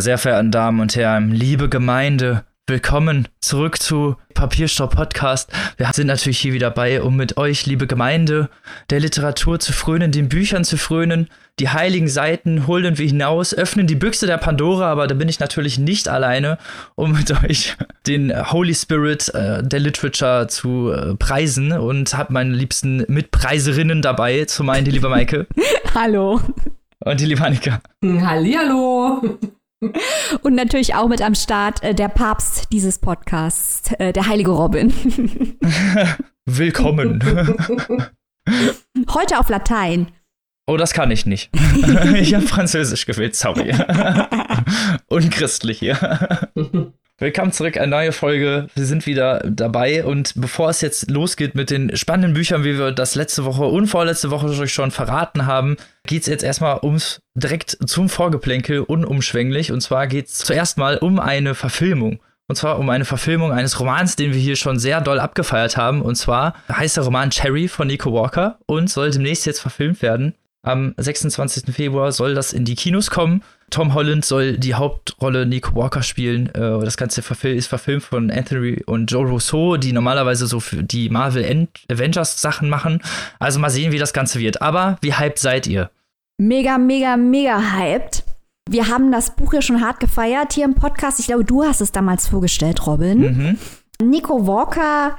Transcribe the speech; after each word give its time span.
Meine 0.00 0.04
sehr 0.04 0.16
verehrten 0.16 0.50
Damen 0.50 0.80
und 0.80 0.96
Herren, 0.96 1.30
liebe 1.30 1.68
Gemeinde, 1.68 2.44
willkommen 2.66 3.28
zurück 3.42 3.82
zu 3.82 4.16
Papierstopp 4.32 4.96
Podcast. 4.96 5.52
Wir 5.76 5.90
sind 5.92 6.06
natürlich 6.06 6.38
hier 6.38 6.54
wieder 6.54 6.70
dabei, 6.70 7.02
um 7.02 7.16
mit 7.16 7.36
euch, 7.36 7.66
liebe 7.66 7.86
Gemeinde, 7.86 8.48
der 8.88 9.00
Literatur 9.00 9.60
zu 9.60 9.74
frönen, 9.74 10.10
den 10.10 10.30
Büchern 10.30 10.64
zu 10.64 10.78
frönen. 10.78 11.28
Die 11.58 11.68
heiligen 11.68 12.08
Seiten 12.08 12.66
holen 12.66 12.96
wir 12.96 13.06
hinaus, 13.06 13.52
öffnen 13.52 13.86
die 13.86 13.94
Büchse 13.94 14.26
der 14.26 14.38
Pandora, 14.38 14.90
aber 14.90 15.06
da 15.06 15.14
bin 15.14 15.28
ich 15.28 15.38
natürlich 15.38 15.78
nicht 15.78 16.08
alleine, 16.08 16.56
um 16.94 17.12
mit 17.12 17.30
euch 17.44 17.76
den 18.06 18.32
Holy 18.50 18.74
Spirit 18.74 19.28
äh, 19.34 19.62
der 19.62 19.80
Literature 19.80 20.46
zu 20.48 20.92
äh, 20.92 21.14
preisen 21.16 21.72
und 21.72 22.16
habe 22.16 22.32
meine 22.32 22.54
liebsten 22.54 23.04
Mitpreiserinnen 23.06 24.00
dabei, 24.00 24.46
zum 24.46 24.70
einen 24.70 24.86
die 24.86 24.92
liebe 24.92 25.10
Maike. 25.10 25.46
Hallo. 25.94 26.40
Und 27.04 27.20
die 27.20 27.26
liebe 27.26 27.44
Annika. 27.44 27.82
Hallihallo. 28.02 29.38
Und 30.42 30.54
natürlich 30.54 30.94
auch 30.94 31.08
mit 31.08 31.22
am 31.22 31.34
Start 31.34 31.82
äh, 31.82 31.94
der 31.94 32.08
Papst 32.08 32.68
dieses 32.72 32.98
Podcasts, 32.98 33.92
äh, 33.98 34.12
der 34.12 34.26
heilige 34.26 34.50
Robin. 34.50 34.92
Willkommen. 36.46 37.22
Heute 39.14 39.38
auf 39.38 39.48
Latein. 39.48 40.08
Oh, 40.66 40.76
das 40.76 40.92
kann 40.92 41.10
ich 41.10 41.26
nicht. 41.26 41.50
ich 42.14 42.34
habe 42.34 42.46
Französisch 42.46 43.06
gewählt, 43.06 43.34
sorry. 43.34 43.74
Unchristlich 45.08 45.78
hier. 45.80 46.50
Willkommen 47.22 47.52
zurück, 47.52 47.76
eine 47.76 47.88
neue 47.88 48.12
Folge. 48.12 48.68
Wir 48.74 48.86
sind 48.86 49.04
wieder 49.04 49.40
dabei 49.40 50.06
und 50.06 50.32
bevor 50.36 50.70
es 50.70 50.80
jetzt 50.80 51.10
losgeht 51.10 51.54
mit 51.54 51.68
den 51.68 51.94
spannenden 51.94 52.32
Büchern, 52.32 52.64
wie 52.64 52.78
wir 52.78 52.92
das 52.92 53.14
letzte 53.14 53.44
Woche 53.44 53.64
und 53.64 53.88
vorletzte 53.88 54.30
Woche 54.30 54.66
schon 54.68 54.90
verraten 54.90 55.44
haben, 55.44 55.76
geht 56.06 56.22
es 56.22 56.28
jetzt 56.28 56.42
erstmal 56.42 56.78
ums 56.82 57.20
direkt 57.34 57.76
zum 57.84 58.08
Vorgeplänkel 58.08 58.80
unumschwänglich. 58.80 59.70
Und 59.70 59.82
zwar 59.82 60.06
geht 60.06 60.28
es 60.28 60.38
zuerst 60.38 60.78
mal 60.78 60.96
um 60.96 61.20
eine 61.20 61.54
Verfilmung. 61.54 62.20
Und 62.48 62.56
zwar 62.56 62.78
um 62.78 62.88
eine 62.88 63.04
Verfilmung 63.04 63.52
eines 63.52 63.78
Romans, 63.78 64.16
den 64.16 64.32
wir 64.32 64.40
hier 64.40 64.56
schon 64.56 64.78
sehr 64.78 65.02
doll 65.02 65.20
abgefeiert 65.20 65.76
haben. 65.76 66.00
Und 66.00 66.14
zwar 66.14 66.54
heißt 66.72 66.96
der 66.96 67.04
Roman 67.04 67.28
Cherry 67.28 67.68
von 67.68 67.86
Nico 67.86 68.14
Walker 68.14 68.58
und 68.64 68.88
soll 68.88 69.10
demnächst 69.10 69.44
jetzt 69.44 69.60
verfilmt 69.60 70.00
werden. 70.00 70.36
Am 70.62 70.94
26. 70.96 71.74
Februar 71.74 72.12
soll 72.12 72.34
das 72.34 72.52
in 72.54 72.64
die 72.64 72.74
Kinos 72.76 73.10
kommen. 73.10 73.42
Tom 73.70 73.94
Holland 73.94 74.24
soll 74.24 74.58
die 74.58 74.74
Hauptrolle 74.74 75.46
Nico 75.46 75.74
Walker 75.74 76.02
spielen. 76.02 76.46
Äh, 76.54 76.84
das 76.84 76.96
Ganze 76.96 77.22
ist 77.48 77.66
verfilmt 77.68 78.02
von 78.02 78.30
Anthony 78.30 78.82
und 78.84 79.10
Joe 79.10 79.26
Rousseau, 79.26 79.76
die 79.76 79.92
normalerweise 79.92 80.46
so 80.46 80.60
für 80.60 80.82
die 80.82 81.08
Marvel 81.08 81.68
Avengers 81.88 82.40
Sachen 82.40 82.68
machen. 82.68 83.02
Also 83.38 83.58
mal 83.60 83.70
sehen, 83.70 83.92
wie 83.92 83.98
das 83.98 84.12
Ganze 84.12 84.40
wird. 84.40 84.60
Aber 84.62 84.98
wie 85.00 85.14
hyped 85.14 85.38
seid 85.38 85.66
ihr? 85.66 85.90
Mega, 86.38 86.78
mega, 86.78 87.16
mega 87.16 87.60
hyped. 87.74 88.24
Wir 88.68 88.88
haben 88.88 89.10
das 89.10 89.34
Buch 89.34 89.52
ja 89.52 89.62
schon 89.62 89.80
hart 89.80 90.00
gefeiert 90.00 90.52
hier 90.52 90.64
im 90.64 90.74
Podcast. 90.74 91.18
Ich 91.18 91.26
glaube, 91.26 91.44
du 91.44 91.64
hast 91.64 91.80
es 91.80 91.92
damals 91.92 92.28
vorgestellt, 92.28 92.86
Robin. 92.86 93.18
Mhm. 93.20 93.58
Nico 94.02 94.46
Walker 94.46 95.18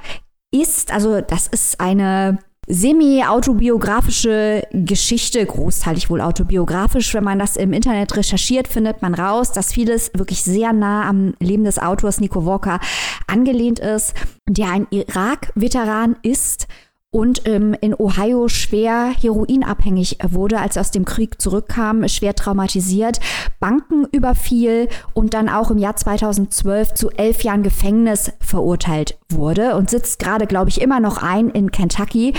ist, 0.50 0.92
also 0.92 1.20
das 1.20 1.46
ist 1.46 1.80
eine 1.80 2.38
semi-autobiografische 2.68 4.62
Geschichte, 4.72 5.44
großteilig 5.44 6.10
wohl 6.10 6.20
autobiografisch. 6.20 7.12
Wenn 7.12 7.24
man 7.24 7.38
das 7.38 7.56
im 7.56 7.72
Internet 7.72 8.16
recherchiert, 8.16 8.68
findet 8.68 9.02
man 9.02 9.14
raus, 9.14 9.52
dass 9.52 9.72
vieles 9.72 10.12
wirklich 10.14 10.42
sehr 10.42 10.72
nah 10.72 11.08
am 11.08 11.34
Leben 11.40 11.64
des 11.64 11.78
Autors 11.78 12.20
Nico 12.20 12.46
Walker 12.46 12.78
angelehnt 13.26 13.80
ist, 13.80 14.14
der 14.48 14.70
ein 14.70 14.86
Irak-Veteran 14.90 16.16
ist 16.22 16.68
und 17.12 17.46
ähm, 17.46 17.76
in 17.80 17.94
Ohio 17.94 18.48
schwer 18.48 19.12
heroinabhängig 19.20 20.18
wurde, 20.30 20.58
als 20.58 20.76
er 20.76 20.80
aus 20.80 20.90
dem 20.90 21.04
Krieg 21.04 21.40
zurückkam, 21.40 22.08
schwer 22.08 22.34
traumatisiert, 22.34 23.20
Banken 23.60 24.06
überfiel 24.10 24.88
und 25.12 25.34
dann 25.34 25.50
auch 25.50 25.70
im 25.70 25.76
Jahr 25.78 25.94
2012 25.94 26.94
zu 26.94 27.10
elf 27.10 27.44
Jahren 27.44 27.62
Gefängnis 27.62 28.32
verurteilt 28.40 29.18
wurde 29.28 29.76
und 29.76 29.90
sitzt 29.90 30.18
gerade, 30.20 30.46
glaube 30.46 30.70
ich, 30.70 30.80
immer 30.80 31.00
noch 31.00 31.22
ein 31.22 31.50
in 31.50 31.70
Kentucky 31.70 32.32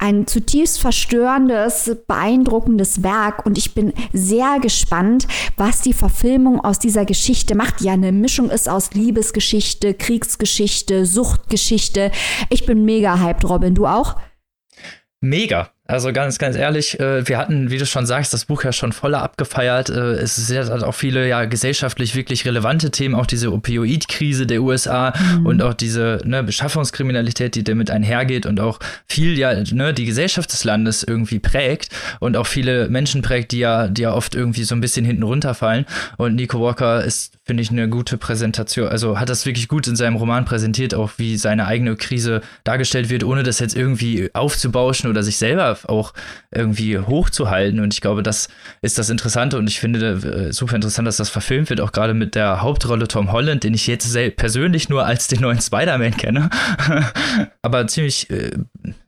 ein 0.00 0.26
zutiefst 0.26 0.80
verstörendes, 0.80 1.96
beeindruckendes 2.06 3.02
Werk 3.02 3.44
und 3.44 3.58
ich 3.58 3.74
bin 3.74 3.92
sehr 4.12 4.58
gespannt, 4.60 5.28
was 5.56 5.82
die 5.82 5.92
Verfilmung 5.92 6.60
aus 6.60 6.78
dieser 6.78 7.04
Geschichte 7.04 7.54
macht, 7.54 7.82
ja 7.82 7.92
eine 7.92 8.10
Mischung 8.10 8.50
ist 8.50 8.68
aus 8.68 8.92
Liebesgeschichte, 8.94 9.94
Kriegsgeschichte, 9.94 11.04
Suchtgeschichte. 11.04 12.10
Ich 12.48 12.64
bin 12.64 12.84
mega 12.84 13.20
hyped, 13.20 13.48
Robin, 13.48 13.74
du 13.74 13.86
auch? 13.86 14.16
Mega. 15.20 15.70
Also 15.90 16.12
ganz, 16.12 16.38
ganz 16.38 16.56
ehrlich, 16.56 17.00
äh, 17.00 17.26
wir 17.26 17.36
hatten, 17.36 17.70
wie 17.70 17.78
du 17.78 17.84
schon 17.84 18.06
sagst, 18.06 18.32
das 18.32 18.44
Buch 18.44 18.62
ja 18.62 18.72
schon 18.72 18.92
voller 18.92 19.22
abgefeiert. 19.22 19.90
Äh, 19.90 20.12
es 20.12 20.48
ja 20.48 20.70
auch 20.82 20.94
viele 20.94 21.28
ja 21.28 21.44
gesellschaftlich 21.44 22.14
wirklich 22.14 22.44
relevante 22.44 22.90
Themen, 22.90 23.14
auch 23.14 23.26
diese 23.26 23.52
Opioidkrise 23.52 24.46
der 24.46 24.62
USA 24.62 25.12
mhm. 25.18 25.46
und 25.46 25.62
auch 25.62 25.74
diese 25.74 26.20
ne, 26.24 26.42
Beschaffungskriminalität, 26.42 27.54
die 27.54 27.64
damit 27.64 27.90
einhergeht 27.90 28.46
und 28.46 28.60
auch 28.60 28.78
viel 29.08 29.36
ja 29.36 29.62
ne, 29.72 29.92
die 29.92 30.04
Gesellschaft 30.04 30.52
des 30.52 30.64
Landes 30.64 31.02
irgendwie 31.02 31.40
prägt 31.40 31.88
und 32.20 32.36
auch 32.36 32.46
viele 32.46 32.88
Menschen 32.88 33.22
prägt, 33.22 33.52
die 33.52 33.58
ja, 33.58 33.88
die 33.88 34.02
ja 34.02 34.14
oft 34.14 34.34
irgendwie 34.34 34.64
so 34.64 34.74
ein 34.74 34.80
bisschen 34.80 35.04
hinten 35.04 35.24
runterfallen. 35.24 35.86
Und 36.16 36.36
Nico 36.36 36.60
Walker 36.60 37.04
ist, 37.04 37.34
finde 37.44 37.62
ich, 37.62 37.70
eine 37.70 37.88
gute 37.88 38.16
Präsentation, 38.16 38.88
also 38.88 39.18
hat 39.18 39.28
das 39.28 39.44
wirklich 39.44 39.66
gut 39.66 39.88
in 39.88 39.96
seinem 39.96 40.16
Roman 40.16 40.44
präsentiert, 40.44 40.94
auch 40.94 41.12
wie 41.16 41.36
seine 41.36 41.66
eigene 41.66 41.96
Krise 41.96 42.42
dargestellt 42.64 43.10
wird, 43.10 43.24
ohne 43.24 43.42
das 43.42 43.58
jetzt 43.58 43.76
irgendwie 43.76 44.30
aufzubauschen 44.34 45.10
oder 45.10 45.22
sich 45.22 45.36
selber 45.36 45.76
auch 45.88 46.12
irgendwie 46.50 46.98
hochzuhalten. 46.98 47.80
Und 47.80 47.94
ich 47.94 48.00
glaube, 48.00 48.22
das 48.22 48.48
ist 48.82 48.98
das 48.98 49.10
Interessante 49.10 49.58
und 49.58 49.68
ich 49.68 49.80
finde 49.80 50.48
äh, 50.48 50.52
super 50.52 50.76
interessant, 50.76 51.06
dass 51.06 51.16
das 51.16 51.28
verfilmt 51.28 51.70
wird, 51.70 51.80
auch 51.80 51.92
gerade 51.92 52.14
mit 52.14 52.34
der 52.34 52.62
Hauptrolle 52.62 53.08
Tom 53.08 53.32
Holland, 53.32 53.64
den 53.64 53.74
ich 53.74 53.86
jetzt 53.86 54.16
persönlich 54.36 54.88
nur 54.88 55.06
als 55.06 55.28
den 55.28 55.40
neuen 55.40 55.60
Spider-Man 55.60 56.16
kenne, 56.16 56.50
aber 57.62 57.86
ziemlich 57.86 58.30
äh, 58.30 58.52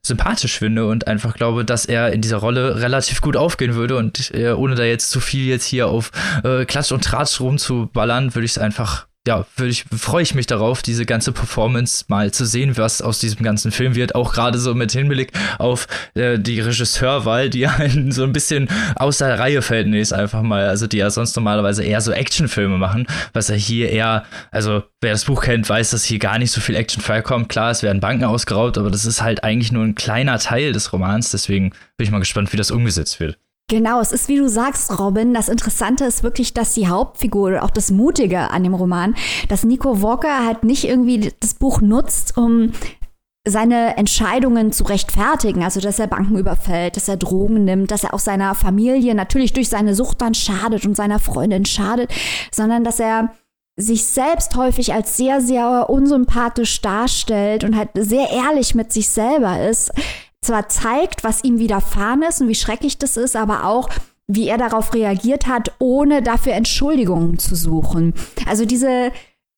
sympathisch 0.03 0.59
finde 0.59 0.87
und 0.87 1.07
einfach 1.07 1.35
glaube, 1.35 1.65
dass 1.65 1.87
er 1.87 2.13
in 2.13 2.21
dieser 2.21 2.39
Rolle 2.39 2.81
relativ 2.81 3.21
gut 3.21 3.37
aufgehen 3.37 3.75
würde 3.75 3.97
und 3.97 4.33
äh, 4.35 4.53
ohne 4.53 4.75
da 4.75 4.85
jetzt 4.85 5.11
zu 5.11 5.21
viel 5.21 5.47
jetzt 5.47 5.65
hier 5.65 5.89
auf 5.89 6.11
äh, 6.45 6.65
Klatsch 6.65 6.93
und 6.93 7.05
Tratsch 7.05 7.41
rumzuballern, 7.41 8.35
würde 8.35 8.45
ich 8.45 8.53
es 8.53 8.59
einfach 8.59 9.07
ja, 9.25 9.47
ich, 9.63 9.85
freue 9.85 10.25
ich 10.25 10.35
mich 10.35 10.47
darauf, 10.49 10.83
diese 10.83 11.07
ganze 11.07 11.31
Performance 11.31 12.07
mal 12.09 12.33
zu 12.33 12.45
sehen, 12.45 12.77
was 12.77 13.01
aus 13.01 13.21
diesem 13.21 13.45
ganzen 13.45 13.71
Film 13.71 13.95
wird. 13.95 14.17
Auch 14.17 14.33
gerade 14.33 14.59
so 14.59 14.75
mit 14.75 14.91
Hinblick 14.91 15.31
auf 15.59 15.87
äh, 16.15 16.41
die 16.41 16.59
Regisseurwahl, 16.59 17.49
die 17.49 17.61
ja 17.61 17.73
so 18.09 18.25
ein 18.25 18.33
bisschen 18.33 18.69
aus 18.97 19.19
der 19.19 19.39
Reihe 19.39 19.63
fällt, 19.63 19.87
nee, 19.87 20.01
ist 20.01 20.13
einfach 20.13 20.43
mal. 20.43 20.67
Also, 20.67 20.89
die 20.89 20.97
ja 20.97 21.09
sonst 21.11 21.37
normalerweise 21.37 21.85
eher 21.85 22.01
so 22.01 22.11
Actionfilme 22.11 22.79
machen, 22.79 23.07
was 23.33 23.49
er 23.49 23.57
hier 23.57 23.91
eher, 23.91 24.25
also, 24.51 24.83
wer 25.01 25.13
das 25.13 25.25
Buch 25.25 25.43
kennt, 25.43 25.69
weiß, 25.69 25.91
dass 25.91 26.05
hier 26.05 26.19
gar 26.19 26.39
nicht 26.39 26.51
so 26.51 26.61
viel 26.61 26.75
Action 26.75 27.01
vorkommt. 27.01 27.49
Klar, 27.49 27.71
es 27.71 27.85
werden 27.85 28.01
Banken 28.01 28.25
ausgeraubt, 28.25 28.77
aber 28.77 28.91
das 28.91 29.05
ist 29.05 29.23
halt 29.23 29.45
eigentlich 29.45 29.71
nur 29.71 29.85
ein 29.85 29.95
kleiner 29.95 30.41
Teil 30.41 30.73
des 30.73 30.93
Romans. 30.93 31.31
Deswegen 31.31 31.71
bin 31.97 32.07
ich 32.07 32.11
mal 32.11 32.19
gespannt, 32.19 32.53
wie 32.53 32.57
das 32.57 32.73
umgesetzt 32.73 33.21
wird. 33.21 33.39
Genau, 33.73 34.03
es 34.03 34.13
ist 34.13 34.29
wie 34.29 34.37
du 34.37 34.51
sagst, 34.51 34.99
Robin. 34.99 35.33
Das 35.33 35.49
Interessante 35.49 36.05
ist 36.05 36.23
wirklich, 36.23 36.53
dass 36.53 36.75
die 36.75 36.89
Hauptfigur, 36.89 37.63
auch 37.63 37.71
das 37.71 37.91
Mutige 37.91 38.51
an 38.51 38.65
dem 38.65 38.75
Roman, 38.75 39.15
dass 39.49 39.65
Nico 39.65 40.03
Walker 40.03 40.45
halt 40.45 40.63
nicht 40.63 40.85
irgendwie 40.85 41.33
das 41.41 41.55
Buch 41.55 41.81
nutzt, 41.81 42.37
um 42.37 42.73
seine 43.49 43.97
Entscheidungen 43.97 44.73
zu 44.73 44.85
rechtfertigen, 44.85 45.63
also 45.63 45.81
dass 45.81 45.99
er 45.99 46.07
Banken 46.07 46.37
überfällt, 46.37 46.97
dass 46.97 47.09
er 47.09 47.17
Drogen 47.17 47.65
nimmt, 47.65 47.91
dass 47.91 48.05
er 48.05 48.13
auch 48.13 48.19
seiner 48.19 48.55
Familie 48.55 49.15
natürlich 49.15 49.55
durch 49.55 49.71
seine 49.71 49.95
Sucht 49.95 50.21
dann 50.21 50.35
schadet 50.35 50.85
und 50.85 50.95
seiner 50.95 51.19
Freundin 51.19 51.65
schadet, 51.65 52.13
sondern 52.51 52.85
dass 52.85 53.01
er 53.01 53.33
sich 53.77 54.05
selbst 54.05 54.55
häufig 54.55 54.93
als 54.93 55.17
sehr, 55.17 55.41
sehr 55.41 55.89
unsympathisch 55.89 56.83
darstellt 56.83 57.65
und 57.65 57.75
halt 57.75 57.89
sehr 57.95 58.29
ehrlich 58.29 58.75
mit 58.75 58.93
sich 58.93 59.09
selber 59.09 59.67
ist 59.67 59.93
zwar 60.43 60.69
zeigt, 60.69 61.25
was 61.25 61.45
ihm 61.45 61.59
widerfahren 61.59 62.23
ist 62.23 62.41
und 62.41 62.49
wie 62.49 62.55
schrecklich 62.55 62.99
das 62.99 63.17
ist, 63.17 63.37
aber 63.37 63.65
auch, 63.65 63.89
wie 64.27 64.49
er 64.49 64.59
darauf 64.59 64.93
reagiert 64.95 65.47
hat, 65.47 65.73
ohne 65.79 66.23
dafür 66.23 66.55
Entschuldigungen 66.55 67.39
zu 67.39 67.55
suchen. 67.55 68.15
Also 68.47 68.65
diese, 68.65 69.13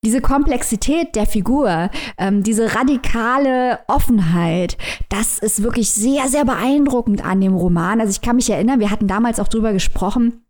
diese 0.05 0.21
Komplexität 0.21 1.17
der 1.17 1.27
Figur, 1.27 1.91
ähm, 2.19 2.43
diese 2.43 2.75
radikale 2.75 3.81
Offenheit, 3.89 4.77
das 5.09 5.39
ist 5.39 5.63
wirklich 5.63 5.91
sehr, 5.91 6.29
sehr 6.29 6.45
beeindruckend 6.45 7.25
an 7.25 7.41
dem 7.41 7.55
Roman. 7.55 8.01
Also 8.01 8.11
ich 8.11 8.21
kann 8.21 8.37
mich 8.37 8.51
erinnern, 8.51 8.81
wir 8.81 8.91
hatten 8.91 9.09
damals 9.09 9.41
auch 9.41 9.49
drüber 9.49 9.73
gesprochen, 9.73 10.45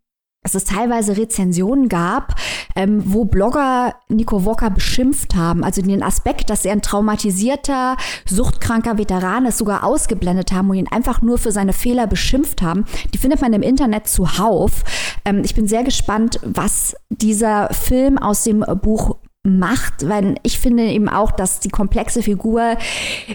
dass 0.45 0.55
es 0.55 0.65
teilweise 0.65 1.17
Rezensionen 1.17 1.89
gab, 1.89 2.35
ähm, 2.77 3.03
wo 3.07 3.25
Blogger 3.25 3.95
Nico 4.09 4.45
Walker 4.45 4.71
beschimpft 4.71 5.35
haben. 5.35 5.65
Also 5.65 5.81
den 5.83 6.03
Aspekt, 6.03 6.51
dass 6.51 6.65
er 6.65 6.73
ein 6.73 6.83
traumatisierter, 6.83 7.97
suchtkranker 8.27 8.99
Veteran 8.99 9.47
ist, 9.47 9.59
sogar 9.59 9.85
ausgeblendet 9.85 10.53
haben 10.53 10.69
und 10.71 10.77
ihn 10.77 10.89
einfach 10.89 11.23
nur 11.23 11.39
für 11.39 11.51
seine 11.51 11.73
Fehler 11.73 12.07
beschimpft 12.07 12.61
haben. 12.61 12.85
Die 13.13 13.19
findet 13.19 13.41
man 13.41 13.55
im 13.55 13.63
Internet 13.63 14.07
zuhauf. 14.07 14.85
Ähm, 15.25 15.43
ich 15.45 15.55
bin 15.55 15.67
sehr 15.67 15.83
gespannt, 15.83 16.39
was 16.43 16.95
dieser 17.09 17.71
Film 17.73 18.19
aus 18.19 18.45
dem 18.45 18.65
Buch 18.83 19.17
macht, 19.45 20.09
weil 20.09 20.37
ich 20.43 20.59
finde 20.59 20.85
eben 20.85 21.09
auch, 21.09 21.31
dass 21.31 21.61
die 21.61 21.69
komplexe 21.69 22.23
Figur 22.23 22.77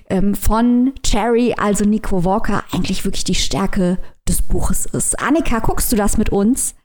ähm, 0.09 0.35
von 0.35 0.93
Cherry, 1.03 1.55
also 1.57 1.85
Nico 1.85 2.23
Walker, 2.23 2.63
eigentlich 2.71 3.05
wirklich 3.05 3.23
die 3.23 3.35
Stärke 3.35 3.97
des 4.27 4.41
Buches 4.43 4.85
ist. 4.85 5.19
Annika, 5.19 5.59
guckst 5.59 5.91
du 5.91 5.95
das 5.95 6.17
mit 6.17 6.29
uns? 6.29 6.75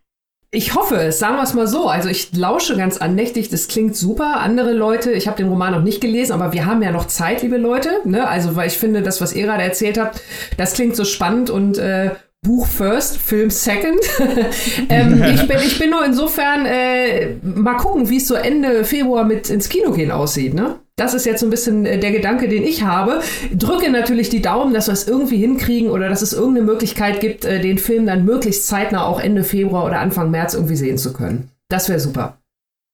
Ich 0.54 0.76
hoffe 0.76 0.94
es, 0.96 1.18
sagen 1.18 1.34
wir 1.34 1.42
es 1.42 1.52
mal 1.52 1.66
so. 1.66 1.88
Also 1.88 2.08
ich 2.08 2.32
lausche 2.32 2.76
ganz 2.76 2.98
andächtig, 2.98 3.48
das 3.48 3.66
klingt 3.66 3.96
super. 3.96 4.36
Andere 4.40 4.72
Leute, 4.72 5.10
ich 5.10 5.26
habe 5.26 5.36
den 5.36 5.48
Roman 5.48 5.72
noch 5.72 5.82
nicht 5.82 6.00
gelesen, 6.00 6.32
aber 6.32 6.52
wir 6.52 6.64
haben 6.64 6.80
ja 6.80 6.92
noch 6.92 7.08
Zeit, 7.08 7.42
liebe 7.42 7.56
Leute. 7.56 7.90
Ne? 8.04 8.28
Also 8.28 8.54
weil 8.54 8.68
ich 8.68 8.78
finde, 8.78 9.02
das, 9.02 9.20
was 9.20 9.32
ihr 9.32 9.46
gerade 9.46 9.64
erzählt 9.64 9.98
habt, 9.98 10.20
das 10.56 10.74
klingt 10.74 10.94
so 10.94 11.04
spannend 11.04 11.50
und 11.50 11.76
äh, 11.78 12.10
Buch 12.40 12.68
first, 12.68 13.16
Film 13.16 13.50
second. 13.50 13.98
ähm, 14.88 15.24
ich, 15.34 15.48
bin, 15.48 15.58
ich 15.58 15.78
bin 15.78 15.90
nur 15.90 16.04
insofern 16.04 16.66
äh, 16.66 17.34
mal 17.42 17.74
gucken, 17.74 18.08
wie 18.08 18.18
es 18.18 18.28
so 18.28 18.34
Ende 18.34 18.84
Februar 18.84 19.24
mit 19.24 19.50
ins 19.50 19.68
Kino 19.68 19.90
gehen 19.90 20.12
aussieht. 20.12 20.54
Ne? 20.54 20.76
Das 20.96 21.12
ist 21.12 21.26
jetzt 21.26 21.40
so 21.40 21.46
ein 21.46 21.50
bisschen 21.50 21.86
äh, 21.86 21.98
der 21.98 22.12
Gedanke, 22.12 22.48
den 22.48 22.62
ich 22.62 22.84
habe. 22.84 23.20
Drücke 23.52 23.90
natürlich 23.90 24.28
die 24.28 24.42
Daumen, 24.42 24.72
dass 24.72 24.86
wir 24.86 24.92
es 24.92 25.08
irgendwie 25.08 25.38
hinkriegen 25.38 25.90
oder 25.90 26.08
dass 26.08 26.22
es 26.22 26.32
irgendeine 26.32 26.66
Möglichkeit 26.66 27.20
gibt, 27.20 27.44
äh, 27.44 27.60
den 27.60 27.78
Film 27.78 28.06
dann 28.06 28.24
möglichst 28.24 28.66
zeitnah 28.68 29.04
auch 29.04 29.18
Ende 29.18 29.42
Februar 29.42 29.84
oder 29.84 29.98
Anfang 29.98 30.30
März 30.30 30.54
irgendwie 30.54 30.76
sehen 30.76 30.96
zu 30.96 31.12
können. 31.12 31.50
Das 31.68 31.88
wäre 31.88 31.98
super. 31.98 32.38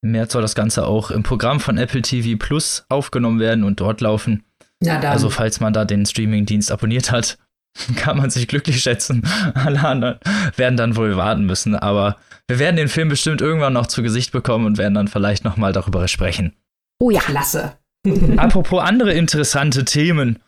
Im 0.03 0.13
März 0.13 0.33
soll 0.33 0.41
das 0.41 0.55
Ganze 0.55 0.87
auch 0.87 1.11
im 1.11 1.23
Programm 1.23 1.61
von 1.61 1.77
Apple 1.77 2.01
TV 2.01 2.39
Plus 2.39 2.87
aufgenommen 2.89 3.39
werden 3.39 3.65
und 3.65 3.81
dort 3.81 4.01
laufen. 4.01 4.45
Ja, 4.83 4.99
dann. 4.99 5.13
Also 5.13 5.29
falls 5.29 5.61
man 5.61 5.75
da 5.75 5.85
den 5.85 6.07
Streamingdienst 6.07 6.73
abonniert 6.73 7.11
hat, 7.11 7.37
kann 7.97 8.17
man 8.17 8.31
sich 8.31 8.49
glücklich 8.49 8.81
schätzen. 8.81 9.29
Alle 9.55 9.85
anderen 9.85 10.19
werden 10.57 10.79
dann 10.79 10.97
wohl 10.97 11.19
warten 11.19 11.45
müssen, 11.45 11.75
aber 11.75 12.17
wir 12.49 12.59
werden 12.59 12.77
den 12.77 12.89
Film 12.89 13.11
bestimmt 13.11 13.43
irgendwann 13.43 13.75
noch 13.75 13.89
zu 13.89 14.03
Gesicht 14.03 14.33
bekommen 14.33 14.65
und 14.65 14.79
werden 14.79 14.95
dann 14.95 15.09
vielleicht 15.09 15.45
noch 15.45 15.59
mal 15.59 15.75
darüber 15.75 16.09
sprechen. 16.09 16.57
Oh 16.99 17.11
ja, 17.11 17.21
klasse. 17.21 17.75
Apropos 18.37 18.83
andere 18.83 19.13
interessante 19.13 19.85
Themen, 19.85 20.39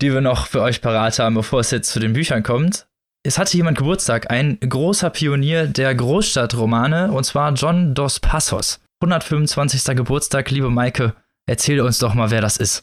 die 0.00 0.12
wir 0.12 0.20
noch 0.20 0.46
für 0.46 0.62
euch 0.62 0.80
parat 0.80 1.18
haben, 1.18 1.34
bevor 1.34 1.60
es 1.60 1.70
jetzt 1.70 1.90
zu 1.90 2.00
den 2.00 2.12
Büchern 2.12 2.42
kommt. 2.42 2.86
Es 3.22 3.38
hatte 3.38 3.56
jemand 3.56 3.78
Geburtstag, 3.78 4.30
ein 4.30 4.58
großer 4.60 5.10
Pionier 5.10 5.66
der 5.66 5.94
Großstadtromane, 5.94 7.10
und 7.10 7.24
zwar 7.24 7.52
John 7.54 7.94
Dos 7.94 8.20
Passos. 8.20 8.80
125. 9.00 9.96
Geburtstag, 9.96 10.50
liebe 10.50 10.70
Maike, 10.70 11.14
erzähl 11.46 11.80
uns 11.80 11.98
doch 11.98 12.14
mal, 12.14 12.30
wer 12.30 12.40
das 12.40 12.56
ist. 12.56 12.82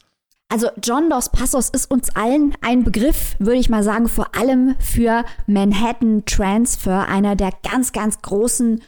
Also 0.50 0.70
John 0.84 1.10
Dos 1.10 1.30
Passos 1.30 1.70
ist 1.70 1.90
uns 1.90 2.16
allen 2.16 2.56
ein 2.62 2.84
Begriff, 2.84 3.36
würde 3.40 3.58
ich 3.58 3.70
mal 3.70 3.84
sagen, 3.84 4.08
vor 4.08 4.36
allem 4.36 4.76
für 4.80 5.26
Manhattan 5.48 6.26
Transfer, 6.26 7.08
einer 7.08 7.36
der 7.36 7.52
ganz, 7.64 7.92
ganz 7.92 8.22
großen 8.22 8.84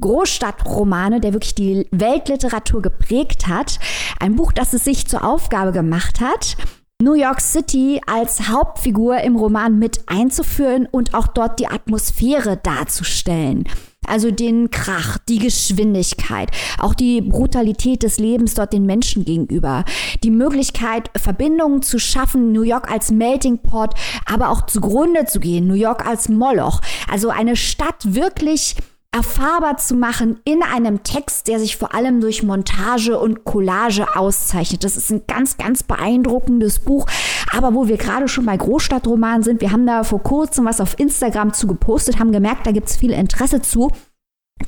Großstadtromane, 0.00 1.20
der 1.20 1.32
wirklich 1.32 1.54
die 1.54 1.86
Weltliteratur 1.90 2.82
geprägt 2.82 3.46
hat. 3.46 3.78
Ein 4.18 4.36
Buch, 4.36 4.52
das 4.52 4.72
es 4.72 4.84
sich 4.84 5.06
zur 5.06 5.24
Aufgabe 5.24 5.72
gemacht 5.72 6.20
hat, 6.20 6.56
New 7.02 7.14
York 7.14 7.40
City 7.40 8.00
als 8.06 8.48
Hauptfigur 8.48 9.18
im 9.18 9.36
Roman 9.36 9.78
mit 9.78 10.04
einzuführen 10.06 10.88
und 10.90 11.12
auch 11.12 11.26
dort 11.26 11.58
die 11.58 11.66
Atmosphäre 11.66 12.56
darzustellen. 12.56 13.64
Also 14.06 14.30
den 14.30 14.70
Krach, 14.70 15.18
die 15.28 15.38
Geschwindigkeit, 15.38 16.50
auch 16.78 16.94
die 16.94 17.20
Brutalität 17.20 18.02
des 18.02 18.18
Lebens 18.18 18.54
dort 18.54 18.72
den 18.72 18.86
Menschen 18.86 19.24
gegenüber, 19.24 19.84
die 20.22 20.30
Möglichkeit, 20.30 21.10
Verbindungen 21.16 21.82
zu 21.82 21.98
schaffen, 21.98 22.52
New 22.52 22.62
York 22.62 22.90
als 22.90 23.10
Melting 23.10 23.58
Pot, 23.58 23.94
aber 24.26 24.50
auch 24.50 24.66
zugrunde 24.66 25.24
zu 25.24 25.40
gehen, 25.40 25.66
New 25.66 25.74
York 25.74 26.06
als 26.06 26.28
Moloch. 26.28 26.80
Also 27.10 27.28
eine 27.30 27.56
Stadt 27.56 28.14
wirklich 28.14 28.76
erfahrbar 29.14 29.76
zu 29.76 29.94
machen 29.94 30.40
in 30.44 30.60
einem 30.64 31.04
Text, 31.04 31.46
der 31.46 31.60
sich 31.60 31.76
vor 31.76 31.94
allem 31.94 32.20
durch 32.20 32.42
Montage 32.42 33.16
und 33.16 33.44
Collage 33.44 34.16
auszeichnet. 34.16 34.82
Das 34.82 34.96
ist 34.96 35.10
ein 35.10 35.22
ganz, 35.28 35.56
ganz 35.56 35.84
beeindruckendes 35.84 36.80
Buch. 36.80 37.06
Aber 37.56 37.74
wo 37.74 37.86
wir 37.86 37.96
gerade 37.96 38.26
schon 38.26 38.44
bei 38.44 38.56
Großstadtromanen 38.56 39.44
sind, 39.44 39.60
wir 39.60 39.70
haben 39.70 39.86
da 39.86 40.02
vor 40.02 40.20
kurzem 40.20 40.64
was 40.64 40.80
auf 40.80 40.98
Instagram 40.98 41.52
zu 41.52 41.68
gepostet, 41.68 42.18
haben 42.18 42.32
gemerkt, 42.32 42.66
da 42.66 42.72
gibt 42.72 42.88
es 42.88 42.96
viel 42.96 43.12
Interesse 43.12 43.62
zu. 43.62 43.88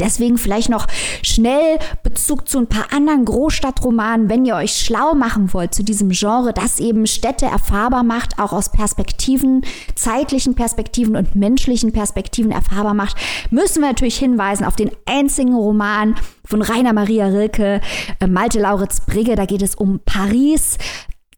Deswegen 0.00 0.36
vielleicht 0.36 0.68
noch 0.68 0.86
schnell 1.22 1.78
Bezug 2.02 2.48
zu 2.48 2.58
ein 2.58 2.66
paar 2.66 2.92
anderen 2.92 3.24
Großstadtromanen, 3.24 4.28
wenn 4.28 4.44
ihr 4.44 4.56
euch 4.56 4.72
schlau 4.72 5.14
machen 5.14 5.52
wollt 5.54 5.74
zu 5.74 5.84
diesem 5.84 6.10
Genre, 6.10 6.52
das 6.52 6.80
eben 6.80 7.06
Städte 7.06 7.46
erfahrbar 7.46 8.02
macht, 8.02 8.38
auch 8.38 8.52
aus 8.52 8.70
Perspektiven, 8.70 9.64
zeitlichen 9.94 10.54
Perspektiven 10.54 11.16
und 11.16 11.34
menschlichen 11.34 11.92
Perspektiven 11.92 12.50
erfahrbar 12.50 12.94
macht, 12.94 13.16
müssen 13.50 13.80
wir 13.80 13.88
natürlich 13.88 14.18
hinweisen 14.18 14.64
auf 14.64 14.76
den 14.76 14.90
einzigen 15.06 15.54
Roman 15.54 16.16
von 16.44 16.62
Rainer 16.62 16.92
Maria 16.92 17.26
Rilke, 17.26 17.80
äh, 18.20 18.26
Malte 18.26 18.60
Lauritz 18.60 19.00
Brigge. 19.06 19.34
Da 19.34 19.46
geht 19.46 19.62
es 19.62 19.74
um 19.74 20.00
Paris, 20.04 20.78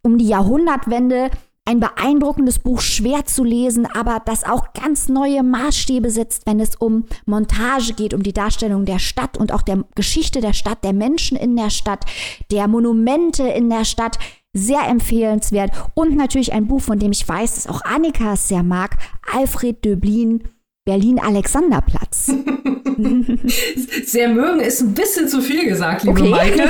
um 0.02 0.18
die 0.18 0.28
Jahrhundertwende 0.28 1.30
ein 1.68 1.80
beeindruckendes 1.80 2.60
Buch, 2.60 2.80
schwer 2.80 3.26
zu 3.26 3.44
lesen, 3.44 3.84
aber 3.84 4.22
das 4.24 4.42
auch 4.42 4.72
ganz 4.72 5.10
neue 5.10 5.42
Maßstäbe 5.42 6.10
setzt, 6.10 6.46
wenn 6.46 6.60
es 6.60 6.76
um 6.76 7.04
Montage 7.26 7.92
geht, 7.92 8.14
um 8.14 8.22
die 8.22 8.32
Darstellung 8.32 8.86
der 8.86 8.98
Stadt 8.98 9.36
und 9.36 9.52
auch 9.52 9.60
der 9.60 9.84
Geschichte 9.94 10.40
der 10.40 10.54
Stadt, 10.54 10.82
der 10.82 10.94
Menschen 10.94 11.36
in 11.36 11.56
der 11.56 11.68
Stadt, 11.68 12.06
der 12.50 12.68
Monumente 12.68 13.42
in 13.42 13.68
der 13.68 13.84
Stadt. 13.84 14.18
Sehr 14.54 14.88
empfehlenswert. 14.88 15.70
Und 15.92 16.16
natürlich 16.16 16.54
ein 16.54 16.66
Buch, 16.66 16.80
von 16.80 16.98
dem 16.98 17.12
ich 17.12 17.28
weiß, 17.28 17.54
dass 17.56 17.66
auch 17.66 17.82
Annika 17.84 18.32
es 18.32 18.48
sehr 18.48 18.62
mag, 18.62 18.96
Alfred 19.30 19.84
Döblin. 19.84 20.44
Berlin-Alexanderplatz. 20.86 22.32
Sehr 24.06 24.30
mögen 24.30 24.60
ist 24.60 24.80
ein 24.80 24.94
bisschen 24.94 25.28
zu 25.28 25.42
viel 25.42 25.68
gesagt, 25.68 26.04
liebe 26.04 26.18
okay. 26.18 26.30
Maike. 26.30 26.62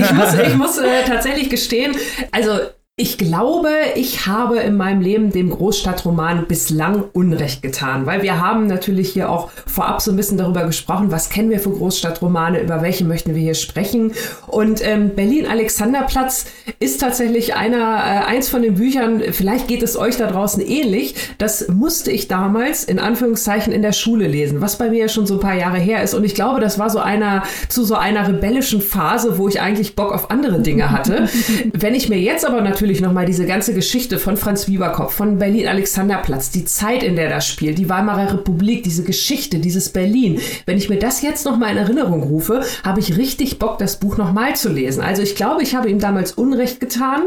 ich 0.00 0.12
muss, 0.12 0.34
ich 0.46 0.54
muss 0.54 0.78
äh, 0.78 1.04
tatsächlich 1.04 1.50
gestehen, 1.50 1.96
also 2.30 2.60
ich 2.96 3.18
glaube, 3.18 3.70
ich 3.96 4.28
habe 4.28 4.60
in 4.60 4.76
meinem 4.76 5.00
Leben 5.00 5.32
dem 5.32 5.50
Großstadtroman 5.50 6.46
bislang 6.46 7.02
Unrecht 7.12 7.60
getan, 7.60 8.06
weil 8.06 8.22
wir 8.22 8.40
haben 8.40 8.68
natürlich 8.68 9.12
hier 9.12 9.30
auch 9.30 9.50
vorab 9.66 10.00
so 10.00 10.12
ein 10.12 10.16
bisschen 10.16 10.38
darüber 10.38 10.64
gesprochen, 10.64 11.10
was 11.10 11.28
kennen 11.28 11.50
wir 11.50 11.58
für 11.58 11.70
Großstadtromane, 11.70 12.60
über 12.60 12.82
welche 12.82 13.04
möchten 13.04 13.34
wir 13.34 13.42
hier 13.42 13.54
sprechen. 13.54 14.12
Und 14.46 14.80
ähm, 14.86 15.10
Berlin-Alexanderplatz 15.16 16.46
ist 16.78 17.00
tatsächlich 17.00 17.56
einer, 17.56 17.78
äh, 17.78 18.26
eins 18.26 18.48
von 18.48 18.62
den 18.62 18.76
Büchern, 18.76 19.24
vielleicht 19.32 19.66
geht 19.66 19.82
es 19.82 19.96
euch 19.96 20.16
da 20.16 20.30
draußen 20.30 20.64
ähnlich, 20.64 21.16
das 21.38 21.66
musste 21.66 22.12
ich 22.12 22.28
damals 22.28 22.84
in 22.84 23.00
Anführungszeichen 23.00 23.72
in 23.72 23.82
der 23.82 23.92
Schule 23.92 24.28
lesen, 24.28 24.60
was 24.60 24.78
bei 24.78 24.88
mir 24.88 25.00
ja 25.00 25.08
schon 25.08 25.26
so 25.26 25.34
ein 25.34 25.40
paar 25.40 25.56
Jahre 25.56 25.78
her 25.78 26.04
ist. 26.04 26.14
Und 26.14 26.22
ich 26.22 26.36
glaube, 26.36 26.60
das 26.60 26.78
war 26.78 26.90
so 26.90 27.00
einer, 27.00 27.42
zu 27.68 27.82
so 27.84 27.96
einer 27.96 28.28
rebellischen 28.28 28.80
Phase, 28.80 29.36
wo 29.36 29.48
ich 29.48 29.60
eigentlich 29.60 29.96
Bock 29.96 30.12
auf 30.12 30.30
andere 30.30 30.60
Dinge 30.60 30.92
hatte. 30.92 31.28
Wenn 31.72 31.96
ich 31.96 32.08
mir 32.08 32.20
jetzt 32.20 32.46
aber 32.46 32.60
natürlich 32.60 32.83
natürlich 32.84 33.00
nochmal 33.00 33.24
diese 33.24 33.46
ganze 33.46 33.72
Geschichte 33.72 34.18
von 34.18 34.36
Franz 34.36 34.68
Wieberkopf, 34.68 35.14
von 35.14 35.38
Berlin-Alexanderplatz, 35.38 36.50
die 36.50 36.66
Zeit, 36.66 37.02
in 37.02 37.16
der 37.16 37.30
das 37.30 37.48
spielt, 37.48 37.78
die 37.78 37.88
Weimarer 37.88 38.34
Republik, 38.34 38.82
diese 38.82 39.04
Geschichte, 39.04 39.58
dieses 39.58 39.88
Berlin. 39.88 40.38
Wenn 40.66 40.76
ich 40.76 40.90
mir 40.90 40.98
das 40.98 41.22
jetzt 41.22 41.46
nochmal 41.46 41.70
in 41.70 41.78
Erinnerung 41.78 42.22
rufe, 42.22 42.60
habe 42.84 43.00
ich 43.00 43.16
richtig 43.16 43.58
Bock, 43.58 43.78
das 43.78 43.96
Buch 44.00 44.18
nochmal 44.18 44.54
zu 44.54 44.68
lesen. 44.68 45.02
Also 45.02 45.22
ich 45.22 45.34
glaube, 45.34 45.62
ich 45.62 45.74
habe 45.74 45.88
ihm 45.88 45.98
damals 45.98 46.32
Unrecht 46.32 46.78
getan 46.78 47.22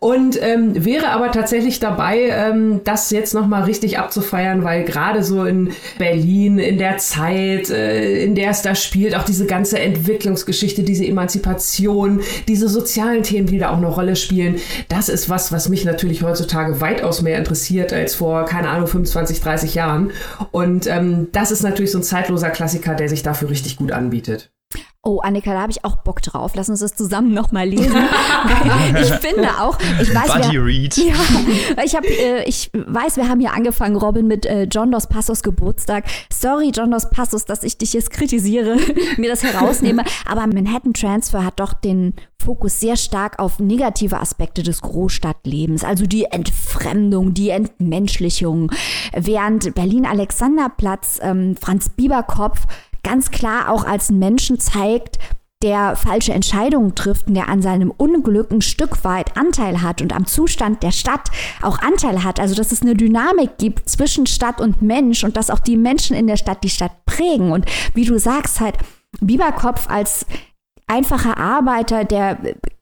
und 0.00 0.40
ähm, 0.40 0.82
wäre 0.82 1.08
aber 1.08 1.30
tatsächlich 1.30 1.78
dabei, 1.78 2.30
ähm, 2.30 2.80
das 2.84 3.10
jetzt 3.10 3.34
nochmal 3.34 3.64
richtig 3.64 3.98
abzufeiern, 3.98 4.64
weil 4.64 4.84
gerade 4.84 5.22
so 5.22 5.44
in 5.44 5.72
Berlin, 5.98 6.58
in 6.58 6.78
der 6.78 6.96
Zeit, 6.96 7.68
äh, 7.68 8.24
in 8.24 8.34
der 8.34 8.50
es 8.50 8.62
da 8.62 8.74
spielt, 8.74 9.14
auch 9.14 9.24
diese 9.24 9.44
ganze 9.44 9.78
Entwicklungsgeschichte, 9.78 10.84
diese 10.84 11.04
Emanzipation, 11.04 12.20
diese 12.48 12.70
sozialen 12.70 13.22
Themen, 13.24 13.46
die 13.46 13.58
da 13.58 13.70
auch 13.70 13.76
eine 13.76 13.88
Rolle 13.88 14.16
spielen, 14.16 14.56
das 14.94 15.08
ist 15.08 15.28
was, 15.28 15.50
was 15.50 15.68
mich 15.68 15.84
natürlich 15.84 16.22
heutzutage 16.22 16.80
weitaus 16.80 17.20
mehr 17.20 17.36
interessiert 17.36 17.92
als 17.92 18.14
vor, 18.14 18.44
keine 18.44 18.68
Ahnung, 18.68 18.86
25, 18.86 19.40
30 19.40 19.74
Jahren. 19.74 20.12
Und 20.52 20.86
ähm, 20.86 21.32
das 21.32 21.50
ist 21.50 21.64
natürlich 21.64 21.90
so 21.90 21.98
ein 21.98 22.04
zeitloser 22.04 22.50
Klassiker, 22.50 22.94
der 22.94 23.08
sich 23.08 23.24
dafür 23.24 23.50
richtig 23.50 23.76
gut 23.76 23.90
anbietet. 23.90 24.53
Oh, 25.06 25.20
Annika, 25.20 25.52
da 25.52 25.60
habe 25.60 25.70
ich 25.70 25.84
auch 25.84 25.96
Bock 25.96 26.22
drauf. 26.22 26.52
Lass 26.54 26.70
uns 26.70 26.80
das 26.80 26.94
zusammen 26.94 27.34
nochmal 27.34 27.68
lesen. 27.68 27.94
ich 28.98 29.12
finde 29.12 29.48
auch, 29.60 29.78
ich 30.00 30.14
weiß, 30.14 30.32
Buddy 30.32 30.52
wir, 30.52 30.64
Read. 30.64 30.96
Ja, 30.96 31.14
ich, 31.84 31.94
hab, 31.94 32.04
äh, 32.04 32.44
ich 32.44 32.70
weiß, 32.72 33.18
wir 33.18 33.28
haben 33.28 33.40
hier 33.40 33.52
angefangen, 33.52 33.96
Robin, 33.96 34.26
mit 34.26 34.46
äh, 34.46 34.62
John 34.62 34.90
Dos 34.90 35.06
Passos 35.06 35.42
Geburtstag. 35.42 36.04
Sorry, 36.32 36.72
John 36.74 36.90
Dos 36.90 37.10
Passos, 37.10 37.44
dass 37.44 37.64
ich 37.64 37.76
dich 37.76 37.92
jetzt 37.92 38.12
kritisiere, 38.12 38.78
mir 39.18 39.28
das 39.28 39.42
herausnehme. 39.42 40.04
Aber 40.26 40.46
Manhattan 40.46 40.94
Transfer 40.94 41.44
hat 41.44 41.60
doch 41.60 41.74
den 41.74 42.14
Fokus 42.42 42.80
sehr 42.80 42.96
stark 42.96 43.38
auf 43.38 43.58
negative 43.58 44.20
Aspekte 44.20 44.62
des 44.62 44.80
Großstadtlebens, 44.80 45.84
also 45.84 46.06
die 46.06 46.24
Entfremdung, 46.24 47.34
die 47.34 47.50
Entmenschlichung. 47.50 48.72
Während 49.14 49.74
Berlin-Alexanderplatz 49.74 51.20
ähm, 51.22 51.56
Franz 51.60 51.90
Bieberkopf 51.90 52.66
ganz 53.04 53.30
klar 53.30 53.70
auch 53.70 53.84
als 53.84 54.10
Menschen 54.10 54.58
zeigt, 54.58 55.18
der 55.62 55.96
falsche 55.96 56.34
Entscheidungen 56.34 56.94
trifft 56.94 57.26
und 57.26 57.34
der 57.34 57.48
an 57.48 57.62
seinem 57.62 57.90
Unglück 57.90 58.50
ein 58.50 58.60
Stück 58.60 59.02
weit 59.02 59.36
Anteil 59.36 59.80
hat 59.80 60.02
und 60.02 60.12
am 60.12 60.26
Zustand 60.26 60.82
der 60.82 60.90
Stadt 60.90 61.30
auch 61.62 61.78
Anteil 61.78 62.22
hat. 62.22 62.38
Also 62.38 62.54
dass 62.54 62.70
es 62.70 62.82
eine 62.82 62.94
Dynamik 62.94 63.56
gibt 63.56 63.88
zwischen 63.88 64.26
Stadt 64.26 64.60
und 64.60 64.82
Mensch 64.82 65.24
und 65.24 65.38
dass 65.38 65.48
auch 65.48 65.60
die 65.60 65.78
Menschen 65.78 66.14
in 66.14 66.26
der 66.26 66.36
Stadt 66.36 66.62
die 66.64 66.70
Stadt 66.70 67.06
prägen. 67.06 67.50
Und 67.50 67.64
wie 67.94 68.04
du 68.04 68.18
sagst, 68.18 68.60
halt 68.60 68.76
Biberkopf 69.20 69.88
als 69.88 70.26
einfacher 70.86 71.38
Arbeiter, 71.38 72.04
der 72.04 72.38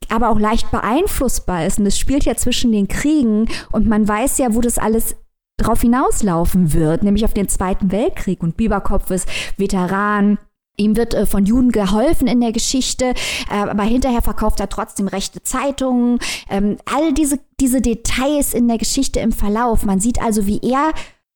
aber 0.09 0.31
auch 0.31 0.39
leicht 0.39 0.71
beeinflussbar 0.73 1.65
ist. 1.65 1.79
Und 1.79 1.87
es 1.87 1.99
spielt 1.99 2.25
ja 2.25 2.35
zwischen 2.35 2.73
den 2.73 2.89
Kriegen 2.89 3.49
und 3.71 3.87
man 3.87 4.09
weiß 4.09 4.39
ja, 4.39 4.55
wo 4.55 4.61
das 4.61 4.79
alles 4.79 5.15
drauf 5.57 5.81
hinauslaufen 5.81 6.73
wird, 6.73 7.03
nämlich 7.03 7.25
auf 7.25 7.35
den 7.35 7.49
Zweiten 7.49 7.93
Weltkrieg. 7.93 8.43
Und 8.43 8.57
Bieberkopf 8.57 9.11
ist 9.11 9.29
Veteran, 9.57 10.39
Ihm 10.77 10.97
wird 10.97 11.13
äh, 11.13 11.27
von 11.27 11.45
Juden 11.45 11.71
geholfen 11.71 12.27
in 12.27 12.41
der 12.41 12.53
Geschichte, 12.53 13.15
äh, 13.51 13.55
aber 13.55 13.83
hinterher 13.83 14.23
verkauft 14.23 14.59
er 14.59 14.71
trotzdem 14.71 15.07
rechte 15.07 15.43
Zeitungen. 15.43 16.19
Ähm, 16.49 16.79
all 16.87 17.13
diese, 17.13 17.39
diese 17.61 17.83
Details 17.83 18.55
in 18.55 18.69
der 18.69 18.79
Geschichte 18.79 19.21
im 19.21 19.33
Verlauf. 19.33 19.85
Man 19.85 20.01
sieht 20.01 20.23
also, 20.23 20.47
wie 20.47 20.61
er 20.63 20.93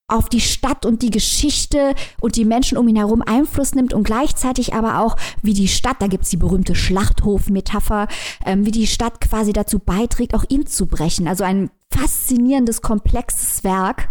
auf 0.09 0.29
die 0.29 0.41
Stadt 0.41 0.87
und 0.87 1.03
die 1.03 1.11
Geschichte 1.11 1.95
und 2.21 2.37
die 2.37 2.45
Menschen 2.45 2.79
um 2.79 2.87
ihn 2.89 2.97
herum 2.97 3.23
Einfluss 3.23 3.75
nimmt 3.75 3.93
und 3.93 4.05
gleichzeitig 4.05 4.75
aber 4.75 5.01
auch, 5.01 5.17
wie 5.43 5.55
die 5.55 5.69
Stadt, 5.69 5.97
da 6.01 6.07
gibt's 6.07 6.31
die 6.31 6.37
berühmte 6.37 6.75
Schlachthof-Metapher, 6.75 8.07
ähm, 8.45 8.67
wie 8.67 8.71
die 8.71 8.87
Stadt 8.87 9.21
quasi 9.21 9.53
dazu 9.53 9.79
beiträgt, 9.79 10.35
auch 10.35 10.45
ihn 10.49 10.67
zu 10.67 10.87
brechen. 10.87 11.27
Also 11.27 11.45
ein 11.45 11.71
faszinierendes, 11.93 12.83
komplexes 12.83 13.65
Werk, 13.65 14.09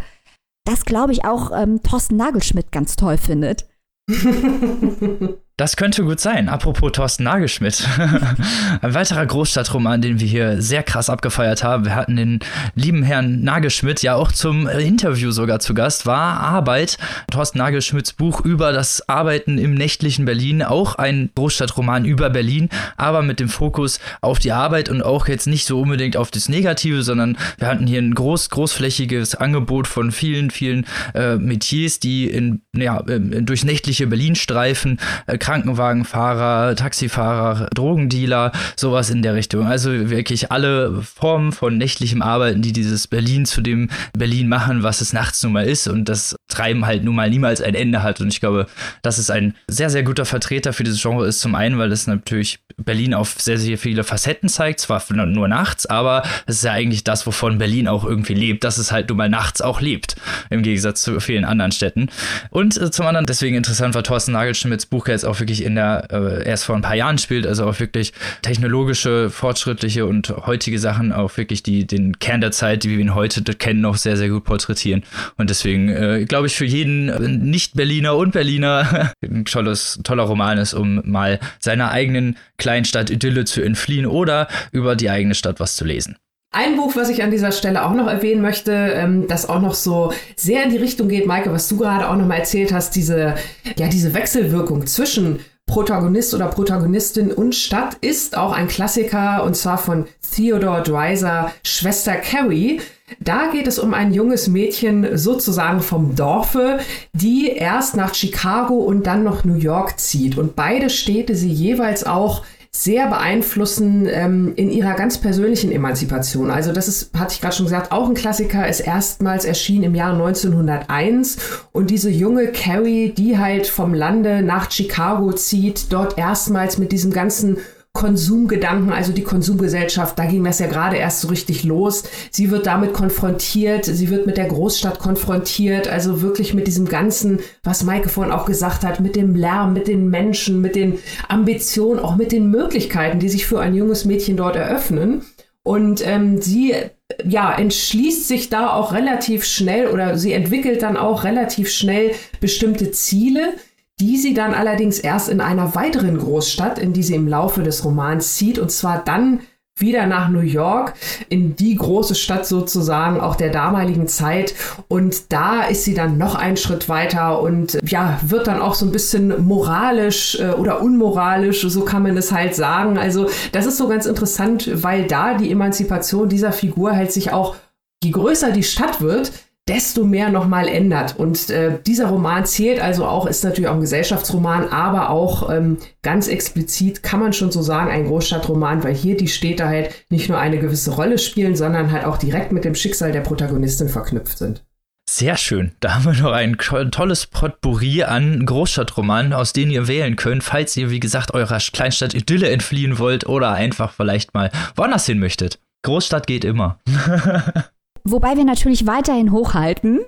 das, 0.66 0.86
glaube 0.86 1.14
ich, 1.14 1.24
auch 1.24 1.52
ähm, 1.56 1.82
Thorsten 1.84 2.18
Nagelschmidt 2.18 2.72
ganz 2.72 2.96
toll 2.96 3.18
findet. 3.18 3.68
Das 5.58 5.78
könnte 5.78 6.04
gut 6.04 6.20
sein. 6.20 6.50
Apropos 6.50 6.92
Thorsten 6.92 7.24
Nagelschmidt. 7.24 7.88
Ein 8.82 8.94
weiterer 8.94 9.26
Großstadtroman, 9.26 10.02
den 10.02 10.20
wir 10.20 10.28
hier 10.28 10.62
sehr 10.62 10.84
krass 10.84 11.10
abgefeiert 11.10 11.64
haben. 11.64 11.86
Wir 11.86 11.96
hatten 11.96 12.18
den 12.18 12.40
lieben 12.74 13.04
Herrn 13.04 13.40
Nagelschmidt 13.42 14.02
ja 14.02 14.16
auch 14.16 14.34
zum 14.34 14.68
Interview 14.68 15.32
sogar 15.32 15.62
zu 15.62 15.74
Gast, 15.74 16.06
war 16.06 16.42
Arbeit. 16.42 16.98
Thorsten 17.32 17.60
Nagelschmidts 17.60 18.12
Buch 18.12 18.42
über 18.42 18.74
das 18.74 19.08
Arbeiten 19.08 19.58
im 19.58 19.76
nächtlichen 19.76 20.26
Berlin. 20.26 20.62
Auch 20.62 20.96
ein 20.96 21.30
Großstadtroman 21.36 22.04
über 22.04 22.30
Berlin, 22.30 22.68
aber 22.98 23.22
mit 23.22 23.40
dem 23.40 23.48
Fokus 23.48 24.02
auf 24.20 24.40
die 24.40 24.52
Arbeit 24.52 24.90
und 24.90 25.04
auch 25.04 25.30
jetzt 25.30 25.48
nicht 25.48 25.66
so 25.66 25.80
unbedingt 25.80 26.18
auf 26.18 26.32
das 26.32 26.50
Negative, 26.50 27.02
sondern 27.02 27.38
wir 27.60 27.70
hatten 27.70 27.88
hier 27.88 28.02
ein 28.02 28.14
groß, 28.14 28.50
großflächiges 28.50 29.36
Angebot 29.36 29.88
von 29.88 30.12
vielen, 30.12 30.52
vielen 30.52 30.86
äh, 31.14 31.38
Metiers, 31.38 32.02
die 32.02 32.30
in, 32.30 32.62
ja, 32.74 33.02
durch 33.04 33.64
nächtliche 33.64 34.08
Berlin 34.08 34.36
streifen. 34.36 35.00
Äh, 35.28 35.38
Krankenwagenfahrer, 35.46 36.76
Taxifahrer, 36.76 37.70
Drogendealer, 37.72 38.52
sowas 38.76 39.12
in 39.12 39.22
der 39.22 39.36
Richtung. 39.36 39.68
Also 39.68 40.10
wirklich 40.10 40.52
alle 40.52 41.04
Formen 41.04 41.52
von 41.52 41.78
nächtlichem 41.78 42.24
Arbeiten, 42.24 42.64
die 42.64 42.74
dieses 42.74 43.06
Berlin 43.06 43.46
zu 43.46 43.62
dem 43.62 43.92
Berlin 44.18 44.48
machen, 44.48 44.82
was 44.82 45.02
es 45.02 45.14
nachts 45.14 45.44
nun 45.44 45.54
mal 45.54 45.68
ist 45.68 45.88
und 45.88 46.10
das 46.10 46.36
Treiben 46.48 46.88
halt 46.88 47.04
nun 47.04 47.14
mal 47.14 47.30
niemals 47.30 47.62
ein 47.62 47.76
Ende 47.76 48.02
hat. 48.02 48.22
Und 48.22 48.30
ich 48.30 48.40
glaube, 48.40 48.66
dass 49.04 49.20
es 49.20 49.30
ein 49.30 49.54
sehr, 49.68 49.92
sehr 49.92 50.02
guter 50.02 50.26
Vertreter 50.26 50.74
für 50.74 50.84
dieses 50.84 51.04
Genre 51.04 51.28
ist. 51.28 51.42
Zum 51.42 51.54
einen, 51.54 51.78
weil 51.78 51.92
es 51.92 52.08
natürlich 52.08 52.60
Berlin 52.78 53.14
auf 53.14 53.36
sehr, 53.40 53.58
sehr 53.58 53.78
viele 53.78 54.04
Facetten 54.04 54.50
zeigt, 54.50 54.80
zwar 54.80 55.04
nur 55.14 55.48
nachts, 55.48 55.86
aber 55.86 56.24
es 56.46 56.58
ist 56.58 56.64
ja 56.64 56.72
eigentlich 56.72 57.04
das, 57.04 57.26
wovon 57.26 57.58
Berlin 57.58 57.88
auch 57.88 58.04
irgendwie 58.04 58.34
lebt, 58.34 58.64
dass 58.64 58.78
es 58.78 58.92
halt 58.92 59.10
nun 59.10 59.18
mal 59.18 59.30
nachts 59.30 59.62
auch 59.62 59.80
lebt, 59.80 60.16
im 60.50 60.62
Gegensatz 60.62 61.02
zu 61.02 61.20
vielen 61.20 61.46
anderen 61.46 61.72
Städten. 61.72 62.10
Und 62.50 62.78
äh, 62.78 62.92
zum 62.92 63.06
anderen, 63.06 63.26
deswegen 63.26 63.56
interessant 63.56 63.96
war 63.96 64.04
Thorsten 64.04 64.34
Nagelschmidts 64.34 64.88
Buch 64.88 65.08
jetzt 65.08 65.26
auch 65.26 65.35
auch 65.36 65.40
wirklich 65.40 65.64
in 65.64 65.76
der, 65.76 66.08
äh, 66.12 66.48
erst 66.48 66.66
vor 66.66 66.76
ein 66.76 66.82
paar 66.82 66.96
Jahren 66.96 67.18
spielt, 67.18 67.46
also 67.46 67.66
auch 67.66 67.80
wirklich 67.80 68.14
technologische, 68.42 69.30
fortschrittliche 69.30 70.06
und 70.06 70.30
heutige 70.46 70.80
Sachen 70.80 71.12
auch 71.12 71.36
wirklich 71.38 71.64
die, 71.64 71.86
den 71.86 72.20
Kern 72.20 72.42
der 72.42 72.52
Zeit, 72.52 72.84
die 72.84 72.90
wir 72.90 73.00
ihn 73.00 73.16
heute 73.16 73.44
kennen, 73.56 73.82
noch 73.82 73.98
sehr, 73.98 74.18
sehr 74.18 74.30
gut 74.30 74.46
porträtieren. 74.46 75.04
Und 75.38 75.50
deswegen, 75.50 75.90
äh, 75.90 76.26
glaube 76.26 76.48
ich, 76.48 76.56
für 76.56 76.66
jeden 76.66 77.10
äh, 77.10 77.28
Nicht-Berliner 77.28 78.16
und 78.16 78.32
Berliner 78.32 79.12
ein 79.24 79.46
tolles, 79.46 80.00
toller 80.04 80.24
Roman 80.24 80.58
ist, 80.58 80.74
um 80.74 81.02
mal 81.06 81.40
seiner 81.60 81.92
eigenen 81.92 82.38
Kleinstadt 82.58 83.10
Idylle 83.10 83.46
zu 83.46 83.62
entfliehen 83.62 84.06
oder 84.06 84.48
über 84.72 84.96
die 84.96 85.10
eigene 85.10 85.36
Stadt 85.36 85.60
was 85.60 85.76
zu 85.76 85.86
lesen. 85.86 86.16
Ein 86.56 86.78
Buch, 86.78 86.96
was 86.96 87.10
ich 87.10 87.22
an 87.22 87.32
dieser 87.32 87.52
Stelle 87.52 87.84
auch 87.84 87.94
noch 87.94 88.08
erwähnen 88.08 88.42
möchte, 88.42 88.72
ähm, 88.72 89.28
das 89.28 89.50
auch 89.50 89.60
noch 89.60 89.74
so 89.74 90.14
sehr 90.38 90.64
in 90.64 90.70
die 90.70 90.78
Richtung 90.78 91.10
geht, 91.10 91.26
Maike, 91.26 91.52
was 91.52 91.68
du 91.68 91.76
gerade 91.76 92.08
auch 92.08 92.16
noch 92.16 92.26
mal 92.26 92.38
erzählt 92.38 92.72
hast, 92.72 92.96
diese, 92.96 93.36
ja, 93.76 93.90
diese 93.90 94.14
Wechselwirkung 94.14 94.88
zwischen 94.88 95.42
Protagonist 95.66 96.34
oder 96.34 96.48
Protagonistin 96.48 97.34
und 97.34 97.56
Stadt 97.56 97.96
ist 98.00 98.38
auch 98.38 98.54
ein 98.54 98.70
Klassiker 98.70 99.44
und 99.44 99.58
zwar 99.58 99.78
von 99.78 100.06
Theodore 100.34 100.82
Dreiser 100.82 101.52
Schwester 101.62 102.14
Carrie. 102.14 102.80
Da 103.20 103.48
geht 103.52 103.68
es 103.68 103.78
um 103.78 103.94
ein 103.94 104.14
junges 104.14 104.48
Mädchen 104.48 105.18
sozusagen 105.18 105.82
vom 105.82 106.16
Dorfe, 106.16 106.80
die 107.12 107.50
erst 107.50 107.98
nach 107.98 108.14
Chicago 108.14 108.76
und 108.76 109.06
dann 109.06 109.26
noch 109.26 109.44
New 109.44 109.58
York 109.58 110.00
zieht. 110.00 110.38
Und 110.38 110.56
beide 110.56 110.90
Städte 110.90 111.36
sie 111.36 111.52
jeweils 111.52 112.06
auch 112.06 112.46
sehr 112.84 113.08
beeinflussen 113.08 114.08
ähm, 114.10 114.54
in 114.58 114.70
ihrer 114.70 114.96
ganz 114.96 115.18
persönlichen 115.18 115.72
Emanzipation. 115.72 116.52
Also 116.52 116.74
das 116.74 116.90
ist, 116.90 117.12
hatte 117.18 117.34
ich 117.34 117.42
gerade 117.42 117.56
schon 117.56 117.68
gesagt, 117.68 117.92
auch 117.92 118.10
ein 118.10 118.16
Klassiker, 118.16 118.68
ist 118.68 118.82
erstmals 118.82 119.46
erschienen 119.46 119.84
im 119.86 119.96
Jahr 119.96 120.14
1901 120.14 121.38
und 121.72 121.90
diese 121.90 122.10
junge 122.10 122.48
Carrie, 122.48 123.14
die 123.14 123.38
halt 123.38 123.68
vom 123.68 123.94
Lande 123.94 124.42
nach 124.42 124.70
Chicago 124.72 125.32
zieht, 125.32 125.94
dort 125.94 126.18
erstmals 126.18 126.78
mit 126.78 126.92
diesem 126.92 127.12
ganzen 127.12 127.58
Konsumgedanken, 127.96 128.92
also 128.92 129.12
die 129.12 129.24
Konsumgesellschaft, 129.24 130.20
da 130.20 130.26
ging 130.26 130.44
das 130.44 130.60
ja 130.60 130.68
gerade 130.68 130.98
erst 130.98 131.22
so 131.22 131.30
richtig 131.30 131.64
los. 131.64 132.04
Sie 132.30 132.52
wird 132.52 132.68
damit 132.68 132.94
konfrontiert, 132.94 133.86
sie 133.86 134.10
wird 134.12 134.28
mit 134.28 134.38
der 134.38 134.46
Großstadt 134.46 135.00
konfrontiert, 135.00 135.88
also 135.88 136.22
wirklich 136.22 136.54
mit 136.54 136.68
diesem 136.68 136.88
ganzen, 136.88 137.40
was 137.64 137.84
Maike 137.84 138.10
vorhin 138.10 138.34
auch 138.34 138.46
gesagt 138.46 138.84
hat, 138.84 139.00
mit 139.00 139.16
dem 139.16 139.34
Lärm, 139.34 139.74
mit 139.74 139.88
den 139.88 140.10
Menschen, 140.10 140.62
mit 140.62 140.76
den 140.76 141.00
Ambitionen, 141.30 142.00
auch 142.00 142.18
mit 142.18 142.32
den 142.32 142.52
Möglichkeiten, 142.52 143.20
die 143.20 143.30
sich 143.30 143.48
für 143.48 143.60
ein 143.60 143.74
junges 143.74 144.06
Mädchen 144.06 144.38
dort 144.38 144.58
eröffnen. 144.58 145.24
Und 145.64 146.06
ähm, 146.06 146.42
sie 146.42 146.76
ja, 147.24 147.58
entschließt 147.58 148.28
sich 148.28 148.50
da 148.50 148.74
auch 148.74 148.94
relativ 148.94 149.46
schnell 149.46 149.88
oder 149.88 150.18
sie 150.18 150.34
entwickelt 150.34 150.84
dann 150.84 150.98
auch 150.98 151.24
relativ 151.24 151.72
schnell 151.72 152.12
bestimmte 152.40 152.92
Ziele, 152.92 153.54
die 154.00 154.18
sie 154.18 154.34
dann 154.34 154.54
allerdings 154.54 155.00
erst 155.00 155.30
in 155.30 155.42
einer 155.42 155.76
weiteren 155.76 156.18
Großstadt, 156.18 156.80
in 156.80 156.94
die 156.94 157.04
sie 157.04 157.16
im 157.16 157.28
Laufe 157.28 157.64
des 157.64 157.86
Romans 157.86 158.36
zieht, 158.36 158.60
und 158.60 158.72
zwar 158.72 159.04
dann 159.04 159.40
wieder 159.78 160.06
nach 160.06 160.30
New 160.30 160.40
York, 160.40 160.94
in 161.28 161.58
die 161.58 161.76
große 161.76 162.16
Stadt 162.16 162.46
sozusagen 162.46 163.20
auch 163.20 163.36
der 163.36 163.50
damaligen 163.50 164.08
Zeit. 164.08 164.56
Und 164.88 165.34
da 165.34 165.64
ist 165.64 165.84
sie 165.84 165.94
dann 165.94 166.18
noch 166.18 166.36
einen 166.36 166.56
Schritt 166.56 166.88
weiter 166.88 167.42
und 167.42 167.78
ja, 167.86 168.18
wird 168.26 168.48
dann 168.48 168.62
auch 168.62 168.74
so 168.74 168.86
ein 168.86 168.94
bisschen 168.94 169.46
moralisch 169.46 170.40
äh, 170.40 170.52
oder 170.52 170.82
unmoralisch, 170.82 171.62
so 171.62 171.82
kann 171.82 172.04
man 172.04 172.16
es 172.16 172.32
halt 172.32 172.56
sagen. 172.56 172.98
Also 172.98 173.28
das 173.52 173.66
ist 173.66 173.78
so 173.78 173.90
ganz 173.90 174.06
interessant, 174.06 174.70
weil 174.82 175.08
da 175.08 175.34
die 175.34 175.52
Emanzipation 175.52 176.30
dieser 176.30 176.54
Figur 176.54 176.96
halt 176.96 177.12
sich 177.12 177.34
auch, 177.34 177.58
je 178.02 178.12
größer 178.12 178.52
die 178.52 178.64
Stadt 178.64 179.02
wird, 179.02 179.34
desto 179.68 180.04
mehr 180.04 180.30
nochmal 180.30 180.68
ändert. 180.68 181.18
Und 181.18 181.50
äh, 181.50 181.80
dieser 181.86 182.08
Roman 182.08 182.46
zählt 182.46 182.80
also 182.80 183.06
auch, 183.06 183.26
ist 183.26 183.44
natürlich 183.44 183.68
auch 183.68 183.76
ein 183.76 183.82
Gesellschaftsroman, 183.82 184.70
aber 184.70 185.10
auch 185.10 185.50
ähm, 185.50 185.78
ganz 186.04 186.28
explizit 186.28 187.02
kann 187.02 187.20
man 187.20 187.34
schon 187.34 187.52
so 187.52 187.62
sagen, 187.62 187.90
ein 187.90 188.06
Großstadtroman, 188.06 188.84
weil 188.84 188.94
hier 188.94 189.18
die 189.18 189.28
Städte 189.28 189.68
halt 189.68 190.06
nicht 190.10 190.30
nur 190.30 190.38
eine 190.38 190.60
gewisse 190.60 190.92
Rolle 190.92 191.18
spielen, 191.18 191.56
sondern 191.56 191.92
halt 191.92 192.06
auch 192.06 192.18
direkt 192.18 192.52
mit 192.52 192.64
dem 192.64 192.76
Schicksal 192.76 193.12
der 193.12 193.22
Protagonistin 193.22 193.90
verknüpft 193.90 194.38
sind. 194.38 194.64
Sehr 195.08 195.38
schön. 195.38 195.72
Da 195.82 195.96
haben 195.96 196.06
wir 196.06 196.14
noch 196.14 196.32
ein 196.32 196.58
tolles 196.58 197.28
Potpourri 197.28 198.04
an 198.04 198.46
Großstadtromanen, 198.46 199.34
aus 199.34 199.54
denen 199.54 199.72
ihr 199.72 199.88
wählen 199.88 200.16
könnt, 200.16 200.44
falls 200.44 200.76
ihr, 200.78 200.90
wie 200.90 201.00
gesagt, 201.00 201.34
eurer 201.34 201.60
Kleinstadt 201.60 202.16
Idylle 202.16 202.50
entfliehen 202.50 202.98
wollt 202.98 203.28
oder 203.28 203.52
einfach 203.52 203.94
vielleicht 203.94 204.34
mal 204.34 204.52
woanders 204.76 205.06
hin 205.06 205.20
möchtet. 205.20 205.60
Großstadt 205.84 206.26
geht 206.26 206.44
immer. 206.44 206.80
Wobei 208.08 208.38
wir 208.38 208.46
natürlich 208.46 208.86
weiterhin 208.86 209.32
hochhalten, 209.32 210.00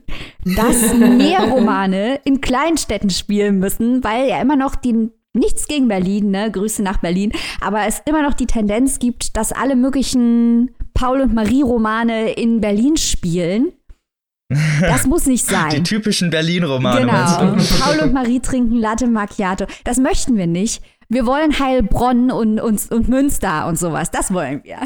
dass 0.44 0.94
mehr 0.98 1.42
Romane 1.50 2.20
in 2.24 2.42
Kleinstädten 2.42 3.10
spielen 3.10 3.58
müssen, 3.60 4.04
weil 4.04 4.30
ja 4.30 4.39
immer 4.39 4.56
noch 4.56 4.75
die 4.75 5.10
nichts 5.34 5.68
gegen 5.68 5.88
Berlin, 5.88 6.32
ne? 6.32 6.51
Grüße 6.51 6.84
nach 6.84 6.98
Berlin, 6.98 7.32
aber 7.60 7.88
es 7.88 8.01
immer 8.06 8.22
noch 8.22 8.34
die 8.34 8.46
Tendenz 8.46 9.00
gibt, 9.00 9.36
dass 9.36 9.51
alle 9.51 9.75
möglichen 9.75 10.72
Paul 10.94 11.22
und 11.22 11.34
Marie 11.34 11.62
Romane 11.62 12.32
in 12.32 12.62
Berlin 12.62 12.98
spielen. 12.98 13.72
Das 14.82 15.06
muss 15.06 15.25
nicht 15.25 15.46
sein. 15.50 15.70
Die 15.72 15.84
typischen 15.84 16.30
Berlin-Romane. 16.30 17.01
Genau. 17.01 17.56
Paul 17.80 18.00
und 18.04 18.13
Marie 18.13 18.39
trinken 18.39 18.75
Latte 18.75 19.08
Macchiato. 19.08 19.66
Das 19.84 19.98
möchten 19.98 20.38
wir 20.38 20.48
nicht. 20.48 20.82
Wir 21.10 21.25
wollen 21.25 21.58
Heilbronn 21.60 22.32
und, 22.32 22.60
und, 22.60 22.92
und 22.92 23.10
Münster 23.10 23.68
und 23.68 23.77
sowas. 23.77 24.12
Das 24.12 24.34
wollen 24.34 24.62
wir. 24.63 24.77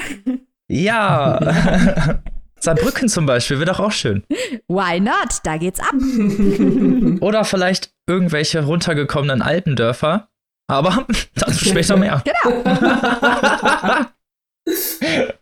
Ja. 0.70 2.22
Saarbrücken 2.62 3.10
zum 3.10 3.26
Beispiel 3.26 3.58
wäre 3.60 3.72
doch 3.72 3.80
auch 3.80 3.92
schön. 3.92 4.24
Why 4.68 5.00
not? 5.00 5.40
Da 5.44 5.58
geht's 5.58 5.80
ab. 5.80 5.94
Oder 7.22 7.44
vielleicht 7.44 7.92
irgendwelche 8.08 8.64
runtergekommenen 8.64 9.42
Alpendörfer. 9.42 10.30
Aber 10.68 11.06
dazu 11.36 11.66
später 11.70 11.98
mehr. 11.98 12.24
Genau. 12.24 14.06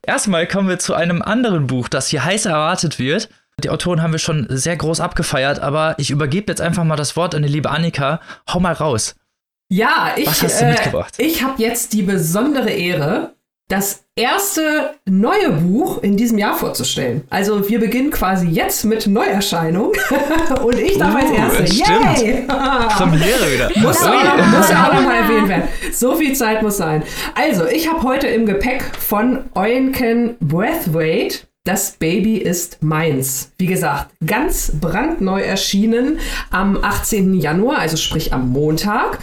Erstmal 0.01 0.47
kommen 0.47 0.69
wir 0.69 0.79
zu 0.79 0.93
einem 0.93 1.21
anderen 1.21 1.67
Buch, 1.67 1.89
das 1.89 2.07
hier 2.07 2.23
heiß 2.23 2.45
erwartet 2.45 2.99
wird. 2.99 3.29
Die 3.63 3.69
Autoren 3.69 4.01
haben 4.01 4.13
wir 4.13 4.19
schon 4.19 4.47
sehr 4.49 4.77
groß 4.77 5.01
abgefeiert, 5.01 5.59
aber 5.59 5.95
ich 5.97 6.11
übergebe 6.11 6.49
jetzt 6.49 6.61
einfach 6.61 6.85
mal 6.85 6.95
das 6.95 7.17
Wort 7.17 7.35
an 7.35 7.43
die 7.43 7.49
liebe 7.49 7.69
Annika. 7.69 8.21
Hau 8.51 8.61
mal 8.61 8.71
raus. 8.73 9.15
Ja, 9.71 10.13
ich, 10.15 10.25
Was 10.25 10.41
hast 10.41 10.61
du 10.61 10.65
äh, 10.65 10.71
mitgebracht? 10.71 11.15
ich 11.17 11.43
habe 11.43 11.61
jetzt 11.61 11.93
die 11.93 12.01
besondere 12.01 12.69
Ehre, 12.69 13.35
das 13.69 14.03
erste 14.15 14.95
neue 15.05 15.51
Buch 15.51 16.01
in 16.01 16.17
diesem 16.17 16.39
Jahr 16.39 16.57
vorzustellen. 16.57 17.21
Also 17.29 17.69
wir 17.69 17.79
beginnen 17.79 18.09
quasi 18.09 18.47
jetzt 18.47 18.83
mit 18.83 19.05
Neuerscheinung 19.05 19.93
und 20.63 20.77
ich 20.77 20.97
darf 20.97 21.13
uh, 21.13 21.17
als 21.17 21.31
Erste. 21.31 21.75
Yay! 21.75 22.45
Premiere 22.47 23.53
wieder. 23.53 23.69
muss, 23.75 24.03
auch, 24.03 24.47
muss 24.47 24.69
ja 24.71 24.87
auch 24.87 24.93
noch 24.93 25.03
mal 25.03 25.17
erwähnt 25.17 25.47
werden. 25.47 25.67
So 25.93 26.15
viel 26.15 26.33
Zeit 26.33 26.63
muss 26.63 26.77
sein. 26.77 27.03
Also 27.35 27.67
ich 27.67 27.87
habe 27.87 28.01
heute 28.01 28.27
im 28.27 28.47
Gepäck 28.47 28.83
von 28.97 29.45
Euenken 29.53 30.35
Breathwaite 30.39 31.41
das 31.69 31.91
Baby 31.91 32.37
ist 32.37 32.81
meins. 32.81 33.51
Wie 33.59 33.67
gesagt, 33.67 34.09
ganz 34.25 34.71
brandneu 34.81 35.39
erschienen 35.39 36.17
am 36.49 36.83
18. 36.83 37.35
Januar, 37.35 37.77
also 37.77 37.95
sprich 37.95 38.33
am 38.33 38.49
Montag. 38.49 39.19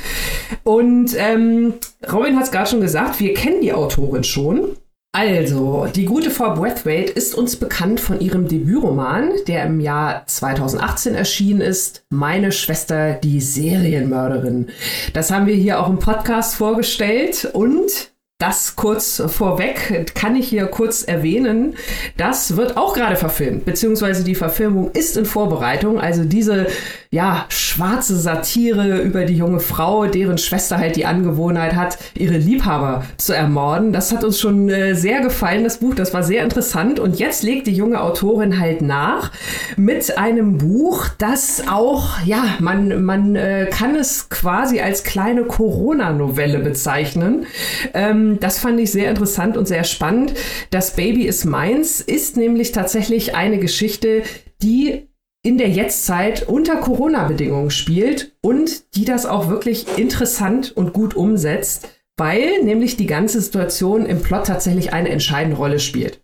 Und 0.63 1.11
ähm, 1.19 1.75
Robin 2.13 2.37
hat 2.37 2.45
es 2.45 2.53
gerade 2.53 2.71
schon 2.71 2.81
gesagt, 2.81 3.19
wir 3.19 3.35
kennen 3.35 3.63
die 3.63 3.73
Autorin 3.73 4.23
schon. 4.23 4.77
Also, 5.11 5.89
die 5.93 6.05
gute 6.05 6.31
Frau 6.31 6.55
Breathwaite 6.55 7.11
ist 7.11 7.35
uns 7.35 7.57
bekannt 7.57 7.99
von 7.99 8.21
ihrem 8.21 8.47
Debütroman, 8.47 9.33
der 9.49 9.65
im 9.65 9.81
Jahr 9.81 10.25
2018 10.27 11.17
erschienen 11.17 11.63
ist, 11.63 12.05
Meine 12.11 12.53
Schwester, 12.53 13.15
die 13.15 13.41
Serienmörderin. 13.41 14.69
Das 15.15 15.33
haben 15.33 15.47
wir 15.47 15.55
hier 15.57 15.81
auch 15.81 15.89
im 15.89 15.99
Podcast 15.99 16.55
vorgestellt 16.55 17.51
und 17.55 18.13
das 18.39 18.77
kurz 18.77 19.23
vorweg 19.29 20.15
kann 20.15 20.37
ich 20.37 20.49
hier 20.49 20.67
kurz 20.67 21.03
erwähnen. 21.03 21.75
Das 22.19 22.59
wird 22.59 22.77
auch 22.77 22.93
gerade 22.93 23.17
verfilmt, 23.17 23.65
beziehungsweise 23.65 24.25
die 24.25 24.35
Verfilmung 24.35 24.91
ist 24.91 25.17
in 25.17 25.25
Vorbereitung. 25.25 25.99
Also 25.99 26.25
diese 26.25 26.67
ja, 27.11 27.47
schwarze 27.49 28.15
Satire 28.15 29.01
über 29.01 29.25
die 29.25 29.39
junge 29.39 29.61
Frau, 29.61 30.05
deren 30.05 30.37
Schwester 30.37 30.77
halt 30.77 30.97
die 30.97 31.07
Angewohnheit 31.07 31.75
hat, 31.75 31.97
ihre 32.15 32.37
Liebhaber 32.37 33.07
zu 33.17 33.33
ermorden. 33.33 33.95
Das 33.95 34.13
hat 34.13 34.23
uns 34.23 34.39
schon 34.39 34.69
äh, 34.69 34.95
sehr 34.95 35.23
gefallen, 35.23 35.65
das 35.65 35.79
Buch. 35.79 35.95
Das 35.95 36.13
war 36.13 36.23
sehr 36.23 36.45
interessant. 36.45 37.01
Und 37.01 37.19
jetzt 37.19 37.43
legt 37.43 37.67
die 37.67 37.75
junge 37.75 38.03
Autorin 38.03 38.61
halt 38.61 38.83
nach 38.83 39.33
mit 39.79 40.19
einem 40.19 40.59
Buch, 40.59 41.09
das 41.17 41.63
auch, 41.71 42.21
ja, 42.27 42.45
man, 42.59 43.03
man 43.03 43.35
äh, 43.35 43.71
kann 43.71 43.97
es 43.97 44.29
quasi 44.29 44.81
als 44.81 45.03
kleine 45.03 45.45
Corona-Novelle 45.45 46.59
bezeichnen. 46.59 47.47
Ähm, 47.95 48.26
das 48.41 48.59
fand 48.59 48.81
ich 48.81 48.91
sehr 48.91 49.11
interessant 49.11 49.57
und 49.57 49.67
sehr 49.67 49.85
spannend. 49.85 50.35
Das 50.71 50.97
Baby 50.97 51.27
ist 51.27 51.45
meins 51.45 52.01
ist 52.01 52.37
nämlich 52.37 52.73
tatsächlich 52.73 53.35
eine 53.35 53.59
Geschichte, 53.59 54.23
die 54.63 55.09
in 55.43 55.59
der 55.59 55.69
Jetztzeit 55.69 56.49
unter 56.49 56.77
Corona-Bedingungen 56.77 57.71
spielt 57.71 58.37
und 58.41 58.97
die 58.97 59.05
das 59.05 59.27
auch 59.27 59.49
wirklich 59.49 59.97
interessant 59.97 60.77
und 60.77 60.93
gut 60.93 61.15
umsetzt, 61.15 61.89
weil 62.17 62.63
nämlich 62.65 62.97
die 62.97 63.07
ganze 63.07 63.41
Situation 63.41 64.07
im 64.07 64.23
Plot 64.23 64.47
tatsächlich 64.47 64.93
eine 64.93 65.11
entscheidende 65.11 65.57
Rolle 65.57 65.79
spielt. 65.79 66.21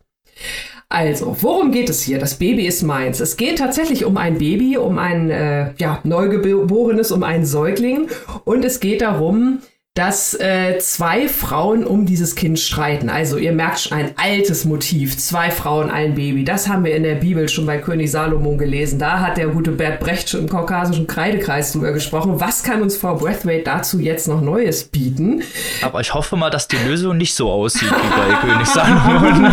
Also, 0.89 1.37
worum 1.41 1.73
geht 1.73 1.89
es 1.89 2.03
hier? 2.03 2.19
Das 2.19 2.35
Baby 2.35 2.67
ist 2.67 2.83
meins. 2.83 3.21
Es 3.21 3.39
geht 3.39 3.59
tatsächlich 3.59 4.05
um 4.05 4.19
ein 4.19 4.37
Baby, 4.37 4.77
um 4.77 4.99
ein 4.99 5.31
äh, 5.31 5.73
ja, 5.79 6.01
Neugeborenes, 6.05 7.13
um 7.13 7.23
einen 7.23 7.47
Säugling. 7.47 8.09
Und 8.45 8.63
es 8.63 8.79
geht 8.79 9.01
darum, 9.01 9.61
dass 9.95 10.33
äh, 10.33 10.79
zwei 10.79 11.29
Frauen 11.29 11.85
um 11.85 12.07
dieses 12.07 12.35
Kind 12.35 12.59
streiten. 12.59 13.11
Also 13.11 13.37
ihr 13.37 13.53
merkt 13.53 13.79
schon 13.79 13.99
ein 13.99 14.13
altes 14.17 14.65
Motiv. 14.65 15.19
Zwei 15.19 15.51
Frauen, 15.51 15.91
ein 15.91 16.15
Baby. 16.15 16.45
Das 16.45 16.67
haben 16.67 16.87
wir 16.87 16.97
in 16.97 17.03
der 17.03 17.17
Bibel 17.17 17.47
schon 17.51 17.67
bei 17.67 17.77
König 17.77 18.11
Salomon 18.11 18.57
gelesen. 18.57 18.99
Da 18.99 19.21
hat 19.21 19.37
der 19.37 19.49
gute 19.49 19.71
Bert 19.71 20.01
Brecht 20.01 20.31
schon 20.31 20.41
im 20.41 20.49
kaukasischen 20.49 21.07
Kreidekreis 21.07 21.73
drüber 21.73 21.93
gesprochen. 21.93 22.41
Was 22.41 22.63
kann 22.63 22.81
uns 22.81 22.97
Frau 22.97 23.17
Breathwaite 23.17 23.65
dazu 23.65 24.01
jetzt 24.01 24.29
noch 24.29 24.41
Neues 24.41 24.85
bieten? 24.85 25.43
Aber 25.83 26.01
ich 26.01 26.15
hoffe 26.15 26.37
mal, 26.37 26.49
dass 26.49 26.69
die 26.69 26.79
Lösung 26.89 27.19
nicht 27.19 27.35
so 27.35 27.51
aussieht 27.51 27.91
wie 27.91 28.19
bei 28.19 28.35
König 28.49 28.67
Salomon. 28.69 29.45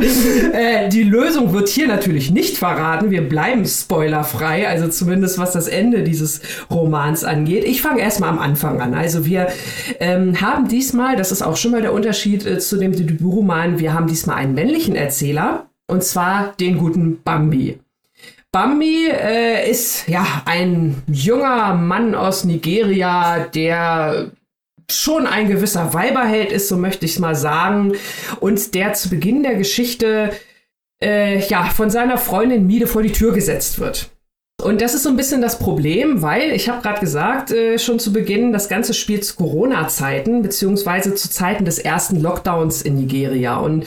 äh, 0.52 0.88
die 0.88 1.02
Lösung 1.02 1.52
wird 1.52 1.68
hier 1.68 1.88
natürlich 1.88 2.30
nicht 2.30 2.58
verraten. 2.58 3.10
Wir 3.10 3.28
bleiben 3.28 3.66
spoilerfrei, 3.66 4.68
also 4.68 4.86
zumindest 4.86 5.36
was 5.36 5.50
das 5.50 5.66
Ende 5.66 6.04
dieses 6.04 6.42
Romans 6.70 7.24
angeht. 7.24 7.64
Ich 7.64 7.82
fange 7.82 8.02
erstmal 8.02 8.30
am 8.30 8.38
Anfang 8.38 8.80
an. 8.80 8.94
Also 8.94 9.26
wir 9.26 9.47
ähm, 10.00 10.40
haben 10.40 10.68
diesmal, 10.68 11.16
das 11.16 11.32
ist 11.32 11.42
auch 11.42 11.56
schon 11.56 11.72
mal 11.72 11.82
der 11.82 11.92
Unterschied 11.92 12.46
äh, 12.46 12.58
zu 12.58 12.76
dem 12.76 12.92
Debütroman, 12.92 13.78
wir 13.78 13.94
haben 13.94 14.06
diesmal 14.06 14.36
einen 14.36 14.54
männlichen 14.54 14.96
Erzähler 14.96 15.66
und 15.86 16.04
zwar 16.04 16.54
den 16.60 16.78
guten 16.78 17.22
Bambi. 17.22 17.78
Bambi 18.50 19.08
äh, 19.08 19.70
ist 19.70 20.08
ja 20.08 20.26
ein 20.46 21.02
junger 21.06 21.74
Mann 21.74 22.14
aus 22.14 22.44
Nigeria, 22.44 23.40
der 23.40 24.30
schon 24.90 25.26
ein 25.26 25.48
gewisser 25.48 25.92
Weiberheld 25.92 26.50
ist, 26.50 26.68
so 26.68 26.76
möchte 26.76 27.04
ich 27.04 27.12
es 27.12 27.18
mal 27.18 27.34
sagen, 27.34 27.92
und 28.40 28.74
der 28.74 28.94
zu 28.94 29.10
Beginn 29.10 29.42
der 29.42 29.56
Geschichte 29.56 30.32
äh, 31.02 31.38
ja 31.46 31.64
von 31.64 31.90
seiner 31.90 32.18
Freundin 32.18 32.66
Miede 32.66 32.86
vor 32.86 33.02
die 33.02 33.12
Tür 33.12 33.32
gesetzt 33.32 33.78
wird. 33.78 34.10
Und 34.60 34.80
das 34.80 34.92
ist 34.92 35.04
so 35.04 35.08
ein 35.10 35.16
bisschen 35.16 35.40
das 35.40 35.60
Problem, 35.60 36.20
weil 36.20 36.50
ich 36.50 36.68
habe 36.68 36.82
gerade 36.82 36.98
gesagt, 36.98 37.52
äh, 37.52 37.78
schon 37.78 38.00
zu 38.00 38.12
Beginn, 38.12 38.52
das 38.52 38.68
Ganze 38.68 38.92
spielt 38.92 39.24
zu 39.24 39.36
Corona-Zeiten, 39.36 40.42
beziehungsweise 40.42 41.14
zu 41.14 41.30
Zeiten 41.30 41.64
des 41.64 41.78
ersten 41.78 42.20
Lockdowns 42.20 42.82
in 42.82 42.96
Nigeria. 42.96 43.58
Und 43.58 43.84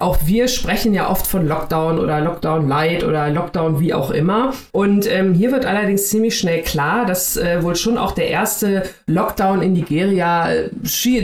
auch 0.00 0.16
wir 0.24 0.48
sprechen 0.48 0.94
ja 0.94 1.10
oft 1.10 1.26
von 1.26 1.46
Lockdown 1.46 1.98
oder 1.98 2.22
Lockdown 2.22 2.66
Light 2.66 3.04
oder 3.04 3.28
Lockdown 3.28 3.80
wie 3.80 3.92
auch 3.92 4.10
immer. 4.10 4.54
Und 4.72 5.06
ähm, 5.12 5.34
hier 5.34 5.52
wird 5.52 5.66
allerdings 5.66 6.08
ziemlich 6.08 6.38
schnell 6.38 6.62
klar, 6.62 7.04
dass 7.04 7.36
äh, 7.36 7.62
wohl 7.62 7.76
schon 7.76 7.98
auch 7.98 8.12
der 8.12 8.28
erste 8.28 8.84
Lockdown 9.06 9.60
in 9.60 9.74
Nigeria 9.74 10.50
äh, 10.50 10.70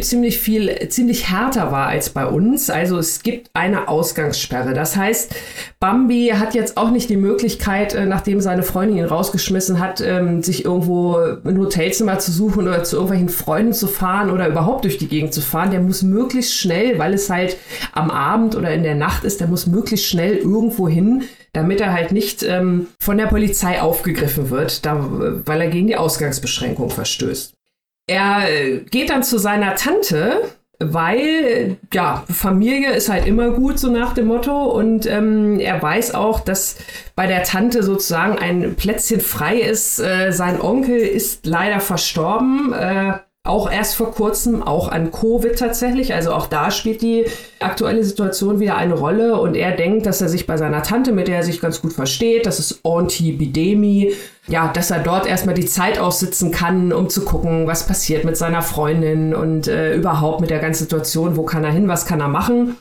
ziemlich 0.02 0.38
viel, 0.38 0.90
ziemlich 0.90 1.30
härter 1.30 1.72
war 1.72 1.86
als 1.86 2.10
bei 2.10 2.26
uns. 2.26 2.68
Also 2.68 2.98
es 2.98 3.22
gibt 3.22 3.48
eine 3.54 3.88
Ausgangssperre. 3.88 4.74
Das 4.74 4.94
heißt, 4.94 5.34
Bambi 5.80 6.34
hat 6.38 6.54
jetzt 6.54 6.76
auch 6.76 6.90
nicht 6.90 7.08
die 7.08 7.16
Möglichkeit, 7.16 7.94
äh, 7.94 8.04
nachdem 8.04 8.42
seine 8.42 8.62
Freundin 8.62 8.89
Freundin 8.90 9.04
ihn 9.04 9.04
rausgeschmissen 9.04 9.78
hat, 9.78 10.00
ähm, 10.00 10.42
sich 10.42 10.64
irgendwo 10.64 11.16
ein 11.16 11.58
Hotelzimmer 11.58 12.18
zu 12.18 12.32
suchen 12.32 12.66
oder 12.66 12.84
zu 12.84 12.96
irgendwelchen 12.96 13.28
Freunden 13.28 13.72
zu 13.72 13.86
fahren 13.86 14.30
oder 14.30 14.48
überhaupt 14.48 14.84
durch 14.84 14.98
die 14.98 15.08
Gegend 15.08 15.32
zu 15.32 15.40
fahren, 15.40 15.70
der 15.70 15.80
muss 15.80 16.02
möglichst 16.02 16.54
schnell, 16.54 16.98
weil 16.98 17.14
es 17.14 17.30
halt 17.30 17.56
am 17.92 18.10
Abend 18.10 18.56
oder 18.56 18.72
in 18.72 18.82
der 18.82 18.94
Nacht 18.94 19.24
ist, 19.24 19.40
der 19.40 19.48
muss 19.48 19.66
möglichst 19.66 20.06
schnell 20.06 20.36
irgendwo 20.36 20.88
hin, 20.88 21.24
damit 21.52 21.80
er 21.80 21.92
halt 21.92 22.12
nicht 22.12 22.42
ähm, 22.42 22.88
von 22.98 23.18
der 23.18 23.26
Polizei 23.26 23.80
aufgegriffen 23.80 24.50
wird, 24.50 24.84
da, 24.84 25.06
weil 25.44 25.60
er 25.60 25.68
gegen 25.68 25.86
die 25.86 25.96
Ausgangsbeschränkung 25.96 26.90
verstößt. 26.90 27.54
Er 28.08 28.48
äh, 28.48 28.80
geht 28.90 29.10
dann 29.10 29.22
zu 29.22 29.38
seiner 29.38 29.76
Tante, 29.76 30.42
weil 30.80 31.76
ja, 31.92 32.24
Familie 32.28 32.92
ist 32.92 33.10
halt 33.10 33.26
immer 33.26 33.50
gut, 33.50 33.78
so 33.78 33.90
nach 33.90 34.14
dem 34.14 34.26
Motto. 34.26 34.64
Und 34.64 35.06
ähm, 35.06 35.60
er 35.60 35.80
weiß 35.80 36.14
auch, 36.14 36.40
dass 36.40 36.76
bei 37.14 37.26
der 37.26 37.44
Tante 37.44 37.82
sozusagen 37.82 38.38
ein 38.38 38.74
Plätzchen 38.74 39.20
frei 39.20 39.60
ist. 39.60 40.00
Äh, 40.00 40.32
sein 40.32 40.60
Onkel 40.60 40.98
ist 40.98 41.46
leider 41.46 41.80
verstorben. 41.80 42.72
Äh, 42.72 43.18
auch 43.50 43.70
erst 43.70 43.96
vor 43.96 44.12
kurzem, 44.12 44.62
auch 44.62 44.88
an 44.88 45.10
Covid 45.10 45.58
tatsächlich. 45.58 46.14
Also 46.14 46.32
auch 46.32 46.46
da 46.46 46.70
spielt 46.70 47.02
die 47.02 47.26
aktuelle 47.58 48.04
Situation 48.04 48.60
wieder 48.60 48.76
eine 48.76 48.94
Rolle. 48.94 49.40
Und 49.40 49.56
er 49.56 49.72
denkt, 49.72 50.06
dass 50.06 50.20
er 50.20 50.28
sich 50.28 50.46
bei 50.46 50.56
seiner 50.56 50.84
Tante, 50.84 51.10
mit 51.10 51.26
der 51.26 51.38
er 51.38 51.42
sich 51.42 51.60
ganz 51.60 51.82
gut 51.82 51.92
versteht, 51.92 52.46
das 52.46 52.60
ist 52.60 52.80
Auntie 52.84 53.32
Bidemi, 53.32 54.14
ja, 54.46 54.70
dass 54.72 54.92
er 54.92 55.00
dort 55.00 55.26
erstmal 55.26 55.56
die 55.56 55.66
Zeit 55.66 55.98
aussitzen 55.98 56.52
kann, 56.52 56.92
um 56.92 57.10
zu 57.10 57.24
gucken, 57.24 57.66
was 57.66 57.86
passiert 57.86 58.24
mit 58.24 58.36
seiner 58.36 58.62
Freundin 58.62 59.34
und 59.34 59.66
äh, 59.66 59.94
überhaupt 59.96 60.40
mit 60.40 60.50
der 60.50 60.60
ganzen 60.60 60.84
Situation, 60.84 61.36
wo 61.36 61.42
kann 61.42 61.64
er 61.64 61.72
hin, 61.72 61.88
was 61.88 62.06
kann 62.06 62.20
er 62.20 62.28
machen. 62.28 62.76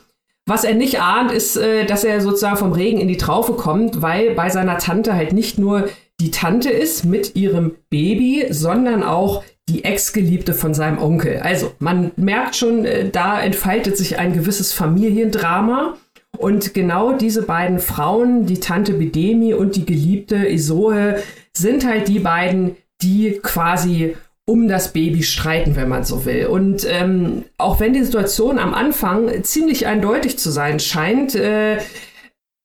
Was 0.46 0.64
er 0.64 0.74
nicht 0.74 1.00
ahnt, 1.00 1.32
ist, 1.32 1.56
äh, 1.56 1.84
dass 1.84 2.04
er 2.04 2.20
sozusagen 2.20 2.56
vom 2.56 2.72
Regen 2.72 2.98
in 2.98 3.08
die 3.08 3.16
Traufe 3.16 3.54
kommt, 3.54 4.02
weil 4.02 4.34
bei 4.34 4.50
seiner 4.50 4.78
Tante 4.78 5.14
halt 5.14 5.32
nicht 5.32 5.58
nur 5.58 5.88
die 6.20 6.30
Tante 6.30 6.70
ist 6.70 7.04
mit 7.04 7.34
ihrem 7.34 7.72
Baby, 7.88 8.46
sondern 8.50 9.02
auch 9.02 9.42
die 9.70 9.84
Ex-Geliebte 9.84 10.52
von 10.52 10.74
seinem 10.74 10.98
Onkel. 10.98 11.38
Also 11.38 11.72
man 11.78 12.10
merkt 12.16 12.56
schon, 12.56 12.84
äh, 12.84 13.08
da 13.08 13.40
entfaltet 13.40 13.96
sich 13.96 14.18
ein 14.18 14.32
gewisses 14.32 14.72
Familiendrama. 14.72 15.96
Und 16.38 16.74
genau 16.74 17.12
diese 17.12 17.42
beiden 17.42 17.80
Frauen, 17.80 18.46
die 18.46 18.60
Tante 18.60 18.94
Bidemi 18.94 19.52
und 19.52 19.76
die 19.76 19.84
Geliebte 19.84 20.48
Isohe, 20.48 21.22
sind 21.52 21.86
halt 21.86 22.08
die 22.08 22.20
beiden, 22.20 22.76
die 23.02 23.40
quasi 23.42 24.16
um 24.46 24.66
das 24.68 24.92
Baby 24.92 25.22
streiten, 25.22 25.76
wenn 25.76 25.88
man 25.88 26.04
so 26.04 26.24
will. 26.24 26.46
Und 26.46 26.86
ähm, 26.88 27.44
auch 27.58 27.78
wenn 27.78 27.92
die 27.92 28.02
Situation 28.02 28.58
am 28.58 28.74
Anfang 28.74 29.44
ziemlich 29.44 29.86
eindeutig 29.86 30.38
zu 30.38 30.50
sein 30.50 30.80
scheint, 30.80 31.34
äh, 31.34 31.78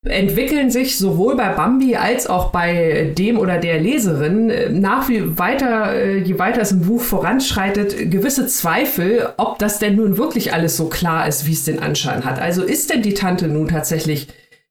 entwickeln 0.05 0.69
sich 0.69 0.97
sowohl 0.97 1.35
bei 1.35 1.49
Bambi 1.49 1.95
als 1.95 2.27
auch 2.27 2.51
bei 2.51 3.11
dem 3.17 3.39
oder 3.39 3.57
der 3.57 3.79
Leserin 3.79 4.79
nach 4.79 5.09
wie 5.09 5.37
weiter, 5.37 5.93
äh, 5.93 6.17
je 6.19 6.37
weiter 6.37 6.61
es 6.61 6.71
im 6.71 6.81
Buch 6.81 7.01
voranschreitet, 7.01 8.11
gewisse 8.11 8.45
Zweifel, 8.45 9.29
ob 9.37 9.57
das 9.59 9.79
denn 9.79 9.95
nun 9.95 10.17
wirklich 10.17 10.53
alles 10.53 10.77
so 10.77 10.87
klar 10.89 11.27
ist, 11.27 11.47
wie 11.47 11.53
es 11.53 11.65
den 11.65 11.79
Anschein 11.79 12.23
hat. 12.23 12.39
Also 12.39 12.63
ist 12.63 12.91
denn 12.91 13.01
die 13.01 13.15
Tante 13.15 13.47
nun 13.47 13.67
tatsächlich 13.67 14.27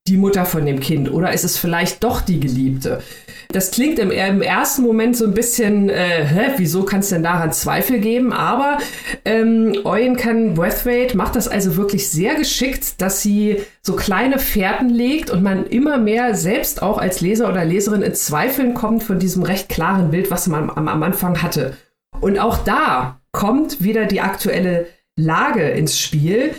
die 0.06 0.18
Mutter 0.18 0.44
von 0.44 0.66
dem 0.66 0.80
Kind 0.80 1.10
oder 1.10 1.32
ist 1.32 1.44
es 1.44 1.56
vielleicht 1.56 2.04
doch 2.04 2.20
die 2.20 2.38
Geliebte? 2.38 3.02
Das 3.48 3.70
klingt 3.70 3.98
im, 3.98 4.10
im 4.10 4.42
ersten 4.42 4.82
Moment 4.82 5.16
so 5.16 5.24
ein 5.24 5.32
bisschen, 5.32 5.88
äh, 5.88 6.26
hä, 6.26 6.52
wieso 6.58 6.82
kann 6.82 7.00
es 7.00 7.08
denn 7.08 7.22
daran 7.22 7.52
Zweifel 7.52 8.00
geben? 8.00 8.32
Aber 8.32 8.78
ähm, 9.24 9.74
Eugen 9.84 10.54
Brathwaite 10.54 11.16
macht 11.16 11.36
das 11.36 11.48
also 11.48 11.76
wirklich 11.76 12.08
sehr 12.08 12.34
geschickt, 12.34 13.00
dass 13.00 13.22
sie 13.22 13.62
so 13.80 13.94
kleine 13.96 14.38
Fährten 14.38 14.90
legt 14.90 15.30
und 15.30 15.42
man 15.42 15.66
immer 15.66 15.96
mehr 15.96 16.34
selbst 16.34 16.82
auch 16.82 16.98
als 16.98 17.22
Leser 17.22 17.48
oder 17.48 17.64
Leserin 17.64 18.02
in 18.02 18.14
Zweifeln 18.14 18.74
kommt 18.74 19.04
von 19.04 19.18
diesem 19.18 19.42
recht 19.42 19.70
klaren 19.70 20.10
Bild, 20.10 20.30
was 20.30 20.46
man 20.48 20.68
am, 20.68 20.88
am 20.88 21.02
Anfang 21.02 21.40
hatte. 21.40 21.78
Und 22.20 22.38
auch 22.38 22.58
da 22.58 23.20
kommt 23.32 23.82
wieder 23.82 24.04
die 24.04 24.20
aktuelle 24.20 24.86
Lage 25.16 25.70
ins 25.70 25.98
Spiel. 25.98 26.54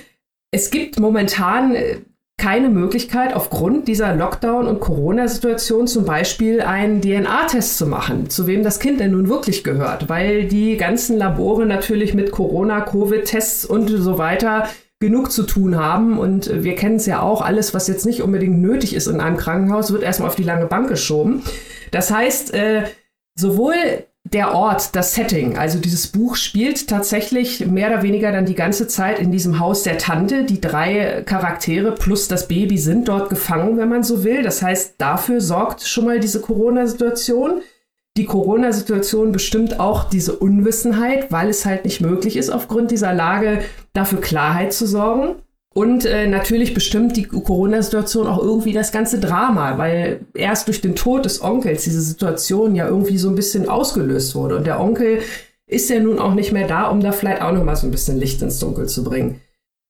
Es 0.52 0.72
gibt 0.72 1.00
momentan 1.00 1.76
äh, 1.76 1.98
keine 2.46 2.70
Möglichkeit, 2.70 3.34
aufgrund 3.34 3.88
dieser 3.88 4.14
Lockdown- 4.14 4.68
und 4.68 4.80
Corona-Situation 4.80 5.88
zum 5.88 6.06
Beispiel 6.06 6.62
einen 6.62 7.02
DNA-Test 7.02 7.76
zu 7.76 7.88
machen, 7.88 8.30
zu 8.30 8.46
wem 8.46 8.62
das 8.62 8.80
Kind 8.80 9.00
denn 9.00 9.14
nun 9.14 9.30
wirklich 9.30 9.64
gehört, 9.64 10.10
weil 10.10 10.46
die 10.46 10.78
ganzen 10.78 11.18
Labore 11.18 11.66
natürlich 11.66 12.14
mit 12.14 12.30
Corona, 12.30 12.82
Covid-Tests 12.82 13.66
und 13.66 13.88
so 13.88 14.20
weiter 14.20 14.70
genug 15.00 15.32
zu 15.32 15.42
tun 15.42 15.76
haben. 15.76 16.20
Und 16.20 16.64
wir 16.64 16.76
kennen 16.76 16.98
es 16.98 17.08
ja 17.08 17.24
auch, 17.24 17.42
alles, 17.42 17.74
was 17.74 17.88
jetzt 17.88 18.06
nicht 18.06 18.22
unbedingt 18.22 18.62
nötig 18.62 18.94
ist 18.94 19.08
in 19.08 19.22
einem 19.22 19.38
Krankenhaus, 19.38 19.92
wird 19.92 20.04
erstmal 20.04 20.30
auf 20.30 20.36
die 20.36 20.44
lange 20.44 20.68
Bank 20.68 20.88
geschoben. 20.88 21.42
Das 21.90 22.12
heißt, 22.12 22.54
äh, 22.54 22.84
sowohl 23.34 23.74
der 24.26 24.56
Ort, 24.56 24.96
das 24.96 25.14
Setting. 25.14 25.58
Also 25.58 25.80
dieses 25.80 26.08
Buch 26.08 26.36
spielt 26.36 26.88
tatsächlich 26.88 27.66
mehr 27.68 27.90
oder 27.90 28.02
weniger 28.02 28.32
dann 28.32 28.46
die 28.46 28.56
ganze 28.56 28.88
Zeit 28.88 29.20
in 29.20 29.32
diesem 29.32 29.60
Haus 29.60 29.84
der 29.84 30.00
Tante. 30.00 30.44
Die 30.44 30.60
drei 30.60 31.22
Charaktere 31.26 31.92
plus 31.92 32.28
das 32.28 32.48
Baby 32.48 32.78
sind 32.80 33.08
dort 33.08 33.30
gefangen, 33.30 33.78
wenn 33.78 33.88
man 33.88 34.04
so 34.04 34.24
will. 34.24 34.42
Das 34.42 34.64
heißt, 34.64 34.96
dafür 34.98 35.42
sorgt 35.42 35.84
schon 35.84 36.06
mal 36.06 36.20
diese 36.20 36.42
Corona-Situation. 36.42 37.62
Die 38.18 38.26
Corona-Situation 38.26 39.32
bestimmt 39.32 39.80
auch 39.80 40.06
diese 40.06 40.36
Unwissenheit, 40.38 41.32
weil 41.32 41.50
es 41.50 41.66
halt 41.66 41.86
nicht 41.86 42.02
möglich 42.02 42.36
ist, 42.36 42.50
aufgrund 42.50 42.90
dieser 42.90 43.14
Lage 43.14 43.62
dafür 43.94 44.22
Klarheit 44.22 44.74
zu 44.74 44.88
sorgen. 44.88 45.36
Und 45.78 46.06
äh, 46.06 46.26
natürlich 46.26 46.74
bestimmt 46.74 47.18
die 47.18 47.24
Corona-Situation 47.24 48.28
auch 48.28 48.42
irgendwie 48.42 48.72
das 48.72 48.94
ganze 48.94 49.20
Drama, 49.20 49.78
weil 49.78 50.22
erst 50.34 50.70
durch 50.70 50.80
den 50.80 50.96
Tod 50.96 51.26
des 51.26 51.44
Onkels 51.44 51.84
diese 51.84 52.00
Situation 52.00 52.76
ja 52.76 52.88
irgendwie 52.88 53.18
so 53.18 53.28
ein 53.28 53.36
bisschen 53.36 53.68
ausgelöst 53.68 54.36
wurde. 54.36 54.56
Und 54.56 54.68
der 54.68 54.80
Onkel 54.80 55.20
ist 55.68 55.90
ja 55.90 56.00
nun 56.00 56.18
auch 56.20 56.34
nicht 56.34 56.54
mehr 56.54 56.66
da, 56.66 56.86
um 56.86 57.02
da 57.02 57.12
vielleicht 57.12 57.42
auch 57.42 57.52
noch 57.52 57.66
mal 57.66 57.76
so 57.76 57.88
ein 57.88 57.92
bisschen 57.92 58.18
Licht 58.18 58.42
ins 58.42 58.60
Dunkel 58.60 58.88
zu 58.88 59.04
bringen. 59.04 59.42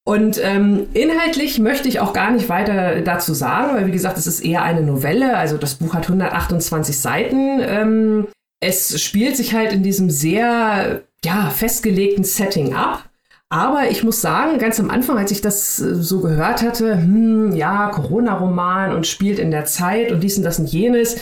Und 0.07 0.39
ähm, 0.43 0.87
inhaltlich 0.93 1.59
möchte 1.59 1.87
ich 1.87 1.99
auch 1.99 2.13
gar 2.13 2.31
nicht 2.31 2.49
weiter 2.49 3.01
dazu 3.01 3.35
sagen, 3.35 3.75
weil 3.75 3.85
wie 3.85 3.91
gesagt, 3.91 4.17
es 4.17 4.25
ist 4.25 4.43
eher 4.43 4.63
eine 4.63 4.81
Novelle. 4.81 5.37
Also 5.37 5.57
das 5.57 5.75
Buch 5.75 5.93
hat 5.93 6.05
128 6.05 6.97
Seiten. 6.97 7.59
Ähm, 7.61 8.27
es 8.59 8.99
spielt 8.99 9.37
sich 9.37 9.53
halt 9.53 9.71
in 9.71 9.83
diesem 9.83 10.09
sehr 10.09 11.03
ja, 11.23 11.49
festgelegten 11.51 12.23
Setting 12.23 12.73
ab. 12.73 13.09
Aber 13.49 13.91
ich 13.91 14.03
muss 14.03 14.21
sagen, 14.21 14.57
ganz 14.57 14.79
am 14.79 14.89
Anfang, 14.89 15.19
als 15.19 15.29
ich 15.29 15.39
das 15.39 15.79
äh, 15.79 15.93
so 15.93 16.19
gehört 16.21 16.63
hatte, 16.63 16.97
hm, 16.97 17.55
ja, 17.55 17.89
Corona-Roman 17.89 18.91
und 18.91 19.05
spielt 19.05 19.37
in 19.37 19.51
der 19.51 19.65
Zeit 19.65 20.11
und 20.11 20.21
dies 20.21 20.37
und 20.37 20.43
das 20.43 20.57
und 20.57 20.65
jenes. 20.65 21.17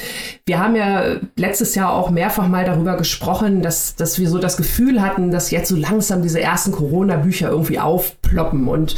Wir 0.45 0.57
haben 0.57 0.77
ja 0.77 1.17
letztes 1.36 1.75
Jahr 1.75 1.91
auch 1.91 2.09
mehrfach 2.09 2.47
mal 2.47 2.63
darüber 2.63 2.95
gesprochen, 2.95 3.62
dass, 3.62 3.97
dass 3.97 4.19
wir 4.19 4.29
so 4.29 4.38
das 4.38 4.55
Gefühl 4.55 5.01
hatten, 5.01 5.31
dass 5.31 5.51
jetzt 5.51 5.67
so 5.67 5.75
langsam 5.75 6.21
diese 6.21 6.39
ersten 6.39 6.71
Corona-Bücher 6.71 7.49
irgendwie 7.49 7.79
aufploppen. 7.79 8.69
Und 8.69 8.95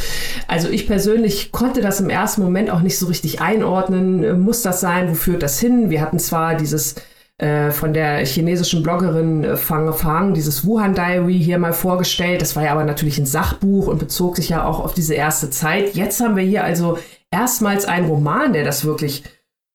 also 0.48 0.70
ich 0.70 0.86
persönlich 0.86 1.52
konnte 1.52 1.82
das 1.82 2.00
im 2.00 2.12
ersten 2.12 2.44
Moment 2.44 2.70
auch 2.70 2.82
nicht 2.82 3.00
so 3.00 3.08
richtig 3.08 3.42
einordnen. 3.42 4.44
Muss 4.44 4.62
das 4.62 4.82
sein? 4.82 5.10
Wo 5.10 5.16
führt 5.16 5.42
das 5.42 5.60
hin? 5.60 5.90
Wir 5.90 6.02
hatten 6.02 6.20
zwar 6.20 6.54
dieses 6.54 6.94
äh, 7.38 7.72
von 7.72 7.94
der 7.94 8.26
chinesischen 8.26 8.82
Bloggerin 8.82 9.44
äh, 9.44 9.58
Fang 9.58 9.92
Fang, 9.94 10.34
dieses 10.34 10.66
Wuhan 10.66 10.96
Diary 10.96 11.38
hier 11.38 11.58
mal 11.58 11.74
vorgestellt. 11.74 12.42
Das 12.42 12.56
war 12.56 12.64
ja 12.64 12.72
aber 12.72 12.86
natürlich 12.86 13.18
ein 13.18 13.26
Sachbuch 13.26 13.88
und 13.88 14.00
bezog 14.00 14.38
sich 14.38 14.50
ja 14.50 14.66
auch 14.66 14.80
auf 14.80 14.94
diese 14.94 15.16
erste 15.16 15.50
Zeit. 15.50 15.96
Jetzt 15.96 16.22
haben 16.22 16.38
wir 16.38 16.44
hier 16.44 16.64
also 16.64 16.98
erstmals 17.32 17.86
einen 17.86 18.08
Roman, 18.08 18.54
der 18.54 18.64
das 18.64 18.86
wirklich 18.86 19.24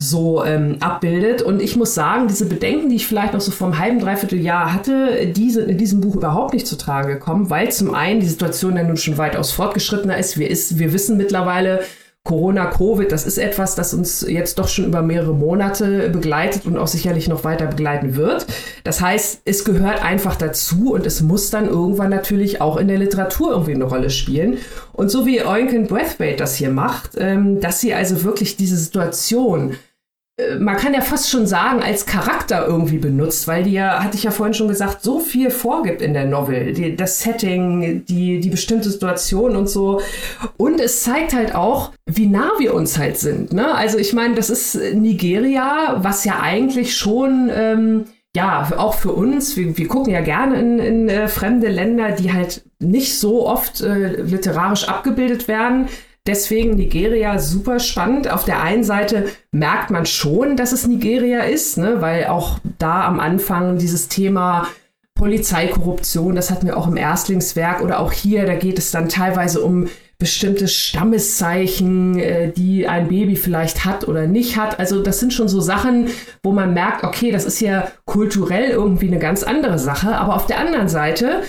so 0.03 0.43
ähm, 0.43 0.79
abbildet. 0.81 1.43
Und 1.43 1.61
ich 1.61 1.77
muss 1.77 1.95
sagen, 1.95 2.27
diese 2.27 2.47
Bedenken, 2.47 2.89
die 2.89 2.97
ich 2.97 3.07
vielleicht 3.07 3.35
noch 3.35 3.43
so 3.43 3.51
vom 3.51 3.79
halben, 3.79 4.01
dreiviertel 4.01 4.41
Jahr 4.41 4.73
hatte, 4.73 5.27
die 5.27 5.51
sind 5.51 5.69
in 5.69 5.77
diesem 5.77 6.01
Buch 6.01 6.17
überhaupt 6.17 6.55
nicht 6.55 6.67
zu 6.67 6.79
tragen 6.79 7.09
gekommen, 7.09 7.51
weil 7.51 7.71
zum 7.71 7.95
einen 7.95 8.21
die 8.21 8.27
Situation 8.27 8.77
ja 8.77 8.83
nun 8.83 8.97
schon 8.97 9.19
weitaus 9.19 9.53
fortgeschrittener 9.53 10.17
ist. 10.17 10.39
Wir, 10.39 10.49
ist, 10.49 10.79
wir 10.79 10.95
wissen 10.95 11.19
mittlerweile, 11.19 11.81
Corona, 12.23 12.67
Covid, 12.67 13.11
das 13.11 13.27
ist 13.27 13.39
etwas, 13.39 13.75
das 13.75 13.95
uns 13.95 14.27
jetzt 14.29 14.59
doch 14.59 14.69
schon 14.69 14.85
über 14.85 15.01
mehrere 15.01 15.35
Monate 15.35 16.11
begleitet 16.11 16.67
und 16.67 16.77
auch 16.77 16.87
sicherlich 16.87 17.29
noch 17.29 17.45
weiter 17.45 17.67
begleiten 17.67 18.15
wird. 18.15 18.47
Das 18.85 19.01
heißt, 19.01 19.41
es 19.47 19.65
gehört 19.65 20.05
einfach 20.05 20.37
dazu 20.37 20.93
und 20.93 21.07
es 21.07 21.23
muss 21.23 21.49
dann 21.49 21.67
irgendwann 21.67 22.11
natürlich 22.11 22.61
auch 22.61 22.77
in 22.77 22.89
der 22.89 22.99
Literatur 22.99 23.53
irgendwie 23.53 23.75
eine 23.75 23.85
Rolle 23.85 24.11
spielen. 24.11 24.59
Und 24.93 25.11
so 25.11 25.25
wie 25.25 25.43
Oinken 25.43 25.87
Brathwaite 25.87 26.37
das 26.37 26.57
hier 26.57 26.71
macht, 26.71 27.13
ähm, 27.17 27.59
dass 27.61 27.81
sie 27.81 27.95
also 27.95 28.23
wirklich 28.23 28.57
diese 28.57 28.77
Situation 28.77 29.77
man 30.59 30.77
kann 30.77 30.95
ja 30.95 31.01
fast 31.01 31.31
schon 31.31 31.47
sagen, 31.47 31.83
als 31.83 32.07
Charakter 32.07 32.67
irgendwie 32.67 32.99
benutzt, 32.99 33.49
weil 33.49 33.63
die 33.63 33.73
ja, 33.73 34.03
hatte 34.03 34.17
ich 34.17 34.25
ja 34.25 34.31
vorhin 34.31 34.55
schon 34.55 34.69
gesagt, 34.69 35.03
so 35.03 35.19
viel 35.21 35.51
vorgibt 35.51 36.03
in 36.03 36.15
der 36.15 36.27
Novel. 36.27 36.73
Die, 36.73 36.97
das 36.97 37.21
Setting, 37.21 38.05
die, 38.07 38.41
die 38.41 38.51
bestimmte 38.51 38.91
Situation 38.91 39.57
und 39.57 39.69
so. 39.69 40.01
Und 40.57 40.81
es 40.81 41.03
zeigt 41.03 41.35
halt 41.35 41.55
auch, 41.55 41.93
wie 42.07 42.27
nah 42.27 42.51
wir 42.59 42.75
uns 42.75 42.99
halt 42.99 43.19
sind. 43.19 43.53
Ne? 43.53 43.75
Also 43.75 43.99
ich 43.99 44.13
meine, 44.13 44.35
das 44.35 44.51
ist 44.51 44.79
Nigeria, 44.95 45.99
was 45.99 46.25
ja 46.25 46.41
eigentlich 46.41 46.97
schon... 46.97 47.51
Ähm, 47.55 48.05
ja, 48.37 48.71
auch 48.77 48.95
für 48.95 49.11
uns, 49.11 49.57
wir, 49.57 49.77
wir 49.77 49.89
gucken 49.89 50.13
ja 50.13 50.21
gerne 50.21 50.61
in, 50.61 50.79
in 50.79 51.09
äh, 51.09 51.27
fremde 51.27 51.67
Länder, 51.67 52.13
die 52.13 52.33
halt 52.33 52.63
nicht 52.79 53.19
so 53.19 53.49
oft 53.49 53.81
äh, 53.81 54.23
literarisch 54.23 54.89
abgebildet 54.89 55.49
werden. 55.49 55.89
Deswegen 56.27 56.77
Nigeria 56.77 57.39
super 57.39 57.81
spannend. 57.81 58.31
Auf 58.31 58.45
der 58.45 58.63
einen 58.63 58.85
Seite 58.85 59.29
merkt 59.53 59.91
man 59.91 60.05
schon, 60.05 60.57
dass 60.57 60.73
es 60.73 60.87
Nigeria 60.87 61.41
ist, 61.41 61.79
ne? 61.79 62.01
weil 62.01 62.27
auch 62.27 62.59
da 62.79 63.07
am 63.07 63.21
Anfang 63.21 63.79
dieses 63.79 64.09
Thema 64.09 64.67
Polizeikorruption, 65.15 66.35
das 66.35 66.51
hatten 66.51 66.67
wir 66.67 66.77
auch 66.77 66.89
im 66.89 66.97
Erstlingswerk 66.97 67.83
oder 67.83 68.01
auch 68.01 68.13
hier, 68.13 68.47
da 68.47 68.55
geht 68.55 68.79
es 68.79 68.91
dann 68.91 69.09
teilweise 69.09 69.61
um 69.63 69.89
bestimmte 70.19 70.69
Stammeszeichen, 70.69 72.19
äh, 72.19 72.53
die 72.53 72.87
ein 72.87 73.09
Baby 73.09 73.37
vielleicht 73.37 73.85
hat 73.85 74.07
oder 74.07 74.27
nicht 74.27 74.57
hat. 74.57 74.79
Also 74.79 75.03
das 75.03 75.19
sind 75.19 75.33
schon 75.33 75.49
so 75.49 75.61
Sachen, 75.61 76.09
wo 76.43 76.53
man 76.53 76.75
merkt, 76.75 77.05
okay, 77.05 77.33
das 77.33 77.45
ist 77.47 77.61
ja 77.61 77.91
kulturell 78.05 78.71
irgendwie 78.71 79.09
eine 79.09 79.19
ganz 79.19 79.43
andere 79.43 79.79
Sache. 79.79 80.17
Aber 80.17 80.37
auf 80.37 80.47
der 80.47 80.59
anderen 80.59 80.89
Seite 80.89 81.43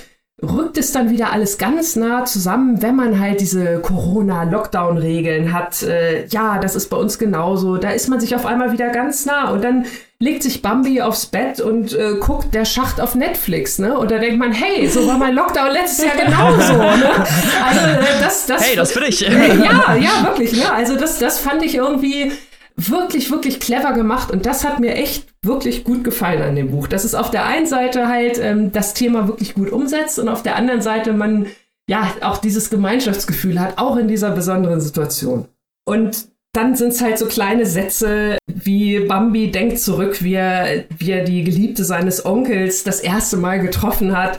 rückt 0.44 0.78
es 0.78 0.92
dann 0.92 1.10
wieder 1.10 1.32
alles 1.32 1.58
ganz 1.58 1.96
nah 1.96 2.26
zusammen, 2.26 2.82
wenn 2.82 2.96
man 2.96 3.20
halt 3.20 3.42
diese 3.42 3.80
Corona-Lockdown-Regeln 3.80 5.54
hat. 5.54 5.84
Äh, 5.84 6.26
ja, 6.28 6.58
das 6.58 6.76
ist 6.76 6.90
bei 6.90 6.98
uns 6.98 7.20
genauso. 7.20 7.78
Da 7.78 7.92
ist 7.92 8.10
man 8.10 8.20
sich 8.20 8.36
auf 8.36 8.46
einmal 8.46 8.72
wieder 8.72 8.90
ganz 8.90 9.26
nah 9.26 9.52
und 9.52 9.64
dann 9.64 9.86
legt 10.20 10.44
sich 10.44 10.62
Bambi 10.62 11.02
aufs 11.02 11.26
Bett 11.28 11.60
und 11.62 11.94
äh, 11.94 12.16
guckt 12.20 12.54
der 12.54 12.66
Schacht 12.66 13.02
auf 13.02 13.16
Netflix, 13.16 13.80
ne? 13.80 13.98
Und 13.98 14.12
da 14.12 14.18
denkt 14.20 14.38
man, 14.38 14.52
hey, 14.52 14.88
so 14.88 15.08
war 15.08 15.18
mein 15.18 15.34
Lockdown 15.34 15.72
letztes 15.72 16.06
Jahr 16.06 16.16
genauso, 16.16 16.74
ne? 16.74 17.12
Also 17.68 17.80
äh, 17.80 18.20
das, 18.22 18.46
das. 18.46 18.64
Hey, 18.64 18.76
das 18.76 18.96
will 18.96 19.04
ich. 19.04 19.22
ja, 19.22 19.96
ja, 19.96 20.24
wirklich, 20.26 20.54
ne? 20.54 20.72
Also 20.74 20.96
das, 20.96 21.20
das 21.20 21.40
fand 21.40 21.64
ich 21.64 21.76
irgendwie 21.76 22.32
wirklich, 22.76 23.32
wirklich 23.32 23.60
clever 23.60 23.94
gemacht 23.94 24.32
und 24.32 24.46
das 24.46 24.64
hat 24.64 24.80
mir 24.80 24.96
echt 24.96 25.28
wirklich 25.42 25.84
gut 25.84 26.04
gefallen 26.04 26.42
an 26.42 26.56
dem 26.56 26.72
Buch. 26.72 26.88
Dass 26.88 27.04
es 27.04 27.16
auf 27.16 27.32
der 27.32 27.46
einen 27.46 27.68
Seite 27.68 28.08
halt 28.08 28.40
ähm, 28.40 28.72
das 28.72 28.94
Thema 28.94 29.28
wirklich 29.28 29.54
gut 29.54 29.72
umsetzt 29.72 30.20
und 30.20 30.30
auf 30.30 30.44
der 30.44 30.56
anderen 30.56 30.82
Seite 30.82 31.14
man 31.14 31.48
ja 31.88 32.14
auch 32.22 32.38
dieses 32.38 32.70
Gemeinschaftsgefühl 32.70 33.60
hat, 33.60 33.78
auch 33.78 33.98
in 33.98 34.08
dieser 34.08 34.32
besonderen 34.32 34.82
Situation. 34.82 35.48
Und 35.86 36.31
dann 36.54 36.76
sind 36.76 36.90
es 36.90 37.02
halt 37.02 37.18
so 37.18 37.28
kleine 37.28 37.66
Sätze, 37.66 38.38
wie 38.46 39.00
Bambi 39.00 39.52
denkt 39.52 39.80
zurück, 39.80 40.22
wie 40.22 40.34
er, 40.34 40.84
wie 40.98 41.12
er 41.12 41.24
die 41.24 41.46
Geliebte 41.46 41.86
seines 41.86 42.26
Onkels 42.26 42.84
das 42.84 43.00
erste 43.00 43.38
Mal 43.38 43.62
getroffen 43.62 44.18
hat. 44.18 44.38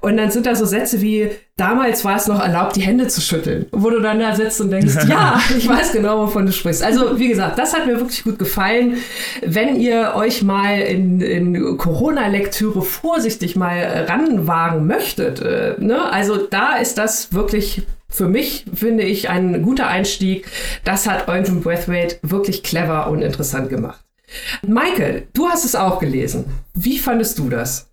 Und 0.00 0.16
dann 0.16 0.30
sind 0.30 0.46
da 0.46 0.54
so 0.54 0.64
Sätze 0.64 1.02
wie, 1.02 1.30
damals 1.58 2.02
war 2.06 2.16
es 2.16 2.26
noch 2.26 2.40
erlaubt, 2.40 2.76
die 2.76 2.80
Hände 2.80 3.08
zu 3.08 3.20
schütteln. 3.20 3.66
Wo 3.72 3.90
du 3.90 4.00
dann 4.00 4.18
da 4.18 4.34
sitzt 4.34 4.62
und 4.62 4.70
denkst, 4.70 4.94
ja, 5.08 5.38
ich 5.54 5.68
weiß 5.68 5.92
genau, 5.92 6.22
wovon 6.22 6.46
du 6.46 6.52
sprichst. 6.52 6.82
Also, 6.82 7.18
wie 7.18 7.28
gesagt, 7.28 7.58
das 7.58 7.74
hat 7.74 7.86
mir 7.86 7.98
wirklich 7.98 8.24
gut 8.24 8.38
gefallen. 8.38 8.96
Wenn 9.44 9.78
ihr 9.78 10.14
euch 10.14 10.42
mal 10.42 10.80
in, 10.80 11.20
in 11.20 11.76
Corona-Lektüre 11.76 12.80
vorsichtig 12.80 13.56
mal 13.56 14.06
ranwagen 14.08 14.86
möchtet, 14.86 15.42
äh, 15.42 15.74
ne? 15.78 16.10
also 16.10 16.38
da 16.38 16.76
ist 16.76 16.96
das 16.96 17.34
wirklich 17.34 17.82
für 18.10 18.28
mich, 18.28 18.66
finde 18.74 19.04
ich, 19.04 19.30
ein 19.30 19.62
guter 19.62 19.86
Einstieg. 19.86 20.46
Das 20.84 21.06
hat 21.06 21.28
Eugene 21.28 21.60
Brathwaite 21.60 22.18
wirklich 22.22 22.62
clever 22.62 23.08
und 23.08 23.22
interessant 23.22 23.70
gemacht. 23.70 24.04
Michael, 24.66 25.28
du 25.32 25.48
hast 25.48 25.64
es 25.64 25.74
auch 25.74 25.98
gelesen. 25.98 26.44
Wie 26.74 26.98
fandest 26.98 27.38
du 27.38 27.48
das? 27.48 27.90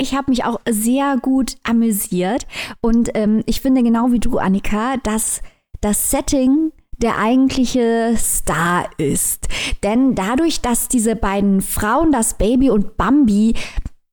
Ich 0.00 0.14
habe 0.14 0.30
mich 0.30 0.44
auch 0.44 0.60
sehr 0.68 1.16
gut 1.20 1.56
amüsiert 1.64 2.46
und 2.80 3.10
ähm, 3.14 3.42
ich 3.46 3.60
finde 3.60 3.82
genau 3.82 4.12
wie 4.12 4.20
du, 4.20 4.38
Annika, 4.38 4.96
dass 5.02 5.42
das 5.80 6.10
Setting 6.10 6.72
der 6.98 7.18
eigentliche 7.18 8.14
Star 8.16 8.88
ist. 8.96 9.48
Denn 9.82 10.14
dadurch, 10.14 10.60
dass 10.60 10.88
diese 10.88 11.16
beiden 11.16 11.62
Frauen, 11.62 12.12
das 12.12 12.34
Baby 12.34 12.70
und 12.70 12.96
Bambi, 12.96 13.54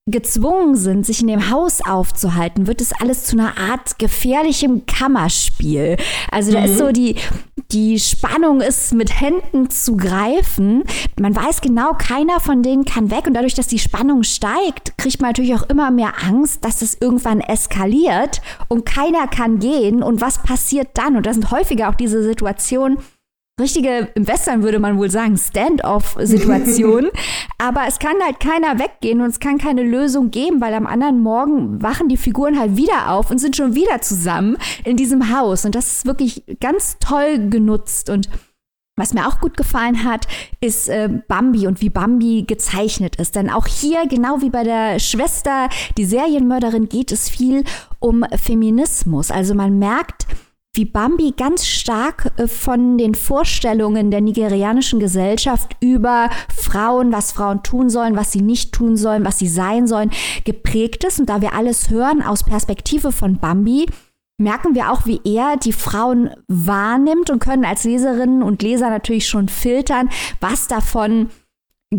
gezwungen 0.08 0.76
sind, 0.76 1.04
sich 1.04 1.22
in 1.22 1.28
dem 1.28 1.50
Haus 1.50 1.82
aufzuhalten, 1.82 2.68
wird 2.68 2.80
es 2.80 2.94
alles 2.94 3.26
zu 3.26 3.40
einer 3.40 3.58
Art 3.58 3.98
gefährlichem 3.98 4.86
Kammerspiel. 4.86 5.98
Also 6.30 6.52
da 6.52 6.60
mhm. 6.60 6.66
ist 6.66 6.78
so 6.78 6.92
die, 6.92 7.16
die 7.72 8.00
Spannung 8.00 8.62
ist 8.62 8.94
mit 8.94 9.20
Händen 9.20 9.72
zu 9.72 9.98
greifen. 9.98 10.84
Man 11.20 11.36
weiß 11.36 11.62
genau, 11.62 11.94
keiner 11.94 12.40
von 12.40 12.62
denen 12.62 12.86
kann 12.86 13.10
weg. 13.10 13.26
Und 13.26 13.34
dadurch, 13.34 13.56
dass 13.56 13.66
die 13.66 13.80
Spannung 13.80 14.22
steigt, 14.22 14.96
kriegt 15.00 15.22
man 15.22 15.30
natürlich 15.30 15.56
auch 15.56 15.68
immer 15.70 15.90
mehr 15.90 16.14
Angst, 16.24 16.64
dass 16.64 16.84
es 16.84 16.96
irgendwann 17.02 17.42
eskaliert 17.42 18.44
und 18.68 18.86
keiner 18.86 19.28
kann 19.28 19.58
gehen. 19.58 20.04
Und 20.04 20.22
was 20.22 20.44
passiert 20.44 20.90
dann? 20.94 21.18
Und 21.18 21.26
das 21.26 21.34
sind 21.34 21.50
häufiger 21.50 21.90
auch 21.90 21.96
diese 21.96 22.22
Situationen, 22.22 23.00
richtige, 23.60 24.10
im 24.16 24.28
Western 24.28 24.64
würde 24.64 24.80
man 24.80 24.98
wohl 24.98 25.10
sagen, 25.10 25.38
Stand-off-Situation. 25.38 27.10
Aber 27.58 27.84
es 27.88 28.00
kann 28.00 28.16
halt 28.24 28.40
keiner 28.40 28.80
weggehen 28.80 29.22
und 29.22 29.30
es 29.30 29.40
kann 29.40 29.58
keine 29.58 29.84
Lösung 29.84 30.30
geben, 30.32 30.60
weil 30.60 30.74
am 30.74 30.88
anderen 30.88 31.22
Morgen 31.22 31.82
wachen 31.82 32.10
die 32.10 32.18
Figuren 32.18 32.60
halt 32.60 32.76
wieder 32.76 33.12
auf 33.12 33.32
und 33.32 33.40
sind 33.40 33.56
schon 33.56 33.76
wieder 33.76 34.02
zusammen 34.02 34.58
in 34.84 34.98
diesem 34.98 35.34
Haus. 35.36 35.66
Und 35.66 35.76
das 35.76 35.88
ist 35.88 36.06
wirklich 36.06 36.44
ganz 36.60 36.98
toll 37.00 37.50
genutzt. 37.50 38.10
Und 38.10 38.30
was 38.98 39.14
mir 39.14 39.28
auch 39.28 39.40
gut 39.40 39.58
gefallen 39.58 40.04
hat, 40.04 40.28
ist 40.62 40.90
äh, 40.90 41.10
Bambi 41.28 41.68
und 41.68 41.82
wie 41.82 41.90
Bambi 41.90 42.44
gezeichnet 42.48 43.18
ist. 43.18 43.36
Denn 43.36 43.50
auch 43.50 43.68
hier, 43.68 44.06
genau 44.08 44.42
wie 44.42 44.50
bei 44.50 44.64
der 44.64 45.00
Schwester, 45.00 45.70
die 45.98 46.06
Serienmörderin, 46.06 46.90
geht 46.90 47.12
es 47.12 47.30
viel 47.30 47.64
um 48.00 48.26
Feminismus. 48.36 49.32
Also 49.32 49.54
man 49.54 49.80
merkt, 49.80 50.28
wie 50.76 50.86
Bambi 50.86 51.34
ganz 51.36 51.66
stark 51.66 52.32
äh, 52.38 52.48
von 52.48 52.98
den 52.98 53.16
Vorstellungen 53.16 54.12
der 54.12 54.22
nigerianischen 54.22 55.00
Gesellschaft 55.00 55.76
über 55.80 56.30
Frauen, 56.54 57.12
was 57.12 57.32
Frauen 57.32 57.64
tun 57.64 57.90
sollen, 57.90 58.16
was 58.16 58.32
sie 58.32 58.42
nicht 58.42 58.72
tun 58.74 58.98
sollen, 58.98 59.26
was 59.26 59.40
sie 59.40 59.48
sein 59.48 59.88
sollen, 59.88 60.12
geprägt 60.44 61.04
ist. 61.04 61.20
Und 61.20 61.30
da 61.30 61.42
wir 61.42 61.54
alles 61.54 61.90
hören 61.90 62.22
aus 62.22 62.44
Perspektive 62.44 63.12
von 63.12 63.38
Bambi, 63.38 63.86
merken 64.38 64.76
wir 64.76 64.92
auch, 64.92 65.06
wie 65.06 65.22
er 65.24 65.58
die 65.58 65.74
Frauen 65.74 66.30
wahrnimmt 66.48 67.30
und 67.30 67.40
können 67.40 67.66
als 67.66 67.84
Leserinnen 67.84 68.44
und 68.44 68.62
Leser 68.62 68.90
natürlich 68.90 69.28
schon 69.28 69.48
filtern, 69.48 70.10
was 70.42 70.68
davon 70.68 71.30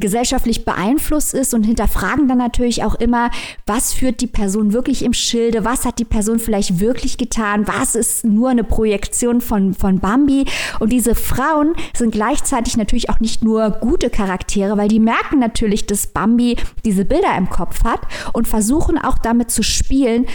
gesellschaftlich 0.00 0.64
beeinflusst 0.64 1.34
ist 1.34 1.54
und 1.54 1.64
hinterfragen 1.64 2.28
dann 2.28 2.38
natürlich 2.38 2.84
auch 2.84 2.94
immer, 2.94 3.30
was 3.66 3.92
führt 3.92 4.20
die 4.20 4.26
Person 4.26 4.72
wirklich 4.72 5.04
im 5.04 5.12
Schilde, 5.12 5.64
was 5.64 5.84
hat 5.84 5.98
die 5.98 6.04
Person 6.04 6.38
vielleicht 6.38 6.80
wirklich 6.80 7.18
getan, 7.18 7.66
was 7.66 7.94
ist 7.94 8.24
nur 8.24 8.50
eine 8.50 8.64
Projektion 8.64 9.40
von, 9.40 9.74
von 9.74 10.00
Bambi. 10.00 10.44
Und 10.80 10.90
diese 10.92 11.14
Frauen 11.14 11.74
sind 11.94 12.12
gleichzeitig 12.12 12.76
natürlich 12.76 13.10
auch 13.10 13.20
nicht 13.20 13.42
nur 13.42 13.70
gute 13.70 14.10
Charaktere, 14.10 14.76
weil 14.76 14.88
die 14.88 15.00
merken 15.00 15.38
natürlich, 15.38 15.86
dass 15.86 16.06
Bambi 16.06 16.56
diese 16.84 17.04
Bilder 17.04 17.36
im 17.36 17.50
Kopf 17.50 17.84
hat 17.84 18.00
und 18.32 18.48
versuchen 18.48 18.98
auch 18.98 19.18
damit 19.18 19.50
zu 19.50 19.62
spielen, 19.62 20.26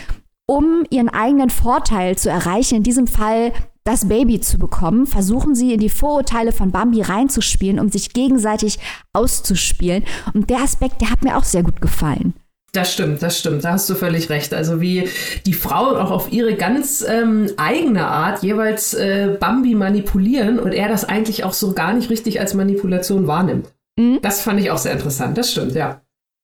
um 0.46 0.84
ihren 0.90 1.10
eigenen 1.10 1.50
Vorteil 1.50 2.18
zu 2.18 2.30
erreichen. 2.30 2.76
In 2.76 2.84
diesem 2.84 3.08
Fall 3.08 3.54
das 3.84 4.08
Baby 4.08 4.40
zu 4.40 4.58
bekommen, 4.58 5.06
versuchen 5.06 5.56
sie 5.56 5.74
in 5.74 5.80
die 5.80 5.90
Vorurteile 5.90 6.52
von 6.52 6.72
Bambi 6.72 7.02
reinzuspielen, 7.02 7.80
um 7.80 7.90
sich 7.90 8.14
gegenseitig 8.14 8.80
auszuspielen. 9.14 10.04
Und 10.34 10.50
der 10.50 10.60
Aspekt, 10.60 11.02
der 11.02 11.10
hat 11.10 11.24
mir 11.24 11.38
auch 11.38 11.44
sehr 11.44 11.64
gut 11.64 11.82
gefallen. 11.82 12.34
Das 12.74 12.94
stimmt, 12.94 13.22
das 13.22 13.38
stimmt, 13.38 13.66
da 13.66 13.74
hast 13.74 13.90
du 13.90 13.96
völlig 13.96 14.30
recht. 14.30 14.54
Also 14.54 14.80
wie 14.80 15.10
die 15.46 15.54
Frauen 15.54 15.98
auch 15.98 16.10
auf 16.10 16.32
ihre 16.32 16.56
ganz 16.56 17.04
ähm, 17.06 17.52
eigene 17.58 18.08
Art 18.08 18.44
jeweils 18.44 18.94
äh, 18.94 19.36
Bambi 19.38 19.76
manipulieren 19.76 20.58
und 20.58 20.72
er 20.72 20.88
das 20.88 21.04
eigentlich 21.04 21.44
auch 21.44 21.54
so 21.54 21.74
gar 21.74 21.94
nicht 21.94 22.10
richtig 22.10 22.40
als 22.40 22.54
Manipulation 22.54 23.28
wahrnimmt. 23.28 23.68
Mhm. 24.00 24.20
Das 24.22 24.42
fand 24.42 24.62
ich 24.62 24.72
auch 24.72 24.78
sehr 24.78 24.94
interessant, 24.94 25.38
das 25.38 25.52
stimmt, 25.52 25.74
ja. 25.74 26.02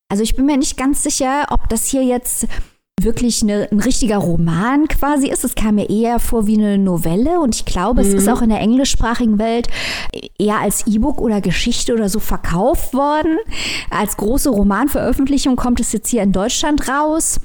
Also 0.10 0.23
ich 0.23 0.36
bin 0.36 0.45
mir 0.45 0.58
nicht 0.58 0.76
ganz 0.76 1.04
sicher, 1.04 1.47
ob 1.50 1.69
das 1.69 1.88
hier 1.88 2.04
jetzt 2.04 2.47
wirklich 3.01 3.43
eine, 3.43 3.69
ein 3.71 3.79
richtiger 3.79 4.17
Roman 4.17 4.88
quasi 4.88 5.29
ist. 5.29 5.43
Es 5.43 5.55
kam 5.55 5.75
mir 5.75 5.89
eher 5.89 6.19
vor 6.19 6.47
wie 6.47 6.57
eine 6.57 6.77
Novelle 6.77 7.39
und 7.39 7.55
ich 7.55 7.65
glaube, 7.65 8.01
mhm. 8.01 8.07
es 8.07 8.13
ist 8.13 8.25
mhm. 8.25 8.33
auch 8.33 8.41
in 8.41 8.49
der 8.49 8.60
englischsprachigen 8.60 9.38
Welt 9.38 9.67
eher 10.39 10.60
als 10.60 10.88
E-Book 10.88 11.21
oder 11.21 11.39
Geschichte 11.41 11.93
oder 11.93 12.10
so 12.10 12.19
verkauft 12.19 12.93
worden. 12.93 13.38
Als 13.91 14.17
große 14.17 14.49
Romanveröffentlichung 14.49 15.55
kommt 15.55 15.79
es 15.79 15.91
jetzt 15.91 16.10
hier 16.10 16.23
in 16.23 16.31
Deutschland 16.31 16.89
raus. 16.89 17.39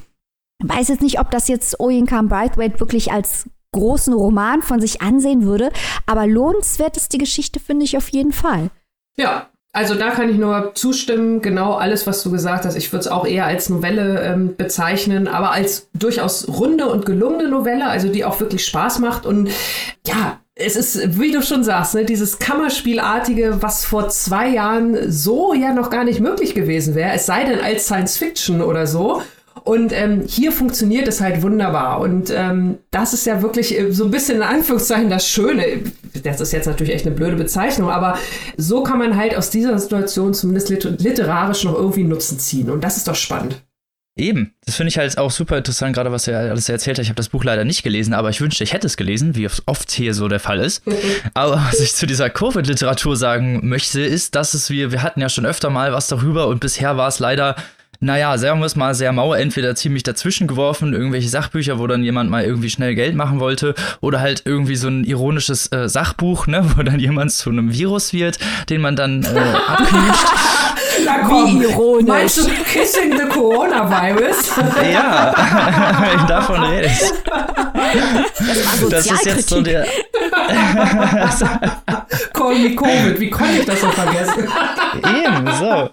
Ich 0.62 0.68
weiß 0.68 0.88
jetzt 0.88 1.02
nicht, 1.02 1.20
ob 1.20 1.30
das 1.30 1.48
jetzt 1.48 1.80
Oyenkam 1.80 2.28
Braithwaite 2.28 2.80
wirklich 2.80 3.12
als 3.12 3.48
großen 3.72 4.14
Roman 4.14 4.62
von 4.62 4.80
sich 4.80 5.02
ansehen 5.02 5.44
würde, 5.44 5.70
aber 6.06 6.26
lohnenswert 6.26 6.96
ist 6.96 7.12
die 7.12 7.18
Geschichte, 7.18 7.58
finde 7.58 7.84
ich 7.84 7.96
auf 7.96 8.08
jeden 8.10 8.32
Fall. 8.32 8.70
Ja, 9.16 9.51
also 9.74 9.94
da 9.94 10.10
kann 10.10 10.28
ich 10.28 10.36
nur 10.36 10.72
zustimmen, 10.74 11.40
genau 11.40 11.72
alles, 11.74 12.06
was 12.06 12.22
du 12.22 12.30
gesagt 12.30 12.66
hast. 12.66 12.76
Ich 12.76 12.92
würde 12.92 13.00
es 13.00 13.08
auch 13.08 13.26
eher 13.26 13.46
als 13.46 13.70
Novelle 13.70 14.20
ähm, 14.22 14.54
bezeichnen, 14.54 15.28
aber 15.28 15.52
als 15.52 15.88
durchaus 15.94 16.46
runde 16.46 16.86
und 16.86 17.06
gelungene 17.06 17.48
Novelle, 17.48 17.86
also 17.86 18.08
die 18.08 18.26
auch 18.26 18.38
wirklich 18.38 18.66
Spaß 18.66 18.98
macht. 18.98 19.24
Und 19.24 19.48
ja, 20.06 20.40
es 20.54 20.76
ist, 20.76 21.18
wie 21.18 21.32
du 21.32 21.40
schon 21.40 21.64
sagst, 21.64 21.94
ne, 21.94 22.04
dieses 22.04 22.38
Kammerspielartige, 22.38 23.62
was 23.62 23.86
vor 23.86 24.10
zwei 24.10 24.48
Jahren 24.48 25.10
so 25.10 25.54
ja 25.54 25.72
noch 25.72 25.88
gar 25.88 26.04
nicht 26.04 26.20
möglich 26.20 26.54
gewesen 26.54 26.94
wäre, 26.94 27.12
es 27.14 27.24
sei 27.24 27.44
denn 27.44 27.58
als 27.58 27.86
Science 27.86 28.18
Fiction 28.18 28.60
oder 28.60 28.86
so. 28.86 29.22
Und 29.64 29.92
ähm, 29.92 30.22
hier 30.26 30.50
funktioniert 30.50 31.06
es 31.06 31.20
halt 31.20 31.42
wunderbar. 31.42 32.00
Und 32.00 32.32
ähm, 32.34 32.78
das 32.90 33.12
ist 33.12 33.26
ja 33.26 33.42
wirklich 33.42 33.78
äh, 33.78 33.92
so 33.92 34.04
ein 34.04 34.10
bisschen 34.10 34.36
in 34.36 34.42
Anführungszeichen 34.42 35.08
das 35.08 35.28
Schöne. 35.28 35.82
Das 36.24 36.40
ist 36.40 36.52
jetzt 36.52 36.66
natürlich 36.66 36.92
echt 36.92 37.06
eine 37.06 37.14
blöde 37.14 37.36
Bezeichnung, 37.36 37.88
aber 37.88 38.18
so 38.56 38.82
kann 38.82 38.98
man 38.98 39.16
halt 39.16 39.36
aus 39.36 39.50
dieser 39.50 39.78
Situation 39.78 40.34
zumindest 40.34 40.70
literarisch 40.70 41.64
noch 41.64 41.74
irgendwie 41.74 42.04
Nutzen 42.04 42.40
ziehen. 42.40 42.70
Und 42.70 42.82
das 42.82 42.96
ist 42.96 43.06
doch 43.06 43.14
spannend. 43.14 43.62
Eben, 44.14 44.52
das 44.66 44.76
finde 44.76 44.88
ich 44.88 44.98
halt 44.98 45.16
auch 45.16 45.30
super 45.30 45.56
interessant, 45.56 45.94
gerade 45.94 46.12
was 46.12 46.28
er 46.28 46.38
alles 46.50 46.68
erzählt 46.68 46.98
hat. 46.98 47.02
Ich 47.02 47.08
habe 47.08 47.16
das 47.16 47.30
Buch 47.30 47.44
leider 47.44 47.64
nicht 47.64 47.82
gelesen, 47.82 48.12
aber 48.12 48.28
ich 48.28 48.42
wünschte, 48.42 48.62
ich 48.62 48.74
hätte 48.74 48.86
es 48.86 48.98
gelesen, 48.98 49.36
wie 49.36 49.48
oft 49.64 49.90
hier 49.90 50.12
so 50.12 50.28
der 50.28 50.40
Fall 50.40 50.60
ist. 50.60 50.82
aber 51.34 51.64
was 51.70 51.80
ich 51.80 51.94
zu 51.94 52.04
dieser 52.04 52.28
Covid-Literatur 52.28 53.16
sagen 53.16 53.66
möchte, 53.66 54.02
ist, 54.02 54.34
dass 54.34 54.52
es 54.52 54.68
wir, 54.68 54.92
wir 54.92 55.02
hatten 55.02 55.20
ja 55.20 55.30
schon 55.30 55.46
öfter 55.46 55.70
mal 55.70 55.94
was 55.94 56.08
darüber 56.08 56.48
und 56.48 56.60
bisher 56.60 56.98
war 56.98 57.08
es 57.08 57.20
leider 57.20 57.56
naja, 58.02 58.36
sagen 58.36 58.58
wir 58.58 58.66
es 58.66 58.74
mal 58.74 58.94
sehr 58.94 59.12
mau, 59.12 59.32
entweder 59.32 59.76
ziemlich 59.76 60.02
dazwischen 60.02 60.48
geworfen, 60.48 60.92
irgendwelche 60.92 61.28
Sachbücher, 61.28 61.78
wo 61.78 61.86
dann 61.86 62.02
jemand 62.02 62.30
mal 62.30 62.42
irgendwie 62.44 62.68
schnell 62.68 62.96
Geld 62.96 63.14
machen 63.14 63.38
wollte, 63.38 63.74
oder 64.00 64.20
halt 64.20 64.42
irgendwie 64.44 64.74
so 64.74 64.88
ein 64.88 65.04
ironisches 65.04 65.70
äh, 65.70 65.88
Sachbuch, 65.88 66.48
ne, 66.48 66.64
wo 66.76 66.82
dann 66.82 66.98
jemand 66.98 67.30
zu 67.32 67.50
einem 67.50 67.72
Virus 67.72 68.12
wird, 68.12 68.38
den 68.68 68.80
man 68.80 68.96
dann 68.96 69.22
äh, 69.22 69.38
abknutscht. 69.68 70.26
Na 71.06 71.18
komm, 71.26 71.60
Wie 71.60 71.64
ironisch. 71.64 72.08
Meinst 72.08 72.36
du 72.38 72.50
Kissing 72.70 73.16
the 73.16 73.24
Coronavirus? 73.26 74.50
ja, 74.92 75.32
davon 76.28 76.62
rede 76.64 76.86
ich. 76.88 77.71
Das, 77.92 78.88
das 78.88 79.06
ist 79.06 79.26
jetzt 79.26 79.48
so 79.48 79.60
der. 79.62 79.86
Call 82.32 82.58
me 82.58 82.74
Covid, 82.74 83.20
wie 83.20 83.30
konnte 83.30 83.58
ich 83.58 83.64
das 83.64 83.80
so 83.80 83.88
vergessen? 83.90 84.48
Eben, 84.96 85.50
so. 85.58 85.90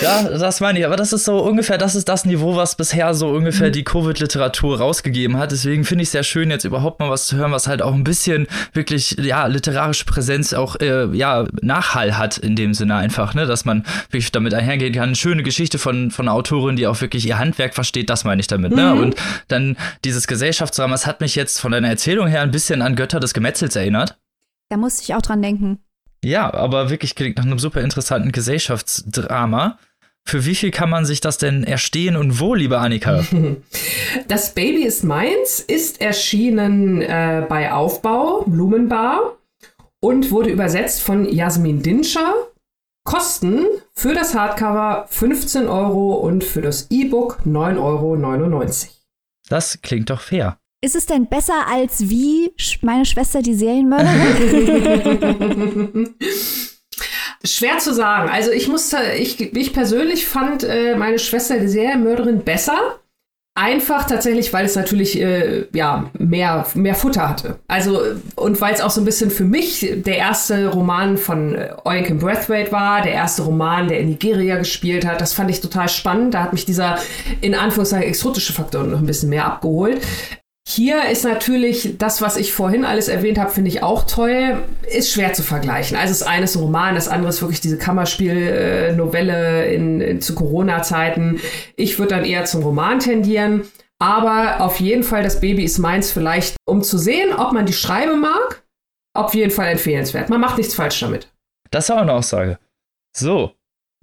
Ja, 0.00 0.22
das 0.22 0.60
meine 0.60 0.78
ich. 0.78 0.86
Aber 0.86 0.96
das 0.96 1.12
ist 1.12 1.24
so 1.24 1.38
ungefähr, 1.40 1.76
das 1.76 1.94
ist 1.94 2.08
das 2.08 2.24
Niveau, 2.24 2.56
was 2.56 2.76
bisher 2.76 3.12
so 3.14 3.28
ungefähr 3.28 3.68
mhm. 3.68 3.72
die 3.72 3.84
Covid-Literatur 3.84 4.78
rausgegeben 4.78 5.36
hat. 5.36 5.52
Deswegen 5.52 5.84
finde 5.84 6.02
ich 6.02 6.08
es 6.08 6.12
sehr 6.12 6.22
schön, 6.22 6.50
jetzt 6.50 6.64
überhaupt 6.64 7.00
mal 7.00 7.10
was 7.10 7.26
zu 7.26 7.36
hören, 7.36 7.52
was 7.52 7.66
halt 7.66 7.82
auch 7.82 7.94
ein 7.94 8.04
bisschen 8.04 8.46
wirklich, 8.72 9.16
ja, 9.20 9.46
literarische 9.46 10.06
Präsenz 10.06 10.54
auch, 10.54 10.76
äh, 10.76 11.06
ja, 11.14 11.44
Nachhall 11.60 12.16
hat 12.16 12.38
in 12.38 12.56
dem 12.56 12.72
Sinne 12.74 12.96
einfach, 12.96 13.34
ne, 13.34 13.46
dass 13.46 13.64
man 13.64 13.84
wirklich 14.10 14.32
damit 14.32 14.54
einhergehen 14.54 14.94
kann. 14.94 15.04
Eine 15.04 15.16
schöne 15.16 15.42
Geschichte 15.42 15.78
von, 15.78 16.10
von 16.10 16.26
einer 16.26 16.34
Autorin, 16.34 16.76
die 16.76 16.86
auch 16.86 17.00
wirklich 17.00 17.26
ihr 17.26 17.38
Handwerk 17.38 17.74
versteht, 17.74 18.08
das 18.08 18.24
meine 18.24 18.40
ich 18.40 18.46
damit, 18.46 18.72
ne. 18.74 18.94
Mhm. 18.94 19.00
Und 19.00 19.16
dann 19.48 19.76
dieses 20.04 20.26
Gesellschaftsdrama, 20.26 20.92
das 20.94 21.06
hat 21.06 21.20
mich 21.22 21.36
jetzt 21.36 21.58
von 21.60 21.72
deiner 21.72 21.88
Erzählung 21.88 22.26
her 22.26 22.42
ein 22.42 22.50
bisschen 22.50 22.82
an 22.82 22.96
Götter 22.96 23.20
des 23.20 23.32
Gemetzels 23.32 23.76
erinnert. 23.76 24.18
Da 24.68 24.76
musste 24.76 25.02
ich 25.02 25.14
auch 25.14 25.22
dran 25.22 25.40
denken. 25.40 25.78
Ja, 26.24 26.52
aber 26.52 26.90
wirklich 26.90 27.14
klingt 27.14 27.38
nach 27.38 27.44
einem 27.44 27.58
super 27.58 27.80
interessanten 27.80 28.32
Gesellschaftsdrama. 28.32 29.78
Für 30.24 30.44
wie 30.44 30.54
viel 30.54 30.70
kann 30.70 30.88
man 30.88 31.04
sich 31.04 31.20
das 31.20 31.38
denn 31.38 31.64
erstehen 31.64 32.16
und 32.16 32.38
wo, 32.38 32.54
liebe 32.54 32.78
Annika? 32.78 33.24
Das 34.28 34.54
Baby 34.54 34.84
ist 34.84 35.04
meins 35.04 35.60
ist 35.60 36.00
erschienen 36.00 37.00
äh, 37.00 37.44
bei 37.48 37.72
Aufbau, 37.72 38.44
Blumenbar 38.46 39.36
und 40.00 40.30
wurde 40.30 40.50
übersetzt 40.50 41.02
von 41.02 41.24
Jasmin 41.30 41.82
Dinscher. 41.82 42.34
Kosten 43.04 43.66
für 43.94 44.14
das 44.14 44.34
Hardcover 44.34 45.06
15 45.08 45.66
Euro 45.66 46.14
und 46.14 46.44
für 46.44 46.62
das 46.62 46.88
E-Book 46.90 47.40
9,99 47.44 47.78
Euro. 47.78 48.92
Das 49.48 49.82
klingt 49.82 50.10
doch 50.10 50.20
fair. 50.20 50.58
Ist 50.84 50.96
es 50.96 51.06
denn 51.06 51.26
besser 51.26 51.68
als 51.70 52.10
wie 52.10 52.52
meine 52.80 53.04
Schwester 53.04 53.40
die 53.40 53.54
Serienmörderin? 53.54 56.16
Schwer 57.44 57.78
zu 57.78 57.94
sagen. 57.94 58.28
Also 58.28 58.50
ich 58.50 58.66
musste, 58.66 58.96
ich, 59.16 59.40
ich 59.40 59.72
persönlich 59.72 60.26
fand 60.26 60.64
äh, 60.64 60.96
meine 60.96 61.20
Schwester 61.20 61.60
die 61.60 61.68
Serienmörderin 61.68 62.40
besser. 62.40 62.98
Einfach 63.54 64.06
tatsächlich, 64.06 64.52
weil 64.52 64.64
es 64.64 64.74
natürlich 64.74 65.20
äh, 65.20 65.66
ja 65.72 66.10
mehr, 66.18 66.66
mehr 66.74 66.94
Futter 66.96 67.28
hatte. 67.28 67.60
Also 67.68 68.00
und 68.34 68.60
weil 68.60 68.74
es 68.74 68.80
auch 68.80 68.90
so 68.90 69.02
ein 69.02 69.04
bisschen 69.04 69.30
für 69.30 69.44
mich 69.44 69.88
der 69.94 70.16
erste 70.16 70.66
Roman 70.68 71.16
von 71.16 71.54
äh, 71.54 71.74
Oinkin 71.84 72.18
Breathwaite 72.18 72.72
war, 72.72 73.02
der 73.02 73.12
erste 73.12 73.42
Roman, 73.42 73.86
der 73.86 74.00
in 74.00 74.08
Nigeria 74.08 74.56
gespielt 74.56 75.06
hat. 75.06 75.20
Das 75.20 75.32
fand 75.32 75.48
ich 75.50 75.60
total 75.60 75.88
spannend. 75.88 76.34
Da 76.34 76.42
hat 76.42 76.52
mich 76.52 76.64
dieser 76.64 76.98
in 77.40 77.54
Anführungszeichen 77.54 78.08
exotische 78.08 78.52
Faktor 78.52 78.82
noch 78.82 78.98
ein 78.98 79.06
bisschen 79.06 79.28
mehr 79.28 79.44
abgeholt. 79.44 80.00
Hier 80.68 81.08
ist 81.10 81.24
natürlich 81.24 81.98
das, 81.98 82.22
was 82.22 82.36
ich 82.36 82.52
vorhin 82.52 82.84
alles 82.84 83.08
erwähnt 83.08 83.38
habe, 83.38 83.50
finde 83.50 83.68
ich 83.68 83.82
auch 83.82 84.04
toll, 84.04 84.62
ist 84.88 85.12
schwer 85.12 85.32
zu 85.32 85.42
vergleichen. 85.42 85.96
Also 85.96 86.12
das 86.12 86.22
eine 86.22 86.44
ist 86.44 86.54
ein 86.54 86.62
Roman, 86.62 86.94
das 86.94 87.08
andere 87.08 87.30
ist 87.30 87.42
wirklich 87.42 87.60
diese 87.60 87.78
Kammerspiel-Novelle 87.78 89.66
in, 89.66 90.00
in, 90.00 90.20
zu 90.20 90.34
Corona-Zeiten. 90.34 91.40
Ich 91.76 91.98
würde 91.98 92.14
dann 92.14 92.24
eher 92.24 92.44
zum 92.44 92.62
Roman 92.62 93.00
tendieren. 93.00 93.64
Aber 93.98 94.60
auf 94.60 94.80
jeden 94.80 95.02
Fall, 95.02 95.22
das 95.22 95.40
Baby 95.40 95.64
ist 95.64 95.78
meins 95.78 96.10
vielleicht, 96.10 96.56
um 96.64 96.82
zu 96.82 96.96
sehen, 96.96 97.32
ob 97.32 97.52
man 97.52 97.66
die 97.66 97.72
Schreibe 97.72 98.16
mag, 98.16 98.64
auf 99.14 99.34
jeden 99.34 99.50
Fall 99.50 99.68
empfehlenswert. 99.68 100.28
Man 100.28 100.40
macht 100.40 100.58
nichts 100.58 100.74
falsch 100.74 101.00
damit. 101.00 101.32
Das 101.70 101.84
ist 101.84 101.90
auch 101.90 101.98
eine 101.98 102.12
Aussage. 102.12 102.58
So. 103.16 103.52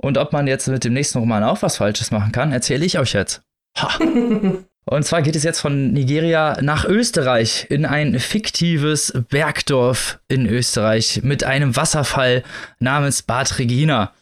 Und 0.01 0.17
ob 0.17 0.33
man 0.33 0.47
jetzt 0.47 0.67
mit 0.67 0.83
dem 0.83 0.93
nächsten 0.93 1.19
Roman 1.19 1.43
auch 1.43 1.61
was 1.61 1.77
Falsches 1.77 2.11
machen 2.11 2.31
kann, 2.31 2.53
erzähle 2.53 2.85
ich 2.85 2.97
euch 2.99 3.13
jetzt. 3.13 3.41
Ha. 3.77 3.99
Und 4.89 5.03
zwar 5.03 5.21
geht 5.21 5.35
es 5.35 5.43
jetzt 5.43 5.59
von 5.59 5.93
Nigeria 5.93 6.57
nach 6.61 6.83
Österreich 6.83 7.67
in 7.69 7.85
ein 7.85 8.19
fiktives 8.19 9.13
Bergdorf 9.29 10.17
in 10.27 10.47
Österreich 10.47 11.21
mit 11.21 11.43
einem 11.43 11.75
Wasserfall 11.75 12.41
namens 12.79 13.21
Bad 13.21 13.59
Regina. 13.59 14.13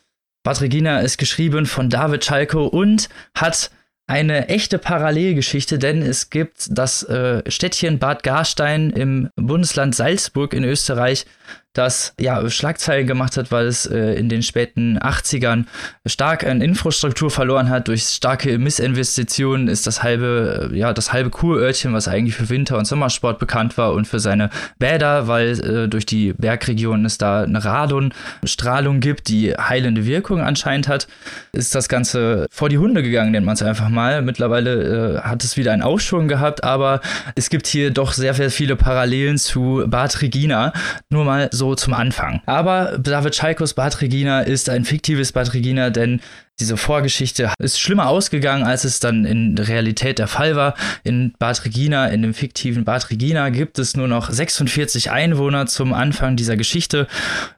Bad 0.43 0.59
Regina 0.59 0.99
ist 0.99 1.19
geschrieben 1.19 1.67
von 1.67 1.89
David 1.89 2.25
Schalko 2.25 2.67
und 2.67 3.07
hat 3.33 3.71
eine 4.07 4.49
echte 4.49 4.77
Parallelgeschichte, 4.77 5.79
denn 5.79 6.01
es 6.01 6.29
gibt 6.29 6.67
das 6.69 7.03
äh, 7.03 7.49
Städtchen 7.49 7.97
Bad 7.97 8.23
Garstein 8.23 8.89
im 8.89 9.29
Bundesland 9.37 9.95
Salzburg 9.95 10.53
in 10.53 10.65
Österreich, 10.65 11.25
das 11.77 12.13
ja 12.19 12.49
Schlagzeilen 12.49 13.05
gemacht 13.05 13.37
hat, 13.37 13.51
weil 13.51 13.67
es 13.67 13.85
äh, 13.85 14.13
in 14.13 14.29
den 14.29 14.41
späten 14.41 14.97
80ern 14.97 15.65
stark 16.05 16.43
an 16.43 16.61
Infrastruktur 16.61 17.29
verloren 17.29 17.69
hat. 17.69 17.87
Durch 17.87 18.03
starke 18.03 18.57
Missinvestitionen 18.57 19.67
ist 19.67 19.85
das 19.85 20.01
halbe, 20.01 20.69
äh, 20.71 20.77
ja, 20.77 20.93
das 20.93 21.13
halbe 21.13 21.29
Kurörtchen, 21.29 21.93
was 21.93 22.07
eigentlich 22.07 22.35
für 22.35 22.49
Winter- 22.49 22.77
und 22.77 22.85
Sommersport 22.85 23.37
bekannt 23.37 23.77
war 23.77 23.93
und 23.93 24.07
für 24.07 24.19
seine 24.19 24.49
Bäder, 24.79 25.27
weil 25.27 25.59
äh, 25.59 25.87
durch 25.87 26.05
die 26.05 26.33
Bergregion 26.33 27.05
es 27.05 27.17
da 27.17 27.43
eine 27.43 27.63
Radonstrahlung 27.63 28.99
gibt, 28.99 29.27
die 29.27 29.53
heilende 29.53 30.05
Wirkung 30.05 30.41
anscheinend 30.41 30.87
hat, 30.87 31.07
ist 31.51 31.75
das 31.75 31.89
Ganze 31.89 32.47
vor 32.49 32.69
die 32.69 32.79
Hunde 32.79 33.03
gegangen, 33.03 33.31
nennt 33.31 33.45
man 33.45 33.53
es 33.53 33.61
einfach 33.61 33.89
mal. 33.89 34.21
Mittlerweile 34.23 35.17
äh, 35.17 35.21
hat 35.21 35.43
es 35.43 35.57
wieder 35.57 35.73
einen 35.73 35.83
Aufschwung 35.83 36.27
gehabt, 36.27 36.63
aber 36.63 37.01
es 37.35 37.49
gibt 37.49 37.67
hier 37.67 37.91
doch 37.91 38.13
sehr, 38.13 38.33
sehr 38.33 38.49
viele 38.49 38.75
Parallelen 38.75 39.37
zu 39.37 39.83
Bad 39.87 40.21
Regina. 40.21 40.73
Nur 41.09 41.23
mal 41.23 41.49
so 41.51 41.66
zum 41.75 41.93
Anfang. 41.93 42.41
Aber 42.45 42.97
David 42.97 43.35
Schalkos 43.35 43.73
Bad 43.73 44.01
Regina 44.01 44.41
ist 44.41 44.69
ein 44.69 44.85
fiktives 44.85 45.31
Bad 45.31 45.53
Regina, 45.53 45.89
denn 45.89 46.21
diese 46.59 46.75
Vorgeschichte 46.75 47.51
ist 47.59 47.79
schlimmer 47.79 48.07
ausgegangen, 48.09 48.63
als 48.63 48.83
es 48.83 48.99
dann 48.99 49.25
in 49.25 49.55
Realität 49.57 50.17
der 50.17 50.27
Fall 50.27 50.55
war. 50.55 50.73
In 51.03 51.33
Bad 51.37 51.65
Regina, 51.65 52.07
in 52.07 52.23
dem 52.23 52.33
fiktiven 52.33 52.83
Bad 52.83 53.11
Regina, 53.11 53.49
gibt 53.49 53.77
es 53.77 53.95
nur 53.95 54.07
noch 54.07 54.31
46 54.31 55.11
Einwohner 55.11 55.67
zum 55.67 55.93
Anfang 55.93 56.35
dieser 56.35 56.57
Geschichte. 56.57 57.07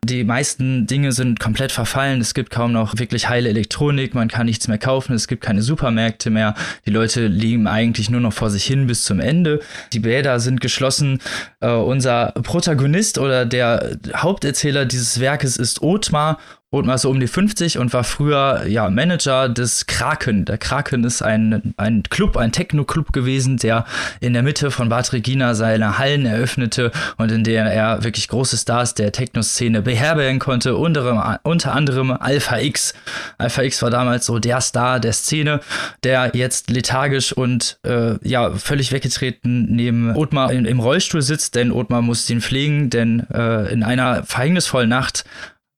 Die 0.03 0.25
meisten 0.25 0.85
Dinge 0.85 1.13
sind 1.13 1.39
komplett 1.39 1.71
verfallen. 1.71 2.19
Es 2.19 2.33
gibt 2.33 2.49
kaum 2.49 2.73
noch 2.73 2.97
wirklich 2.97 3.29
heile 3.29 3.47
Elektronik. 3.47 4.13
Man 4.15 4.27
kann 4.27 4.47
nichts 4.47 4.67
mehr 4.67 4.77
kaufen. 4.77 5.13
Es 5.13 5.29
gibt 5.29 5.43
keine 5.43 5.61
Supermärkte 5.61 6.29
mehr. 6.29 6.53
Die 6.85 6.91
Leute 6.91 7.27
liegen 7.27 7.67
eigentlich 7.67 8.09
nur 8.09 8.21
noch 8.21 8.33
vor 8.33 8.49
sich 8.49 8.65
hin 8.65 8.87
bis 8.87 9.03
zum 9.03 9.21
Ende. 9.21 9.61
Die 9.93 9.99
Bäder 9.99 10.41
sind 10.41 10.59
geschlossen. 10.59 11.19
Uh, 11.63 11.67
unser 11.69 12.33
Protagonist 12.43 13.17
oder 13.17 13.45
der 13.45 13.97
Haupterzähler 14.15 14.85
dieses 14.85 15.19
Werkes 15.19 15.55
ist 15.55 15.81
Otmar 15.81 16.37
Othmar 16.71 16.99
so 16.99 17.09
um 17.09 17.19
die 17.19 17.27
50 17.27 17.79
und 17.79 17.93
war 17.93 18.03
früher 18.03 18.67
ja 18.67 18.91
Manager 18.91 19.49
des 19.49 19.87
Kraken. 19.87 20.45
Der 20.45 20.59
Kraken 20.59 21.03
ist 21.03 21.23
ein, 21.23 21.73
ein 21.77 22.03
Club, 22.03 22.37
ein 22.37 22.51
Techno-Club 22.51 23.11
gewesen, 23.11 23.57
der 23.57 23.85
in 24.19 24.33
der 24.33 24.43
Mitte 24.43 24.69
von 24.69 24.87
Bad 24.87 25.11
Regina 25.11 25.55
seine 25.55 25.97
Hallen 25.97 26.27
eröffnete 26.27 26.91
und 27.17 27.31
in 27.31 27.43
der 27.43 27.65
er 27.73 28.03
wirklich 28.03 28.27
große 28.27 28.55
Stars 28.55 28.93
der 28.93 29.11
Techno-Szene 29.11 29.81
beherbergen 29.81 30.37
konnte, 30.37 30.75
unter, 30.75 31.39
unter 31.41 31.73
anderem 31.73 32.11
Alpha 32.11 32.59
X. 32.59 32.93
Alpha 33.39 33.63
X 33.63 33.81
war 33.81 33.89
damals 33.89 34.27
so 34.27 34.37
der 34.37 34.61
Star 34.61 34.99
der 34.99 35.13
Szene, 35.13 35.61
der 36.03 36.33
jetzt 36.35 36.69
lethargisch 36.69 37.33
und 37.33 37.79
äh, 37.83 38.15
ja 38.21 38.51
völlig 38.51 38.91
weggetreten 38.91 39.65
neben 39.71 40.15
Othmar 40.15 40.51
in, 40.51 40.65
im 40.65 40.79
Rollstuhl 40.79 41.23
sitzt, 41.23 41.55
denn 41.55 41.71
Othmar 41.71 42.03
musste 42.03 42.31
ihn 42.31 42.41
pflegen, 42.41 42.91
denn 42.91 43.25
äh, 43.33 43.73
in 43.73 43.81
einer 43.81 44.23
verhängnisvollen 44.23 44.89
Nacht 44.89 45.25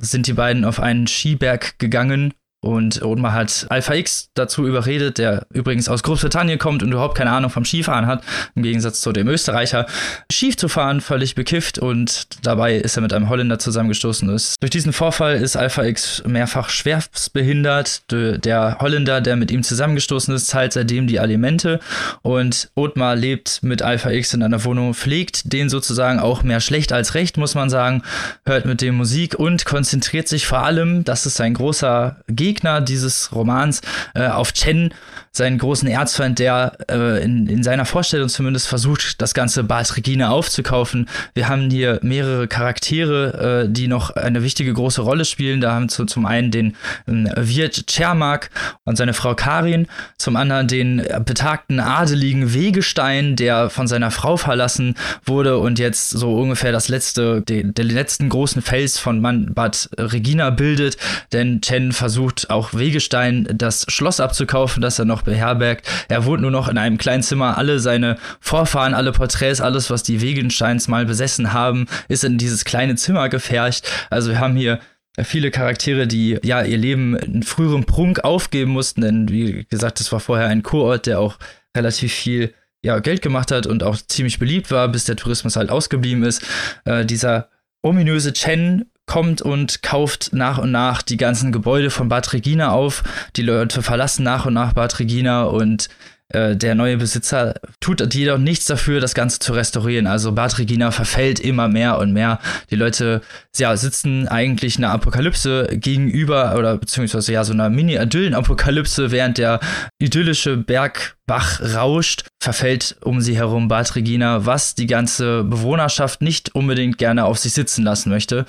sind 0.09 0.27
die 0.27 0.33
beiden 0.33 0.65
auf 0.65 0.79
einen 0.79 1.07
Skiberg 1.07 1.77
gegangen 1.77 2.33
und 2.61 3.01
Othmar 3.01 3.33
hat 3.33 3.65
Alpha 3.69 3.95
X 3.95 4.29
dazu 4.35 4.67
überredet, 4.67 5.17
der 5.17 5.47
übrigens 5.51 5.89
aus 5.89 6.03
Großbritannien 6.03 6.59
kommt 6.59 6.83
und 6.83 6.91
überhaupt 6.91 7.17
keine 7.17 7.31
Ahnung 7.31 7.49
vom 7.49 7.65
Skifahren 7.65 8.05
hat, 8.05 8.23
im 8.53 8.61
Gegensatz 8.61 9.01
zu 9.01 9.11
dem 9.11 9.27
Österreicher, 9.27 9.87
Ski 10.31 10.55
zu 10.55 10.69
fahren, 10.69 11.01
völlig 11.01 11.33
bekifft 11.33 11.79
und 11.79 12.27
dabei 12.43 12.75
ist 12.75 12.97
er 12.97 13.01
mit 13.01 13.13
einem 13.13 13.29
Holländer 13.29 13.57
zusammengestoßen. 13.57 14.29
Ist. 14.29 14.61
Durch 14.61 14.69
diesen 14.69 14.93
Vorfall 14.93 15.37
ist 15.37 15.55
Alpha 15.55 15.83
X 15.83 16.23
mehrfach 16.27 16.69
schwerstbehindert. 16.69 18.03
Der 18.11 18.77
Holländer, 18.79 19.21
der 19.21 19.35
mit 19.35 19.49
ihm 19.49 19.63
zusammengestoßen 19.63 20.35
ist, 20.35 20.47
zahlt 20.47 20.73
seitdem 20.73 21.07
die 21.07 21.19
Alimente 21.19 21.79
und 22.21 22.69
Othmar 22.75 23.15
lebt 23.15 23.63
mit 23.63 23.81
Alpha 23.81 24.11
X 24.11 24.35
in 24.35 24.43
einer 24.43 24.63
Wohnung, 24.63 24.93
pflegt 24.93 25.51
den 25.51 25.69
sozusagen 25.69 26.19
auch 26.19 26.43
mehr 26.43 26.59
schlecht 26.59 26.93
als 26.93 27.15
recht, 27.15 27.37
muss 27.37 27.55
man 27.55 27.71
sagen, 27.71 28.03
hört 28.45 28.65
mit 28.65 28.81
dem 28.81 28.95
Musik 28.95 29.39
und 29.39 29.65
konzentriert 29.65 30.27
sich 30.27 30.45
vor 30.45 30.59
allem, 30.59 31.03
das 31.03 31.25
ist 31.25 31.37
sein 31.37 31.55
großer 31.55 32.17
Gegner, 32.27 32.50
Gegner 32.51 32.81
dieses 32.81 33.33
Romans 33.33 33.79
äh, 34.13 34.27
auf 34.27 34.51
Chen, 34.51 34.93
seinen 35.33 35.57
großen 35.57 35.87
Erzfeind, 35.87 36.39
der 36.39 36.73
äh, 36.89 37.23
in, 37.23 37.47
in 37.47 37.63
seiner 37.63 37.85
Vorstellung 37.85 38.27
zumindest 38.27 38.67
versucht, 38.67 39.21
das 39.21 39.33
ganze 39.33 39.63
Bad 39.63 39.95
Regina 39.95 40.29
aufzukaufen. 40.29 41.07
Wir 41.33 41.47
haben 41.47 41.69
hier 41.69 41.99
mehrere 42.01 42.49
Charaktere, 42.49 43.63
äh, 43.65 43.69
die 43.71 43.87
noch 43.87 44.09
eine 44.09 44.43
wichtige 44.43 44.73
große 44.73 45.01
Rolle 45.01 45.23
spielen. 45.23 45.61
Da 45.61 45.71
haben 45.73 45.87
wir 45.89 46.07
zum 46.07 46.25
einen 46.25 46.51
den 46.51 46.75
äh, 47.07 47.31
Wirt 47.37 47.87
Czermak 47.87 48.49
und 48.83 48.97
seine 48.97 49.13
Frau 49.13 49.33
Karin, 49.33 49.87
zum 50.17 50.35
anderen 50.35 50.67
den 50.67 51.07
betagten 51.25 51.79
adeligen 51.79 52.53
Wegestein, 52.53 53.37
der 53.37 53.69
von 53.69 53.87
seiner 53.87 54.11
Frau 54.11 54.35
verlassen 54.35 54.95
wurde 55.25 55.59
und 55.59 55.79
jetzt 55.79 56.09
so 56.09 56.35
ungefähr 56.35 56.73
das 56.73 56.89
letzte, 56.89 57.41
den, 57.41 57.73
den 57.73 57.89
letzten 57.89 58.27
großen 58.27 58.61
Fels 58.61 58.99
von 58.99 59.21
Bad 59.53 59.89
Regina 59.97 60.49
bildet, 60.49 60.97
denn 61.31 61.61
Chen 61.61 61.93
versucht 61.93 62.49
auch 62.49 62.73
Wegestein 62.73 63.47
das 63.53 63.85
Schloss 63.87 64.19
abzukaufen, 64.19 64.81
das 64.81 64.99
er 64.99 65.05
noch 65.05 65.20
beherbergt. 65.23 65.87
Er 66.07 66.25
wohnt 66.25 66.41
nur 66.41 66.51
noch 66.51 66.67
in 66.67 66.77
einem 66.77 66.97
kleinen 66.97 67.23
Zimmer. 67.23 67.57
Alle 67.57 67.79
seine 67.79 68.17
Vorfahren, 68.39 68.93
alle 68.93 69.11
Porträts, 69.11 69.61
alles, 69.61 69.89
was 69.89 70.03
die 70.03 70.21
Wegensteins 70.21 70.87
mal 70.87 71.05
besessen 71.05 71.53
haben, 71.53 71.87
ist 72.07 72.23
in 72.23 72.37
dieses 72.37 72.65
kleine 72.65 72.95
Zimmer 72.95 73.29
gefärcht. 73.29 73.89
Also 74.09 74.31
wir 74.31 74.39
haben 74.39 74.55
hier 74.55 74.79
viele 75.19 75.51
Charaktere, 75.51 76.07
die 76.07 76.39
ja 76.43 76.63
ihr 76.63 76.77
Leben 76.77 77.15
in 77.15 77.43
früherem 77.43 77.85
Prunk 77.85 78.23
aufgeben 78.23 78.71
mussten, 78.71 79.01
denn 79.01 79.29
wie 79.29 79.65
gesagt, 79.69 79.99
das 79.99 80.11
war 80.11 80.19
vorher 80.19 80.47
ein 80.47 80.63
Kurort, 80.63 81.05
der 81.05 81.19
auch 81.19 81.37
relativ 81.75 82.13
viel 82.13 82.53
ja, 82.83 82.99
Geld 82.99 83.21
gemacht 83.21 83.51
hat 83.51 83.67
und 83.67 83.83
auch 83.83 83.97
ziemlich 83.97 84.39
beliebt 84.39 84.71
war, 84.71 84.87
bis 84.87 85.05
der 85.05 85.15
Tourismus 85.15 85.55
halt 85.55 85.69
ausgeblieben 85.69 86.23
ist. 86.23 86.43
Äh, 86.85 87.05
dieser 87.05 87.49
ominöse 87.83 88.33
Chen 88.33 88.85
kommt 89.11 89.41
und 89.41 89.83
kauft 89.83 90.29
nach 90.31 90.57
und 90.57 90.71
nach 90.71 91.01
die 91.01 91.17
ganzen 91.17 91.51
Gebäude 91.51 91.89
von 91.89 92.07
Bad 92.07 92.31
Regina 92.31 92.71
auf. 92.71 93.03
Die 93.35 93.41
Leute 93.41 93.83
verlassen 93.83 94.23
nach 94.23 94.45
und 94.45 94.53
nach 94.53 94.71
Bad 94.71 94.99
Regina 94.99 95.43
und 95.43 95.89
äh, 96.29 96.55
der 96.55 96.75
neue 96.75 96.95
Besitzer 96.95 97.55
tut 97.81 98.13
jedoch 98.13 98.37
nichts 98.37 98.67
dafür, 98.67 99.01
das 99.01 99.13
Ganze 99.13 99.39
zu 99.39 99.51
restaurieren. 99.51 100.07
Also 100.07 100.31
Bad 100.31 100.57
Regina 100.59 100.91
verfällt 100.91 101.41
immer 101.41 101.67
mehr 101.67 101.97
und 101.97 102.13
mehr. 102.13 102.39
Die 102.69 102.77
Leute 102.77 103.19
ja, 103.57 103.75
sitzen 103.75 104.29
eigentlich 104.29 104.77
einer 104.77 104.91
Apokalypse 104.91 105.67
gegenüber 105.73 106.55
oder 106.57 106.77
beziehungsweise 106.77 107.33
ja 107.33 107.43
so 107.43 107.51
einer 107.51 107.69
Mini-Idyllen-Apokalypse, 107.69 109.11
während 109.11 109.37
der 109.39 109.59
idyllische 109.99 110.55
Bergbach 110.55 111.59
rauscht, 111.75 112.27
verfällt 112.41 112.95
um 113.01 113.19
sie 113.19 113.35
herum 113.35 113.67
Bad 113.67 113.93
Regina, 113.95 114.45
was 114.45 114.73
die 114.73 114.87
ganze 114.87 115.43
Bewohnerschaft 115.43 116.21
nicht 116.21 116.55
unbedingt 116.55 116.97
gerne 116.97 117.25
auf 117.25 117.39
sich 117.39 117.51
sitzen 117.51 117.83
lassen 117.83 118.09
möchte. 118.09 118.45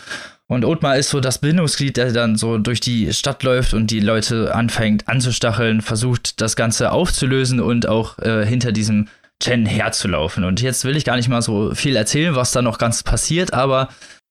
Und 0.49 0.65
Othmar 0.65 0.97
ist 0.97 1.09
so 1.09 1.21
das 1.21 1.39
Bindungsglied, 1.39 1.97
der 1.97 2.13
dann 2.13 2.37
so 2.37 2.59
durch 2.59 2.81
die 2.81 3.13
Stadt 3.13 3.43
läuft 3.43 3.75
und 3.75 3.91
die 3.91 4.01
Leute 4.01 4.55
anfängt 4.55 5.09
anzustacheln, 5.09 5.81
versucht 5.81 6.41
das 6.41 6.57
Ganze 6.57 6.93
aufzulösen 6.93 7.61
und 7.61 7.89
auch 7.89 8.19
äh, 8.19 8.45
hinter 8.45 8.73
diesem 8.73 9.09
Chen 9.43 9.67
herzulaufen. 9.67 10.45
Und 10.45 10.61
jetzt 10.61 10.85
will 10.85 10.97
ich 10.97 11.05
gar 11.05 11.17
nicht 11.17 11.29
mal 11.29 11.43
so 11.43 11.75
viel 11.75 11.97
erzählen, 11.97 12.35
was 12.35 12.53
da 12.53 12.63
noch 12.63 12.79
ganz 12.79 13.03
passiert, 13.03 13.55
aber 13.55 13.89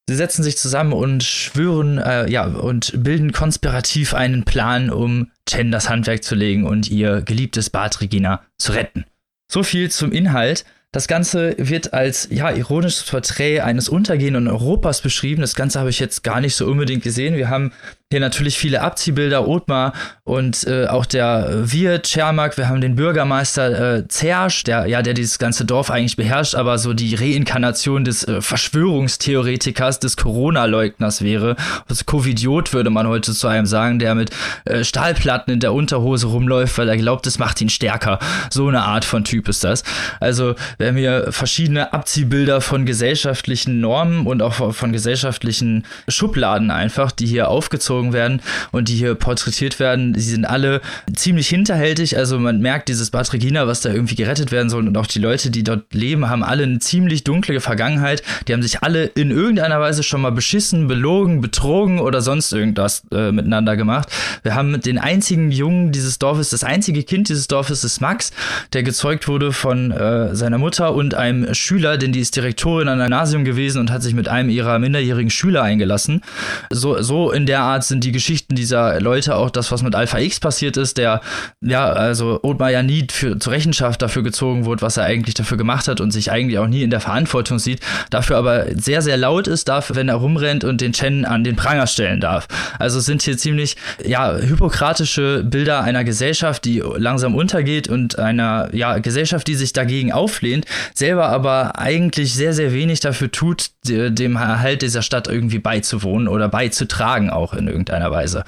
sie 0.07 0.15
setzen 0.15 0.43
sich 0.43 0.57
zusammen 0.57 0.93
und 0.93 1.23
schwören, 1.23 1.97
äh, 1.97 2.29
ja, 2.29 2.45
und 2.45 3.03
bilden 3.03 3.31
konspirativ 3.31 4.13
einen 4.13 4.43
Plan, 4.43 4.89
um 4.89 5.31
Chen 5.47 5.71
das 5.71 5.89
Handwerk 5.89 6.23
zu 6.23 6.35
legen 6.35 6.65
und 6.65 6.89
ihr 6.89 7.21
geliebtes 7.21 7.69
Bad 7.69 7.99
Regina 8.01 8.43
zu 8.57 8.73
retten. 8.73 9.05
So 9.51 9.63
viel 9.63 9.91
zum 9.91 10.11
Inhalt. 10.11 10.65
Das 10.93 11.07
Ganze 11.07 11.55
wird 11.57 11.93
als 11.93 12.27
ja, 12.31 12.49
ironisches 12.51 13.03
Porträt 13.03 13.61
eines 13.61 13.87
untergehenden 13.87 14.49
Europas 14.49 14.99
beschrieben. 14.99 15.39
Das 15.39 15.55
Ganze 15.55 15.79
habe 15.79 15.89
ich 15.89 15.99
jetzt 15.99 16.21
gar 16.21 16.41
nicht 16.41 16.53
so 16.53 16.65
unbedingt 16.65 17.01
gesehen. 17.01 17.37
Wir 17.37 17.47
haben 17.47 17.71
hier 18.11 18.19
natürlich 18.19 18.57
viele 18.57 18.81
Abziehbilder, 18.81 19.47
Othmar 19.47 19.93
und 20.25 20.67
äh, 20.67 20.87
auch 20.87 21.05
der 21.05 21.71
Wirt, 21.71 22.09
Schermak. 22.09 22.57
Wir 22.57 22.67
haben 22.67 22.81
den 22.81 22.95
Bürgermeister 22.95 23.99
äh, 23.99 24.07
Zersch, 24.09 24.65
der, 24.65 24.85
ja, 24.85 25.01
der 25.01 25.13
dieses 25.13 25.39
ganze 25.39 25.63
Dorf 25.63 25.89
eigentlich 25.89 26.17
beherrscht, 26.17 26.55
aber 26.55 26.77
so 26.77 26.93
die 26.93 27.15
Reinkarnation 27.15 28.03
des 28.03 28.25
äh, 28.25 28.41
Verschwörungstheoretikers, 28.41 29.99
des 29.99 30.17
Corona-Leugners 30.17 31.23
wäre. 31.23 31.55
Also 31.87 32.03
Covidiot 32.03 32.73
würde 32.73 32.89
man 32.89 33.07
heute 33.07 33.31
zu 33.31 33.47
einem 33.47 33.65
sagen, 33.65 33.97
der 33.97 34.13
mit 34.13 34.31
äh, 34.65 34.83
Stahlplatten 34.83 35.53
in 35.53 35.61
der 35.61 35.71
Unterhose 35.71 36.27
rumläuft, 36.27 36.77
weil 36.77 36.89
er 36.89 36.97
glaubt, 36.97 37.25
es 37.27 37.39
macht 37.39 37.61
ihn 37.61 37.69
stärker. 37.69 38.19
So 38.49 38.67
eine 38.67 38.81
Art 38.81 39.05
von 39.05 39.23
Typ 39.23 39.47
ist 39.47 39.63
das. 39.63 39.85
Also 40.19 40.55
wir 40.81 40.87
haben 40.87 40.97
hier 40.97 41.27
verschiedene 41.29 41.93
Abziehbilder 41.93 42.59
von 42.59 42.87
gesellschaftlichen 42.87 43.79
Normen 43.79 44.25
und 44.25 44.41
auch 44.41 44.73
von 44.73 44.91
gesellschaftlichen 44.91 45.85
Schubladen 46.07 46.71
einfach, 46.71 47.11
die 47.11 47.27
hier 47.27 47.49
aufgezogen 47.49 48.13
werden 48.13 48.41
und 48.71 48.89
die 48.89 48.95
hier 48.95 49.13
porträtiert 49.13 49.79
werden. 49.79 50.15
Sie 50.15 50.31
sind 50.31 50.45
alle 50.45 50.81
ziemlich 51.13 51.47
hinterhältig. 51.49 52.17
Also 52.17 52.39
man 52.39 52.61
merkt 52.61 52.89
dieses 52.89 53.11
Bad 53.11 53.31
Regina, 53.31 53.67
was 53.67 53.81
da 53.81 53.91
irgendwie 53.91 54.15
gerettet 54.15 54.51
werden 54.51 54.69
soll 54.69 54.87
und 54.87 54.97
auch 54.97 55.05
die 55.05 55.19
Leute, 55.19 55.51
die 55.51 55.63
dort 55.63 55.93
leben, 55.93 56.29
haben 56.29 56.43
alle 56.43 56.63
eine 56.63 56.79
ziemlich 56.79 57.23
dunkle 57.23 57.59
Vergangenheit. 57.59 58.23
Die 58.47 58.53
haben 58.53 58.63
sich 58.63 58.81
alle 58.81 59.05
in 59.05 59.29
irgendeiner 59.29 59.79
Weise 59.79 60.01
schon 60.01 60.21
mal 60.21 60.31
beschissen, 60.31 60.87
belogen, 60.87 61.41
betrogen 61.41 61.99
oder 61.99 62.21
sonst 62.21 62.53
irgendwas 62.53 63.03
äh, 63.11 63.31
miteinander 63.31 63.77
gemacht. 63.77 64.09
Wir 64.41 64.55
haben 64.55 64.81
den 64.81 64.97
einzigen 64.97 65.51
Jungen 65.51 65.91
dieses 65.91 66.17
Dorfes, 66.17 66.49
das 66.49 66.63
einzige 66.63 67.03
Kind 67.03 67.29
dieses 67.29 67.47
Dorfes 67.47 67.83
ist 67.83 68.01
Max, 68.01 68.31
der 68.73 68.81
gezeugt 68.81 69.27
wurde 69.27 69.53
von 69.53 69.91
äh, 69.91 70.35
seiner 70.35 70.57
Mutter 70.57 70.70
Mutter 70.71 70.95
und 70.95 71.15
einem 71.15 71.53
Schüler, 71.53 71.97
denn 71.97 72.13
die 72.13 72.21
ist 72.21 72.33
Direktorin 72.37 72.87
an 72.87 73.01
einem 73.01 73.11
Gymnasium 73.11 73.43
gewesen 73.43 73.79
und 73.79 73.91
hat 73.91 74.01
sich 74.01 74.13
mit 74.13 74.29
einem 74.29 74.49
ihrer 74.49 74.79
minderjährigen 74.79 75.29
Schüler 75.29 75.63
eingelassen. 75.63 76.21
So, 76.69 77.01
so 77.01 77.29
in 77.29 77.45
der 77.45 77.59
Art 77.59 77.83
sind 77.83 78.05
die 78.05 78.13
Geschichten 78.13 78.55
dieser 78.55 79.01
Leute 79.01 79.35
auch 79.35 79.49
das, 79.49 79.69
was 79.69 79.83
mit 79.83 79.95
Alpha 79.95 80.17
X 80.19 80.39
passiert 80.39 80.77
ist, 80.77 80.97
der, 80.97 81.19
ja, 81.59 81.91
also 81.91 82.39
Othmar 82.41 82.71
ja 82.71 82.83
nie 82.83 83.05
für, 83.11 83.37
zur 83.37 83.51
Rechenschaft 83.51 84.01
dafür 84.01 84.23
gezogen 84.23 84.63
wurde, 84.63 84.81
was 84.81 84.95
er 84.95 85.03
eigentlich 85.03 85.33
dafür 85.33 85.57
gemacht 85.57 85.89
hat 85.89 85.99
und 85.99 86.11
sich 86.11 86.31
eigentlich 86.31 86.57
auch 86.57 86.67
nie 86.67 86.83
in 86.83 86.89
der 86.89 87.01
Verantwortung 87.01 87.59
sieht, 87.59 87.81
dafür 88.11 88.37
aber 88.37 88.67
sehr, 88.75 89.01
sehr 89.01 89.17
laut 89.17 89.49
ist, 89.49 89.67
darf, 89.67 89.91
wenn 89.93 90.07
er 90.07 90.15
rumrennt 90.15 90.63
und 90.63 90.79
den 90.79 90.93
Chen 90.93 91.25
an 91.25 91.43
den 91.43 91.57
Pranger 91.57 91.87
stellen 91.87 92.21
darf. 92.21 92.47
Also 92.79 93.01
sind 93.01 93.23
hier 93.23 93.37
ziemlich, 93.37 93.75
ja, 94.05 94.37
hypokratische 94.37 95.43
Bilder 95.43 95.81
einer 95.81 96.05
Gesellschaft, 96.05 96.63
die 96.63 96.81
langsam 96.95 97.35
untergeht 97.35 97.89
und 97.89 98.17
einer, 98.17 98.69
ja, 98.71 98.99
Gesellschaft, 98.99 99.49
die 99.49 99.55
sich 99.55 99.73
dagegen 99.73 100.13
auflehnt 100.13 100.60
sind, 100.61 100.97
selber 100.97 101.29
aber 101.29 101.79
eigentlich 101.79 102.33
sehr, 102.33 102.53
sehr 102.53 102.73
wenig 102.73 102.99
dafür 102.99 103.31
tut, 103.31 103.71
dem 103.85 104.35
Erhalt 104.35 104.81
dieser 104.81 105.01
Stadt 105.01 105.27
irgendwie 105.27 105.59
beizuwohnen 105.59 106.27
oder 106.27 106.47
beizutragen 106.47 107.29
auch 107.29 107.53
in 107.53 107.67
irgendeiner 107.67 108.11
Weise. 108.11 108.43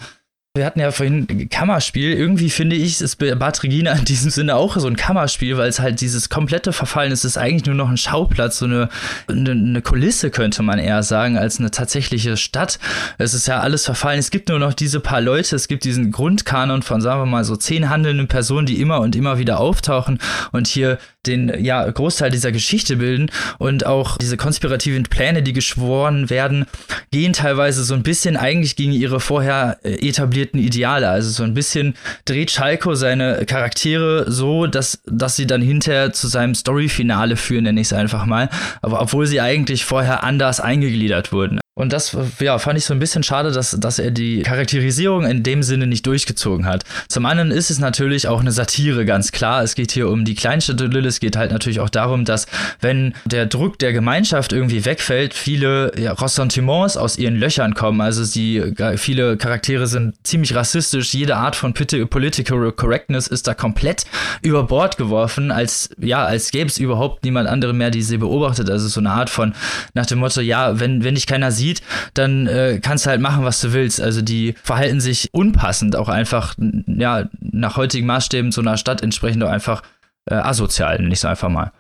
Wir 0.56 0.68
hatten 0.68 0.82
ja 0.82 0.91
vorhin 0.91 1.49
Kammerspiel. 1.49 2.14
Irgendwie 2.14 2.51
finde 2.51 2.76
ich, 2.76 3.01
ist 3.01 3.16
Bad 3.16 3.64
Regina 3.64 3.91
in 3.93 4.06
diesem 4.06 4.30
Sinne 4.30 4.56
auch 4.56 4.78
so 4.78 4.86
ein 4.86 4.95
Kammerspiel, 4.95 5.58
weil 5.58 5.68
es 5.68 5.80
halt 5.80 5.99
dieses 5.99 6.30
komplette 6.30 6.74
Verfallen 6.74 7.12
ist. 7.12 7.24
Es 7.24 7.32
ist 7.32 7.38
eigentlich 7.39 7.66
nur 7.66 7.74
noch 7.74 7.89
ein 7.89 7.97
Schauplatz, 7.97 8.60
so 8.60 8.66
eine, 8.66 8.89
eine, 9.28 9.82
Kulisse, 9.82 10.30
könnte 10.30 10.62
man 10.62 10.78
eher 10.78 11.01
sagen, 11.01 11.39
als 11.39 11.58
eine 11.58 11.72
tatsächliche 11.72 12.38
Stadt. 12.38 12.78
Es 13.18 13.34
ist 13.34 13.47
ja 13.47 13.62
alles 13.62 13.86
verfallen. 13.86 14.20
Es 14.20 14.30
gibt 14.30 14.49
nur 14.49 14.60
noch 14.60 14.76
diese 14.76 14.99
paar 14.99 15.22
Leute. 15.22 15.56
Es 15.56 15.68
gibt 15.68 15.86
diesen 15.86 16.12
Grundkanon 16.12 16.84
von, 16.84 17.01
sagen 17.01 17.22
wir 17.22 17.26
mal, 17.26 17.45
so 17.45 17.56
zehn 17.56 17.89
handelnden 17.89 18.28
Personen, 18.28 18.68
die 18.68 18.80
immer 18.80 18.99
und 18.99 19.16
immer 19.16 19.39
wieder 19.39 19.60
auftauchen 19.60 20.20
und 20.51 20.68
hier 20.68 20.99
den 21.26 21.64
ja, 21.64 21.89
Großteil 21.89 22.30
dieser 22.30 22.51
Geschichte 22.51 22.97
bilden. 22.97 23.32
Und 23.58 23.88
auch 23.88 24.18
diese 24.18 24.38
konspirativen 24.38 25.04
Pläne, 25.04 25.41
die 25.41 25.54
geschworen 25.54 26.30
werden, 26.30 26.66
gehen 27.12 27.34
teilweise 27.34 27.84
so 27.84 27.95
ein 27.95 28.04
bisschen 28.04 28.38
eigentlich 28.38 28.76
gegen 28.76 28.91
ihre 28.91 29.20
vorher 29.20 29.80
äh, 29.84 30.08
etablierten 30.08 30.43
etablierten 30.44 30.60
Ideale. 30.60 31.10
Also 31.10 31.30
so 31.30 31.44
ein 31.44 31.54
bisschen 31.54 31.96
dreht 32.26 32.52
Schalko 32.52 32.96
seine 32.96 33.46
Charaktere 33.46 34.32
so, 34.32 34.68
dass, 34.68 35.02
dass 35.06 35.36
sie 35.36 35.48
dann 35.48 35.62
hinterher 35.62 36.14
zu 36.14 36.28
seinem 36.28 36.56
Story-Finale 36.56 37.36
führen, 37.36 37.64
nenne 37.64 37.82
ich 37.82 37.88
es 37.88 37.94
einfach 37.94 38.26
mal. 38.26 38.50
Aber 38.82 39.02
obwohl 39.02 39.26
sie 39.26 39.41
eigentlich 39.41 39.86
vorher 39.86 40.24
anders 40.24 40.60
eingegliedert 40.60 41.32
wurden. 41.32 41.60
Und 41.76 41.91
das 41.91 42.15
ja, 42.39 42.59
fand 42.59 42.78
ich 42.78 42.86
so 42.86 42.93
ein 42.93 42.99
bisschen 42.99 43.24
schade, 43.24 43.51
dass, 43.51 43.71
dass 43.71 43.97
er 43.97 44.11
die 44.11 44.43
Charakterisierung 44.43 45.26
in 45.26 45.41
dem 45.41 45.63
Sinne 45.63 45.88
nicht 45.88 46.05
durchgezogen 46.05 46.67
hat. 46.67 46.84
Zum 47.07 47.26
anderen 47.26 47.49
ist 47.49 47.71
es 47.71 47.80
natürlich 47.80 48.28
auch 48.28 48.41
eine 48.41 48.51
Satire, 48.51 49.05
ganz 49.05 49.32
klar. 49.32 49.63
Es 49.63 49.74
geht 49.74 49.91
hier 49.91 50.07
um 50.09 50.24
die 50.24 50.36
Kleinstadt 50.36 50.80
Lille. 50.80 51.07
Es 51.07 51.19
geht 51.19 51.36
halt 51.36 51.51
natürlich 51.51 51.80
auch 51.80 51.89
darum, 51.89 52.26
dass, 52.26 52.45
wenn 52.80 53.15
der 53.26 53.47
Druck 53.47 53.80
der 53.80 53.91
Gemeinschaft 53.91 54.53
irgendwie 54.53 54.86
wegfällt, 54.86 55.34
viele 55.34 55.91
ja, 55.97 56.13
Ressentiments 56.13 56.95
aus 56.95 57.17
ihren 57.17 57.38
Löchern 57.38 57.74
kommen. 57.74 58.01
Also 58.01 58.24
sie, 58.24 58.76
viele 58.97 59.38
Charaktere 59.38 59.88
sind 59.88 60.15
ziemlich 60.21 60.53
rassistisch. 60.53 61.11
Jede 61.15 61.38
Art 61.38 61.55
von 61.55 61.74
Political 61.74 62.71
Correctness 62.74 63.26
ist 63.26 63.47
da 63.47 63.55
komplett 63.55 64.05
über 64.43 64.61
Bord 64.61 64.97
geworfen, 64.97 65.49
als, 65.49 65.89
ja, 65.97 66.24
als 66.24 66.51
gäbe 66.51 66.69
es 66.69 66.78
überhaupt 66.78 67.24
niemand 67.24 67.49
anderen 67.49 67.78
mehr, 67.78 67.89
die 67.89 68.03
sie 68.03 68.17
beobachtet. 68.19 68.69
Also 68.69 68.88
so 68.89 68.99
eine 68.99 69.09
Art 69.09 69.32
von, 69.32 69.55
nach 69.95 70.05
dem 70.05 70.19
Motto, 70.19 70.39
ja, 70.39 70.80
wenn, 70.80 71.03
wenn 71.03 71.15
dich 71.15 71.26
keiner 71.26 71.51
sieht, 71.51 71.62
sieht, 71.64 71.82
dann 72.14 72.47
äh, 72.47 72.80
kannst 72.82 73.05
du 73.05 73.09
halt 73.09 73.22
machen, 73.22 73.43
was 73.43 73.61
du 73.61 73.74
willst. 73.74 74.01
Also 74.01 74.22
die 74.22 74.55
verhalten 74.64 74.99
sich 74.99 75.30
unpassend, 75.34 75.95
auch 75.95 76.09
einfach, 76.09 76.55
ja, 76.57 77.30
nach 77.39 77.78
heutigen 77.78 78.07
Maßstäben 78.07 78.51
so 78.51 78.61
einer 78.61 78.78
Stadt 78.78 79.01
entsprechend 79.01 79.43
auch 79.43 79.49
einfach 79.49 79.82
äh, 80.30 80.36
asozial, 80.36 81.01
nicht 81.01 81.20
so 81.20 81.28
einfach 81.28 81.49
mal. 81.49 81.72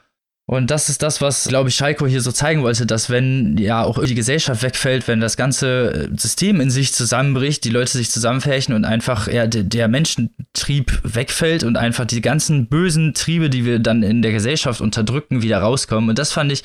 Und 0.45 0.71
das 0.71 0.89
ist 0.89 1.01
das, 1.01 1.21
was, 1.21 1.47
glaube 1.47 1.69
ich, 1.69 1.75
Schalko 1.75 2.05
hier 2.05 2.19
so 2.19 2.33
zeigen 2.33 2.63
wollte, 2.63 2.85
dass 2.85 3.09
wenn 3.09 3.57
ja 3.57 3.81
auch 3.81 4.03
die 4.03 4.13
Gesellschaft 4.13 4.61
wegfällt, 4.61 5.07
wenn 5.07 5.21
das 5.21 5.37
ganze 5.37 6.09
System 6.17 6.59
in 6.59 6.69
sich 6.69 6.93
zusammenbricht, 6.93 7.63
die 7.63 7.69
Leute 7.69 7.93
sich 7.93 8.11
zusammenfärchen 8.11 8.75
und 8.75 8.83
einfach 8.83 9.29
ja, 9.29 9.47
der 9.47 9.87
Menschentrieb 9.87 10.99
wegfällt 11.03 11.63
und 11.63 11.77
einfach 11.77 12.03
die 12.03 12.19
ganzen 12.19 12.67
bösen 12.67 13.13
Triebe, 13.13 13.49
die 13.49 13.63
wir 13.63 13.79
dann 13.79 14.03
in 14.03 14.21
der 14.21 14.33
Gesellschaft 14.33 14.81
unterdrücken, 14.81 15.43
wieder 15.43 15.59
rauskommen. 15.59 16.09
Und 16.09 16.19
das 16.19 16.33
fand 16.33 16.51
ich 16.51 16.63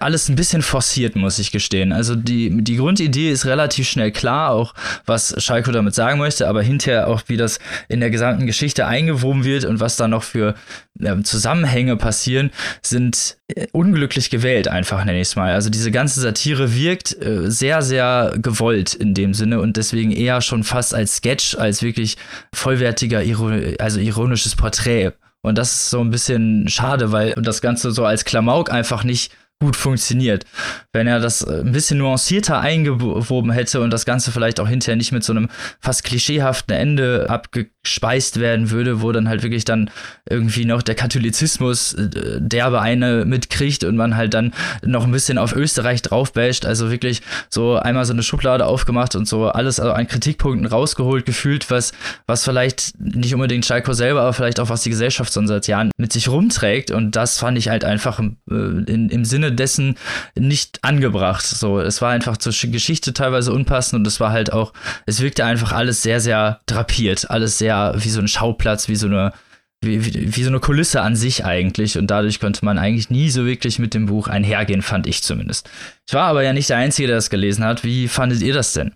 alles 0.00 0.28
ein 0.28 0.36
bisschen 0.36 0.62
forciert, 0.62 1.16
muss 1.16 1.38
ich 1.38 1.52
gestehen. 1.52 1.92
Also 1.92 2.14
die, 2.14 2.62
die 2.62 2.76
Grundidee 2.76 3.30
ist 3.30 3.46
relativ 3.46 3.88
schnell 3.88 4.10
klar, 4.10 4.50
auch 4.50 4.74
was 5.06 5.34
Schalko 5.42 5.72
damit 5.72 5.94
sagen 5.94 6.18
möchte, 6.18 6.48
aber 6.48 6.62
hinterher 6.62 7.08
auch, 7.08 7.22
wie 7.26 7.36
das 7.36 7.58
in 7.88 8.00
der 8.00 8.10
gesamten 8.10 8.46
Geschichte 8.46 8.86
eingewoben 8.86 9.44
wird 9.44 9.64
und 9.64 9.80
was 9.80 9.96
da 9.96 10.08
noch 10.08 10.22
für 10.22 10.54
äh, 11.00 11.22
Zusammenhänge 11.22 11.96
passieren, 11.96 12.50
sind 12.82 13.36
äh, 13.48 13.66
unglücklich 13.72 14.30
gewählt, 14.30 14.68
einfach 14.68 15.04
nenne 15.04 15.20
ich 15.20 15.28
es 15.28 15.36
mal. 15.36 15.52
Also 15.52 15.70
diese 15.70 15.90
ganze 15.90 16.20
Satire 16.20 16.74
wirkt 16.74 17.16
äh, 17.22 17.50
sehr, 17.50 17.82
sehr 17.82 18.34
gewollt 18.36 18.94
in 18.94 19.14
dem 19.14 19.34
Sinne 19.34 19.60
und 19.60 19.76
deswegen 19.76 20.12
eher 20.12 20.40
schon 20.40 20.64
fast 20.64 20.94
als 20.94 21.16
Sketch, 21.16 21.56
als 21.56 21.82
wirklich 21.82 22.16
vollwertiger, 22.54 23.22
also 23.78 24.00
ironisches 24.00 24.56
Porträt. 24.56 25.12
Und 25.42 25.56
das 25.56 25.72
ist 25.72 25.90
so 25.90 26.00
ein 26.00 26.10
bisschen 26.10 26.68
schade, 26.68 27.12
weil 27.12 27.32
das 27.32 27.62
Ganze 27.62 27.92
so 27.92 28.04
als 28.04 28.24
Klamauk 28.24 28.70
einfach 28.70 29.04
nicht 29.04 29.32
gut 29.60 29.76
funktioniert. 29.76 30.44
Wenn 30.92 31.06
er 31.06 31.20
das 31.20 31.42
äh, 31.42 31.60
ein 31.60 31.72
bisschen 31.72 31.98
nuancierter 31.98 32.60
eingewoben 32.60 33.50
hätte 33.50 33.80
und 33.80 33.90
das 33.90 34.06
Ganze 34.06 34.32
vielleicht 34.32 34.58
auch 34.58 34.68
hinterher 34.68 34.96
nicht 34.96 35.12
mit 35.12 35.22
so 35.22 35.32
einem 35.32 35.48
fast 35.80 36.02
klischeehaften 36.04 36.74
Ende 36.74 37.26
abgespeist 37.80 38.38
werden 38.38 38.70
würde, 38.70 39.00
wo 39.00 39.10
dann 39.10 39.28
halt 39.28 39.42
wirklich 39.42 39.64
dann 39.64 39.90
irgendwie 40.28 40.64
noch 40.64 40.82
der 40.82 40.94
Katholizismus 40.94 41.94
äh, 41.94 42.38
derbe 42.38 42.80
eine 42.80 43.24
mitkriegt 43.24 43.84
und 43.84 43.96
man 43.96 44.16
halt 44.16 44.34
dann 44.34 44.52
noch 44.82 45.04
ein 45.04 45.12
bisschen 45.12 45.38
auf 45.38 45.54
Österreich 45.56 46.02
draufbasht. 46.02 46.66
Also 46.66 46.90
wirklich 46.90 47.22
so 47.48 47.76
einmal 47.76 48.04
so 48.04 48.12
eine 48.12 48.22
Schublade 48.22 48.66
aufgemacht 48.66 49.16
und 49.16 49.26
so 49.26 49.48
alles 49.48 49.80
also 49.80 49.92
an 49.92 50.06
Kritikpunkten 50.06 50.66
rausgeholt 50.66 51.24
gefühlt, 51.24 51.70
was, 51.70 51.92
was 52.26 52.44
vielleicht 52.44 53.00
nicht 53.00 53.34
unbedingt 53.34 53.64
Schalko 53.64 53.94
selber, 53.94 54.22
aber 54.22 54.34
vielleicht 54.34 54.60
auch 54.60 54.68
was 54.68 54.82
die 54.82 54.90
Gesellschaft 54.90 55.32
so 55.32 55.44
seit 55.46 55.66
Jahren 55.66 55.90
mit 55.96 56.12
sich 56.12 56.28
rumträgt. 56.28 56.90
Und 56.90 57.16
das 57.16 57.38
fand 57.38 57.56
ich 57.56 57.68
halt 57.68 57.84
einfach 57.84 58.20
äh, 58.20 58.24
in, 58.54 59.08
im 59.08 59.24
Sinne 59.24 59.52
dessen 59.52 59.96
nicht 60.34 60.80
angebracht. 60.82 61.46
So, 61.46 61.80
es 61.80 62.02
war 62.02 62.10
einfach 62.10 62.36
zur 62.36 62.52
Geschichte 62.70 63.14
teilweise 63.14 63.52
unpassend 63.52 64.00
und 64.00 64.06
es 64.06 64.20
war 64.20 64.32
halt 64.32 64.52
auch, 64.52 64.74
es 65.06 65.20
wirkte 65.20 65.44
einfach 65.44 65.72
alles 65.72 66.02
sehr, 66.02 66.20
sehr 66.20 66.60
drapiert, 66.66 67.30
alles 67.30 67.56
sehr 67.56 67.69
wie 67.72 68.08
so 68.08 68.20
ein 68.20 68.28
Schauplatz, 68.28 68.88
wie 68.88 68.96
so 68.96 69.06
eine 69.06 69.32
wie, 69.82 70.04
wie, 70.04 70.36
wie, 70.36 70.42
so 70.42 70.50
eine 70.50 70.60
Kulisse 70.60 71.00
an 71.00 71.16
sich 71.16 71.44
eigentlich 71.44 71.96
und 71.96 72.10
dadurch 72.10 72.38
konnte 72.38 72.64
man 72.64 72.78
eigentlich 72.78 73.08
nie 73.08 73.30
so 73.30 73.46
wirklich 73.46 73.78
mit 73.78 73.94
dem 73.94 74.06
Buch 74.06 74.28
einhergehen, 74.28 74.82
fand 74.82 75.06
ich 75.06 75.22
zumindest. 75.22 75.70
Ich 76.06 76.12
war 76.12 76.24
aber 76.24 76.42
ja 76.42 76.52
nicht 76.52 76.68
der 76.68 76.76
Einzige, 76.76 77.08
der 77.08 77.16
das 77.16 77.30
gelesen 77.30 77.64
hat. 77.64 77.82
Wie 77.82 78.06
fandet 78.08 78.42
ihr 78.42 78.52
das 78.52 78.74
denn? 78.74 78.92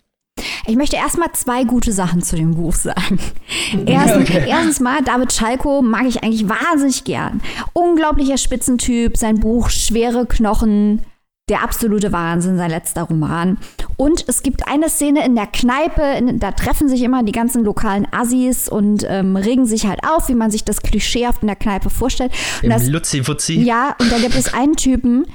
Ich 0.66 0.76
möchte 0.76 0.96
erstmal 0.96 1.32
zwei 1.32 1.64
gute 1.64 1.92
Sachen 1.92 2.22
zu 2.22 2.36
dem 2.36 2.54
Buch 2.54 2.74
sagen. 2.74 3.18
Erstens, 3.86 4.28
okay. 4.28 4.44
erstens 4.48 4.80
mal, 4.80 5.02
David 5.02 5.32
Schalko 5.32 5.82
mag 5.82 6.06
ich 6.06 6.22
eigentlich 6.22 6.48
wahnsinnig 6.48 7.04
gern. 7.04 7.40
Unglaublicher 7.72 8.38
Spitzentyp, 8.38 9.16
sein 9.16 9.40
Buch 9.40 9.70
Schwere 9.70 10.26
Knochen, 10.26 11.02
der 11.48 11.62
absolute 11.62 12.10
Wahnsinn, 12.10 12.56
sein 12.56 12.70
letzter 12.70 13.02
Roman. 13.02 13.58
Und 13.96 14.24
es 14.28 14.42
gibt 14.42 14.66
eine 14.66 14.88
Szene 14.88 15.24
in 15.26 15.34
der 15.34 15.46
Kneipe, 15.46 16.02
in, 16.02 16.40
da 16.40 16.52
treffen 16.52 16.88
sich 16.88 17.02
immer 17.02 17.22
die 17.22 17.32
ganzen 17.32 17.64
lokalen 17.64 18.06
Assis 18.12 18.68
und 18.68 19.04
ähm, 19.08 19.36
regen 19.36 19.66
sich 19.66 19.86
halt 19.86 20.00
auf, 20.04 20.28
wie 20.28 20.34
man 20.34 20.50
sich 20.50 20.64
das 20.64 20.80
klischeehaft 20.80 21.42
in 21.42 21.48
der 21.48 21.56
Kneipe 21.56 21.90
vorstellt. 21.90 22.32
Und 22.62 22.70
das, 22.70 22.86
Luzi 22.86 23.26
Wutzi. 23.28 23.60
Ja, 23.60 23.94
und 24.00 24.10
da 24.10 24.18
gibt 24.18 24.34
es 24.34 24.54
einen 24.54 24.76
Typen, 24.76 25.26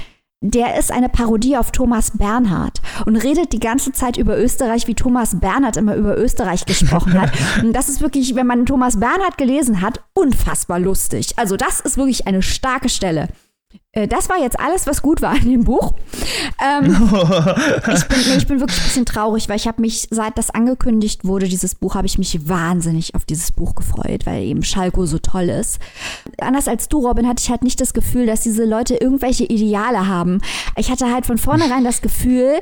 der 0.41 0.79
ist 0.79 0.91
eine 0.91 1.09
Parodie 1.09 1.57
auf 1.57 1.71
Thomas 1.71 2.17
Bernhard 2.17 2.81
und 3.05 3.17
redet 3.17 3.51
die 3.51 3.59
ganze 3.59 3.91
Zeit 3.91 4.17
über 4.17 4.37
Österreich, 4.39 4.87
wie 4.87 4.95
Thomas 4.95 5.39
Bernhard 5.39 5.75
immer 5.75 5.95
über 5.95 6.17
Österreich 6.17 6.65
gesprochen 6.65 7.19
hat. 7.19 7.31
Und 7.61 7.73
das 7.73 7.89
ist 7.89 7.99
wirklich, 7.99 8.35
wenn 8.35 8.47
man 8.47 8.65
Thomas 8.65 9.01
Bernhard 9.01 9.37
gelesen 9.37 9.81
hat, 9.81 10.01
unfassbar 10.13 10.79
lustig. 10.79 11.33
Also 11.35 11.57
das 11.57 11.81
ist 11.81 11.97
wirklich 11.97 12.25
eine 12.25 12.41
starke 12.41 12.87
Stelle. 12.87 13.27
Äh, 13.91 14.07
das 14.07 14.29
war 14.29 14.39
jetzt 14.39 14.59
alles, 14.59 14.87
was 14.87 15.01
gut 15.01 15.21
war 15.21 15.35
in 15.35 15.49
dem 15.49 15.63
Buch. 15.63 15.93
Ähm, 16.63 16.85
ich, 17.93 18.07
bin, 18.07 18.37
ich, 18.37 18.47
bin, 18.47 18.59
wirklich 18.59 18.79
ein 18.79 18.85
bisschen 18.85 19.05
traurig, 19.05 19.49
weil 19.49 19.57
ich 19.57 19.67
habe 19.67 19.81
mich, 19.81 20.07
seit 20.11 20.37
das 20.37 20.49
angekündigt 20.49 21.25
wurde, 21.25 21.47
dieses 21.47 21.75
Buch, 21.75 21.95
habe 21.95 22.07
ich 22.07 22.17
mich 22.17 22.47
wahnsinnig 22.47 23.15
auf 23.15 23.25
dieses 23.25 23.51
Buch 23.51 23.75
gefreut, 23.75 24.25
weil 24.25 24.43
eben 24.43 24.63
Schalko 24.63 25.05
so 25.05 25.19
toll 25.19 25.49
ist. 25.49 25.79
Anders 26.39 26.67
als 26.67 26.87
du, 26.87 26.99
Robin, 26.99 27.27
hatte 27.27 27.41
ich 27.43 27.49
halt 27.49 27.63
nicht 27.63 27.81
das 27.81 27.93
Gefühl, 27.93 28.25
dass 28.25 28.41
diese 28.41 28.65
Leute 28.65 28.95
irgendwelche 28.95 29.45
Ideale 29.45 30.07
haben. 30.07 30.41
Ich 30.75 30.91
hatte 30.91 31.11
halt 31.11 31.25
von 31.25 31.37
vornherein 31.37 31.83
das 31.83 32.01
Gefühl, 32.01 32.59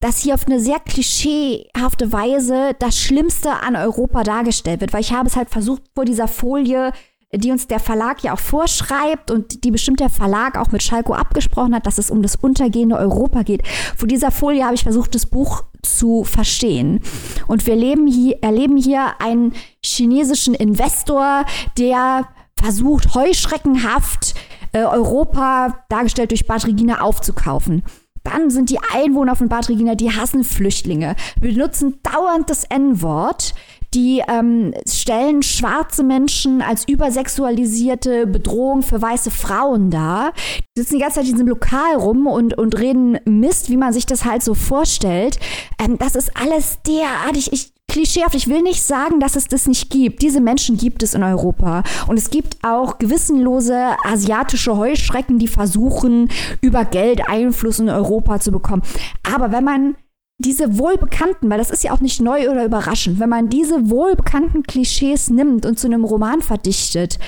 dass 0.00 0.22
hier 0.22 0.34
auf 0.34 0.46
eine 0.46 0.60
sehr 0.60 0.80
klischeehafte 0.80 2.10
Weise 2.12 2.74
das 2.78 2.98
Schlimmste 2.98 3.62
an 3.62 3.76
Europa 3.76 4.22
dargestellt 4.22 4.80
wird, 4.80 4.94
weil 4.94 5.02
ich 5.02 5.12
habe 5.12 5.28
es 5.28 5.36
halt 5.36 5.50
versucht, 5.50 5.82
vor 5.94 6.06
dieser 6.06 6.26
Folie 6.26 6.92
die 7.32 7.52
uns 7.52 7.68
der 7.68 7.78
Verlag 7.78 8.22
ja 8.22 8.34
auch 8.34 8.40
vorschreibt 8.40 9.30
und 9.30 9.64
die 9.64 9.70
bestimmt 9.70 10.00
der 10.00 10.10
Verlag 10.10 10.58
auch 10.58 10.72
mit 10.72 10.82
Schalko 10.82 11.14
abgesprochen 11.14 11.74
hat, 11.74 11.86
dass 11.86 11.98
es 11.98 12.10
um 12.10 12.22
das 12.22 12.36
untergehende 12.36 12.96
Europa 12.96 13.42
geht. 13.42 13.62
Vor 13.96 14.08
dieser 14.08 14.30
Folie 14.30 14.64
habe 14.64 14.74
ich 14.74 14.82
versucht, 14.82 15.14
das 15.14 15.26
Buch 15.26 15.64
zu 15.82 16.24
verstehen. 16.24 17.00
Und 17.46 17.66
wir 17.66 17.76
leben 17.76 18.06
hier, 18.06 18.38
erleben 18.42 18.76
hier 18.76 19.20
einen 19.20 19.52
chinesischen 19.84 20.54
Investor, 20.54 21.44
der 21.78 22.28
versucht, 22.60 23.14
heuschreckenhaft 23.14 24.34
äh, 24.72 24.82
Europa, 24.82 25.84
dargestellt 25.88 26.32
durch 26.32 26.46
Bad 26.46 26.66
Regina, 26.66 27.00
aufzukaufen. 27.00 27.82
Dann 28.22 28.50
sind 28.50 28.70
die 28.70 28.78
Einwohner 28.92 29.34
von 29.34 29.48
Bad 29.48 29.68
Regina, 29.68 29.94
die 29.94 30.10
hassen 30.10 30.44
Flüchtlinge. 30.44 31.16
Benutzen 31.40 32.00
dauernd 32.02 32.50
das 32.50 32.64
N-Wort 32.64 33.54
die 33.94 34.22
ähm, 34.28 34.72
stellen 34.88 35.42
schwarze 35.42 36.02
Menschen 36.02 36.62
als 36.62 36.86
übersexualisierte 36.86 38.26
Bedrohung 38.26 38.82
für 38.82 39.02
weiße 39.02 39.30
Frauen 39.30 39.90
dar. 39.90 40.32
Die 40.76 40.82
sitzen 40.82 40.94
die 40.94 41.00
ganze 41.00 41.16
Zeit 41.16 41.26
in 41.26 41.32
diesem 41.32 41.48
Lokal 41.48 41.96
rum 41.96 42.26
und, 42.26 42.56
und 42.56 42.78
reden 42.78 43.18
Mist, 43.24 43.68
wie 43.68 43.76
man 43.76 43.92
sich 43.92 44.06
das 44.06 44.24
halt 44.24 44.42
so 44.42 44.54
vorstellt. 44.54 45.38
Ähm, 45.78 45.98
das 45.98 46.14
ist 46.14 46.36
alles 46.36 46.78
derartig. 46.86 47.52
Ich, 47.52 47.72
klischeehaft. 47.90 48.34
Ich 48.34 48.48
will 48.48 48.62
nicht 48.62 48.82
sagen, 48.82 49.20
dass 49.20 49.36
es 49.36 49.46
das 49.46 49.66
nicht 49.66 49.90
gibt. 49.90 50.22
Diese 50.22 50.40
Menschen 50.40 50.76
gibt 50.76 51.02
es 51.02 51.14
in 51.14 51.22
Europa. 51.22 51.82
Und 52.06 52.18
es 52.18 52.30
gibt 52.30 52.58
auch 52.62 52.98
gewissenlose 52.98 53.96
asiatische 54.04 54.76
Heuschrecken, 54.76 55.38
die 55.38 55.48
versuchen, 55.48 56.30
über 56.60 56.84
Geld 56.84 57.28
Einfluss 57.28 57.80
in 57.80 57.88
Europa 57.88 58.40
zu 58.40 58.52
bekommen. 58.52 58.82
Aber 59.22 59.52
wenn 59.52 59.64
man 59.64 59.96
diese 60.40 60.78
wohlbekannten, 60.78 61.50
weil 61.50 61.58
das 61.58 61.70
ist 61.70 61.84
ja 61.84 61.92
auch 61.92 62.00
nicht 62.00 62.20
neu 62.20 62.50
oder 62.50 62.64
überraschend, 62.64 63.20
wenn 63.20 63.28
man 63.28 63.48
diese 63.50 63.90
wohlbekannten 63.90 64.62
Klischees 64.62 65.28
nimmt 65.28 65.66
und 65.66 65.78
zu 65.78 65.86
einem 65.86 66.04
Roman 66.04 66.40
verdichtet, 66.40 67.18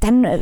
dann 0.00 0.24
äh, 0.24 0.40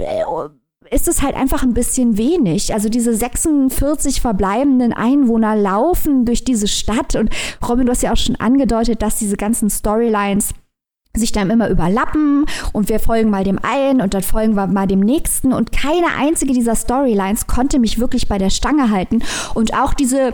ist 0.90 1.08
es 1.08 1.22
halt 1.22 1.34
einfach 1.34 1.64
ein 1.64 1.74
bisschen 1.74 2.16
wenig. 2.16 2.72
Also 2.72 2.88
diese 2.88 3.14
46 3.14 4.20
verbleibenden 4.20 4.92
Einwohner 4.92 5.56
laufen 5.56 6.24
durch 6.24 6.44
diese 6.44 6.68
Stadt 6.68 7.16
und 7.16 7.30
Robin, 7.68 7.86
du 7.86 7.92
hast 7.92 8.02
ja 8.02 8.12
auch 8.12 8.16
schon 8.16 8.36
angedeutet, 8.36 9.02
dass 9.02 9.18
diese 9.18 9.36
ganzen 9.36 9.68
Storylines 9.68 10.54
sich 11.16 11.32
dann 11.32 11.50
immer 11.50 11.68
überlappen 11.68 12.46
und 12.72 12.88
wir 12.88 13.00
folgen 13.00 13.30
mal 13.30 13.42
dem 13.42 13.58
einen 13.60 14.00
und 14.00 14.14
dann 14.14 14.22
folgen 14.22 14.54
wir 14.54 14.68
mal 14.68 14.86
dem 14.86 15.00
nächsten 15.00 15.52
und 15.52 15.72
keine 15.72 16.06
einzige 16.16 16.52
dieser 16.52 16.76
Storylines 16.76 17.48
konnte 17.48 17.80
mich 17.80 17.98
wirklich 17.98 18.28
bei 18.28 18.38
der 18.38 18.50
Stange 18.50 18.90
halten 18.90 19.20
und 19.54 19.74
auch 19.74 19.92
diese 19.92 20.32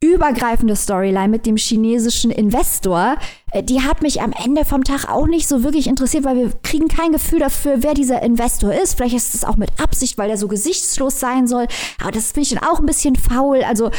übergreifende 0.00 0.76
Storyline 0.76 1.28
mit 1.28 1.44
dem 1.44 1.56
chinesischen 1.56 2.30
Investor, 2.30 3.16
äh, 3.50 3.62
die 3.62 3.82
hat 3.82 4.02
mich 4.02 4.22
am 4.22 4.32
Ende 4.32 4.64
vom 4.64 4.84
Tag 4.84 5.08
auch 5.08 5.26
nicht 5.26 5.48
so 5.48 5.64
wirklich 5.64 5.88
interessiert, 5.88 6.24
weil 6.24 6.36
wir 6.36 6.52
kriegen 6.62 6.88
kein 6.88 7.12
Gefühl 7.12 7.40
dafür, 7.40 7.82
wer 7.82 7.94
dieser 7.94 8.22
Investor 8.22 8.72
ist. 8.72 8.94
Vielleicht 8.94 9.16
ist 9.16 9.34
es 9.34 9.44
auch 9.44 9.56
mit 9.56 9.70
Absicht, 9.82 10.16
weil 10.16 10.30
er 10.30 10.36
so 10.36 10.46
gesichtslos 10.46 11.18
sein 11.18 11.46
soll. 11.46 11.66
Aber 12.00 12.12
das 12.12 12.32
finde 12.32 12.42
ich 12.42 12.50
dann 12.50 12.68
auch 12.68 12.78
ein 12.78 12.86
bisschen 12.86 13.16
faul. 13.16 13.62
Also 13.64 13.90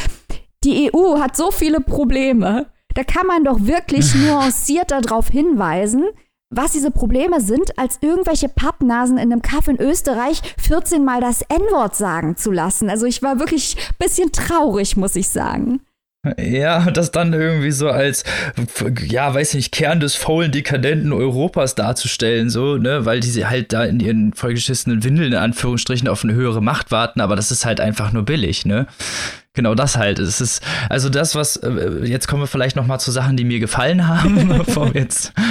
die 0.64 0.90
EU 0.92 1.18
hat 1.18 1.36
so 1.36 1.50
viele 1.50 1.80
Probleme. 1.80 2.66
Da 2.94 3.04
kann 3.04 3.26
man 3.26 3.44
doch 3.44 3.60
wirklich 3.60 4.14
nuancierter 4.26 5.02
darauf 5.02 5.28
hinweisen, 5.28 6.04
was 6.48 6.72
diese 6.72 6.90
Probleme 6.90 7.40
sind, 7.40 7.78
als 7.78 7.98
irgendwelche 8.00 8.48
Pappnasen 8.48 9.18
in 9.18 9.32
einem 9.32 9.42
Kaff 9.42 9.68
in 9.68 9.80
Österreich 9.80 10.40
14 10.58 11.04
Mal 11.04 11.20
das 11.20 11.42
N-Wort 11.42 11.94
sagen 11.94 12.36
zu 12.36 12.50
lassen. 12.50 12.90
Also 12.90 13.06
ich 13.06 13.22
war 13.22 13.38
wirklich 13.38 13.76
ein 13.76 13.94
bisschen 13.98 14.32
traurig, 14.32 14.96
muss 14.96 15.14
ich 15.14 15.28
sagen. 15.28 15.80
Ja, 16.38 16.90
das 16.90 17.12
dann 17.12 17.32
irgendwie 17.32 17.70
so 17.70 17.88
als, 17.88 18.24
ja, 19.06 19.32
weiß 19.32 19.54
nicht, 19.54 19.72
Kern 19.72 20.00
des 20.00 20.16
faulen, 20.16 20.52
dekadenten 20.52 21.14
Europas 21.14 21.74
darzustellen, 21.74 22.50
so, 22.50 22.76
ne, 22.76 23.06
weil 23.06 23.20
die 23.20 23.46
halt 23.46 23.72
da 23.72 23.84
in 23.84 24.00
ihren 24.00 24.34
vollgeschissenen 24.34 25.02
Windeln 25.02 25.32
in 25.32 25.38
Anführungsstrichen 25.38 26.08
auf 26.08 26.22
eine 26.22 26.34
höhere 26.34 26.60
Macht 26.60 26.90
warten, 26.90 27.22
aber 27.22 27.36
das 27.36 27.50
ist 27.50 27.64
halt 27.64 27.80
einfach 27.80 28.12
nur 28.12 28.24
billig, 28.24 28.66
ne 28.66 28.86
genau 29.54 29.74
das 29.74 29.96
halt. 29.96 30.18
Es 30.18 30.40
ist 30.40 30.62
also 30.88 31.08
das, 31.08 31.34
was 31.34 31.56
äh, 31.56 32.04
jetzt 32.04 32.28
kommen 32.28 32.42
wir 32.42 32.46
vielleicht 32.46 32.76
noch 32.76 32.86
mal 32.86 32.98
zu 32.98 33.10
Sachen, 33.10 33.36
die 33.36 33.44
mir 33.44 33.58
gefallen 33.58 34.06
haben. 34.06 34.48
bevor 34.64 34.94
jetzt. 34.94 35.32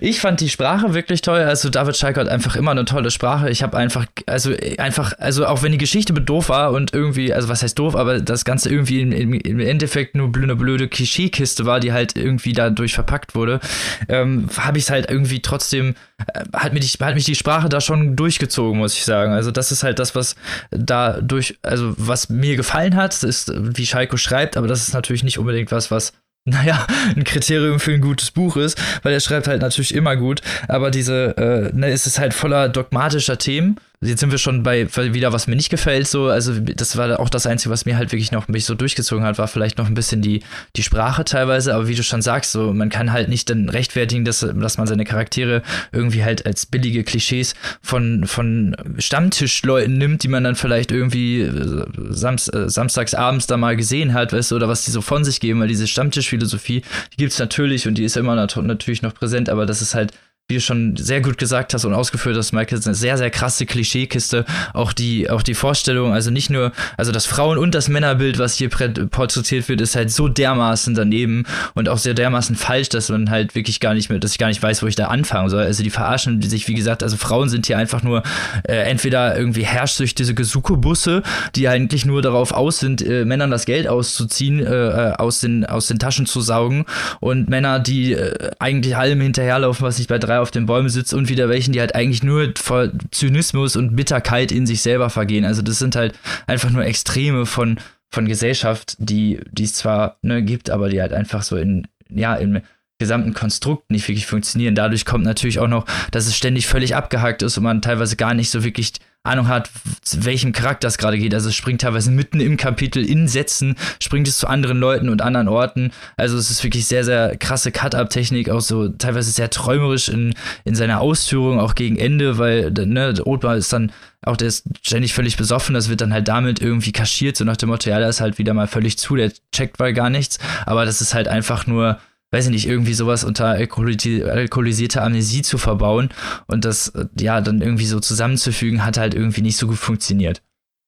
Ich 0.00 0.20
fand 0.20 0.40
die 0.40 0.48
Sprache 0.48 0.94
wirklich 0.94 1.20
toll. 1.20 1.40
Also 1.40 1.68
David 1.68 1.96
Schalke 1.96 2.20
hat 2.20 2.28
einfach 2.28 2.56
immer 2.56 2.70
eine 2.70 2.84
tolle 2.84 3.10
Sprache. 3.10 3.50
Ich 3.50 3.62
habe 3.62 3.76
einfach, 3.76 4.06
also 4.26 4.52
einfach, 4.78 5.12
also 5.18 5.46
auch 5.46 5.62
wenn 5.62 5.72
die 5.72 5.78
Geschichte 5.78 6.12
mit 6.12 6.28
doof 6.28 6.48
war 6.48 6.72
und 6.72 6.94
irgendwie, 6.94 7.32
also 7.32 7.48
was 7.48 7.62
heißt 7.62 7.78
doof, 7.78 7.96
aber 7.96 8.20
das 8.20 8.44
Ganze 8.44 8.70
irgendwie 8.70 9.00
im, 9.00 9.32
im 9.32 9.60
Endeffekt 9.60 10.14
nur 10.14 10.30
eine 10.34 10.56
blöde 10.56 10.88
Klischeekiste 10.88 11.66
war, 11.66 11.80
die 11.80 11.92
halt 11.92 12.16
irgendwie 12.16 12.52
dadurch 12.52 12.94
verpackt 12.94 13.34
wurde, 13.34 13.60
ähm, 14.08 14.48
habe 14.56 14.78
ich 14.78 14.84
es 14.84 14.90
halt 14.90 15.10
irgendwie 15.10 15.42
trotzdem, 15.42 15.94
äh, 16.32 16.44
hat, 16.54 16.72
mich, 16.72 16.96
hat 17.00 17.14
mich 17.14 17.24
die 17.24 17.34
Sprache 17.34 17.68
da 17.68 17.80
schon 17.80 18.16
durchgezogen, 18.16 18.78
muss 18.78 18.94
ich 18.94 19.04
sagen. 19.04 19.32
Also 19.32 19.50
das 19.50 19.72
ist 19.72 19.82
halt 19.82 19.98
das, 19.98 20.14
was 20.14 20.36
da 20.70 21.20
durch, 21.20 21.58
also 21.62 21.94
was 21.96 22.28
mir 22.28 22.56
gefallen 22.56 22.96
hat 22.96 23.19
ist, 23.22 23.52
wie 23.54 23.86
Schalko 23.86 24.16
schreibt, 24.16 24.56
aber 24.56 24.66
das 24.66 24.86
ist 24.86 24.94
natürlich 24.94 25.24
nicht 25.24 25.38
unbedingt 25.38 25.72
was, 25.72 25.90
was 25.90 26.12
naja, 26.46 26.86
ein 27.14 27.24
Kriterium 27.24 27.80
für 27.80 27.92
ein 27.92 28.00
gutes 28.00 28.30
Buch 28.30 28.56
ist, 28.56 28.80
weil 29.02 29.12
er 29.12 29.20
schreibt 29.20 29.46
halt 29.46 29.60
natürlich 29.60 29.94
immer 29.94 30.16
gut, 30.16 30.40
aber 30.68 30.90
diese, 30.90 31.36
äh, 31.36 31.76
ne, 31.76 31.88
es 31.90 32.06
ist 32.06 32.18
halt 32.18 32.32
voller 32.32 32.70
dogmatischer 32.70 33.36
Themen 33.36 33.76
jetzt 34.02 34.20
sind 34.20 34.30
wir 34.30 34.38
schon 34.38 34.62
bei 34.62 34.88
wieder, 35.12 35.34
was 35.34 35.46
mir 35.46 35.56
nicht 35.56 35.68
gefällt, 35.68 36.08
so, 36.08 36.28
also 36.28 36.58
das 36.58 36.96
war 36.96 37.20
auch 37.20 37.28
das 37.28 37.46
Einzige, 37.46 37.70
was 37.70 37.84
mir 37.84 37.98
halt 37.98 38.12
wirklich 38.12 38.32
noch 38.32 38.48
mich 38.48 38.64
so 38.64 38.74
durchgezogen 38.74 39.24
hat, 39.24 39.36
war 39.36 39.46
vielleicht 39.46 39.76
noch 39.76 39.88
ein 39.88 39.94
bisschen 39.94 40.22
die, 40.22 40.42
die 40.76 40.82
Sprache 40.82 41.22
teilweise, 41.24 41.74
aber 41.74 41.86
wie 41.86 41.94
du 41.94 42.02
schon 42.02 42.22
sagst, 42.22 42.52
so, 42.52 42.72
man 42.72 42.88
kann 42.88 43.12
halt 43.12 43.28
nicht 43.28 43.50
dann 43.50 43.68
rechtfertigen, 43.68 44.24
dass, 44.24 44.40
dass 44.40 44.78
man 44.78 44.86
seine 44.86 45.04
Charaktere 45.04 45.62
irgendwie 45.92 46.24
halt 46.24 46.46
als 46.46 46.64
billige 46.64 47.04
Klischees 47.04 47.54
von, 47.82 48.26
von 48.26 48.74
Stammtischleuten 48.98 49.98
nimmt, 49.98 50.22
die 50.22 50.28
man 50.28 50.44
dann 50.44 50.56
vielleicht 50.56 50.92
irgendwie 50.92 51.42
äh, 51.42 51.84
samst, 52.08 52.54
äh, 52.54 52.70
samstags 52.70 53.12
abends 53.12 53.48
da 53.48 53.58
mal 53.58 53.76
gesehen 53.76 54.14
hat, 54.14 54.32
weißt 54.32 54.52
du, 54.52 54.56
oder 54.56 54.68
was 54.68 54.86
die 54.86 54.92
so 54.92 55.02
von 55.02 55.24
sich 55.24 55.40
geben, 55.40 55.60
weil 55.60 55.68
diese 55.68 55.86
Stammtischphilosophie, 55.86 56.82
die 57.12 57.16
gibt's 57.18 57.38
natürlich 57.38 57.86
und 57.86 57.98
die 57.98 58.04
ist 58.04 58.16
immer 58.16 58.34
natürlich 58.34 59.02
noch 59.02 59.12
präsent, 59.12 59.50
aber 59.50 59.66
das 59.66 59.82
ist 59.82 59.94
halt 59.94 60.14
wie 60.50 60.54
du 60.54 60.60
schon 60.60 60.96
sehr 60.96 61.20
gut 61.20 61.38
gesagt 61.38 61.72
hast 61.72 61.84
und 61.84 61.94
ausgeführt 61.94 62.36
hast, 62.36 62.52
Michael, 62.52 62.78
ist 62.78 62.86
eine 62.86 62.94
sehr, 62.94 63.16
sehr 63.16 63.30
krasse 63.30 63.64
Klischeekiste. 63.64 64.44
Auch 64.74 64.92
die, 64.92 65.30
auch 65.30 65.42
die 65.42 65.54
Vorstellung, 65.54 66.12
also 66.12 66.30
nicht 66.30 66.50
nur, 66.50 66.72
also 66.96 67.12
das 67.12 67.24
Frauen- 67.24 67.56
und 67.56 67.74
das 67.74 67.88
Männerbild, 67.88 68.38
was 68.38 68.56
hier 68.56 68.68
porträtiert 68.68 69.68
wird, 69.68 69.80
ist 69.80 69.96
halt 69.96 70.10
so 70.10 70.28
dermaßen 70.28 70.94
daneben 70.94 71.44
und 71.74 71.88
auch 71.88 71.98
sehr 71.98 72.14
dermaßen 72.14 72.56
falsch, 72.56 72.88
dass 72.88 73.08
man 73.08 73.30
halt 73.30 73.54
wirklich 73.54 73.80
gar 73.80 73.94
nicht 73.94 74.10
mehr, 74.10 74.18
dass 74.18 74.32
ich 74.32 74.38
gar 74.38 74.48
nicht 74.48 74.62
weiß, 74.62 74.82
wo 74.82 74.86
ich 74.88 74.96
da 74.96 75.06
anfangen 75.06 75.48
soll. 75.48 75.62
Also 75.62 75.82
die 75.82 75.90
verarschen 75.90 76.42
sich, 76.42 76.66
wie 76.68 76.74
gesagt, 76.74 77.02
also 77.02 77.16
Frauen 77.16 77.48
sind 77.48 77.66
hier 77.66 77.78
einfach 77.78 78.02
nur 78.02 78.22
äh, 78.64 78.74
entweder 78.74 79.36
irgendwie 79.36 79.64
herrscht 79.64 80.00
durch 80.00 80.14
diese 80.14 80.34
Gesuko-Busse, 80.34 81.22
die 81.54 81.68
eigentlich 81.68 82.04
nur 82.04 82.22
darauf 82.22 82.52
aus 82.52 82.80
sind, 82.80 83.02
äh, 83.02 83.24
Männern 83.24 83.50
das 83.50 83.66
Geld 83.66 83.86
auszuziehen, 83.86 84.58
äh, 84.58 85.10
äh 85.10 85.12
aus, 85.20 85.40
den, 85.40 85.64
aus 85.64 85.86
den 85.86 85.98
Taschen 85.98 86.26
zu 86.26 86.40
saugen 86.40 86.86
und 87.20 87.48
Männer, 87.48 87.78
die 87.78 88.14
äh, 88.14 88.50
eigentlich 88.58 88.96
allem 88.96 89.20
hinterherlaufen, 89.20 89.86
was 89.86 89.98
sich 89.98 90.08
bei 90.08 90.18
drei 90.18 90.39
auf 90.40 90.50
den 90.50 90.66
Bäumen 90.66 90.88
sitzt 90.88 91.14
und 91.14 91.28
wieder 91.28 91.48
welchen, 91.48 91.72
die 91.72 91.80
halt 91.80 91.94
eigentlich 91.94 92.22
nur 92.22 92.52
voll 92.56 92.92
Zynismus 93.10 93.76
und 93.76 93.96
Bitterkeit 93.96 94.52
in 94.52 94.66
sich 94.66 94.82
selber 94.82 95.10
vergehen. 95.10 95.44
Also 95.44 95.62
das 95.62 95.78
sind 95.78 95.96
halt 95.96 96.18
einfach 96.46 96.70
nur 96.70 96.84
Extreme 96.84 97.46
von, 97.46 97.78
von 98.08 98.26
Gesellschaft, 98.26 98.96
die, 98.98 99.40
es 99.58 99.74
zwar 99.74 100.18
ne, 100.22 100.42
gibt, 100.42 100.70
aber 100.70 100.88
die 100.88 101.00
halt 101.00 101.12
einfach 101.12 101.42
so 101.42 101.56
in, 101.56 101.86
ja, 102.08 102.34
im 102.34 102.60
gesamten 102.98 103.32
Konstrukt 103.34 103.90
nicht 103.90 104.06
wirklich 104.06 104.26
funktionieren. 104.26 104.74
Dadurch 104.74 105.04
kommt 105.06 105.24
natürlich 105.24 105.58
auch 105.58 105.68
noch, 105.68 105.86
dass 106.10 106.26
es 106.26 106.36
ständig 106.36 106.66
völlig 106.66 106.94
abgehakt 106.94 107.42
ist 107.42 107.56
und 107.56 107.64
man 107.64 107.82
teilweise 107.82 108.16
gar 108.16 108.34
nicht 108.34 108.50
so 108.50 108.62
wirklich 108.62 108.92
Ahnung 109.22 109.48
hat, 109.48 109.70
welchem 110.12 110.52
Charakter 110.52 110.88
es 110.88 110.96
gerade 110.96 111.18
geht. 111.18 111.34
Also 111.34 111.50
es 111.50 111.54
springt 111.54 111.82
teilweise 111.82 112.10
mitten 112.10 112.40
im 112.40 112.56
Kapitel 112.56 113.04
in 113.04 113.28
Sätzen, 113.28 113.76
springt 114.00 114.26
es 114.26 114.38
zu 114.38 114.46
anderen 114.46 114.78
Leuten 114.78 115.10
und 115.10 115.20
anderen 115.20 115.48
Orten. 115.48 115.92
Also 116.16 116.38
es 116.38 116.50
ist 116.50 116.64
wirklich 116.64 116.86
sehr, 116.86 117.04
sehr 117.04 117.36
krasse 117.36 117.70
Cut-Up-Technik, 117.70 118.48
auch 118.48 118.62
so 118.62 118.88
teilweise 118.88 119.30
sehr 119.30 119.50
träumerisch 119.50 120.08
in, 120.08 120.34
in 120.64 120.74
seiner 120.74 121.00
Ausführung, 121.00 121.60
auch 121.60 121.74
gegen 121.74 121.98
Ende, 121.98 122.38
weil 122.38 122.70
ne, 122.70 123.14
Othmar 123.22 123.56
ist 123.56 123.72
dann 123.72 123.92
auch 124.22 124.36
der 124.36 124.48
ist 124.48 124.64
ständig 124.82 125.14
völlig 125.14 125.38
besoffen, 125.38 125.74
das 125.74 125.88
wird 125.88 126.02
dann 126.02 126.12
halt 126.12 126.28
damit 126.28 126.60
irgendwie 126.60 126.92
kaschiert, 126.92 127.36
so 127.36 127.44
nach 127.44 127.56
dem 127.56 127.70
Motto, 127.70 127.88
ja, 127.88 127.98
der 127.98 128.10
ist 128.10 128.20
halt 128.20 128.36
wieder 128.36 128.52
mal 128.52 128.66
völlig 128.66 128.98
zu, 128.98 129.16
der 129.16 129.32
checkt 129.50 129.78
mal 129.78 129.94
gar 129.94 130.10
nichts, 130.10 130.38
aber 130.66 130.84
das 130.84 131.00
ist 131.00 131.14
halt 131.14 131.26
einfach 131.26 131.66
nur 131.66 131.98
weiß 132.30 132.46
ich 132.46 132.50
nicht, 132.50 132.66
irgendwie 132.66 132.94
sowas 132.94 133.24
unter 133.24 133.46
alkoholisierter 133.46 135.02
Amnesie 135.02 135.42
zu 135.42 135.58
verbauen 135.58 136.10
und 136.46 136.64
das 136.64 136.92
ja 137.18 137.40
dann 137.40 137.60
irgendwie 137.60 137.86
so 137.86 138.00
zusammenzufügen, 138.00 138.84
hat 138.84 138.98
halt 138.98 139.14
irgendwie 139.14 139.42
nicht 139.42 139.56
so 139.56 139.66
gut 139.66 139.78
funktioniert. 139.78 140.42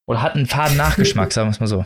Oder 0.07 0.23
hat 0.23 0.35
einen 0.35 0.47
faden 0.47 0.77
Nachgeschmack, 0.77 1.33
sagen 1.33 1.49
wir 1.49 1.53
es 1.53 1.61
mal 1.61 1.67
so. 1.67 1.85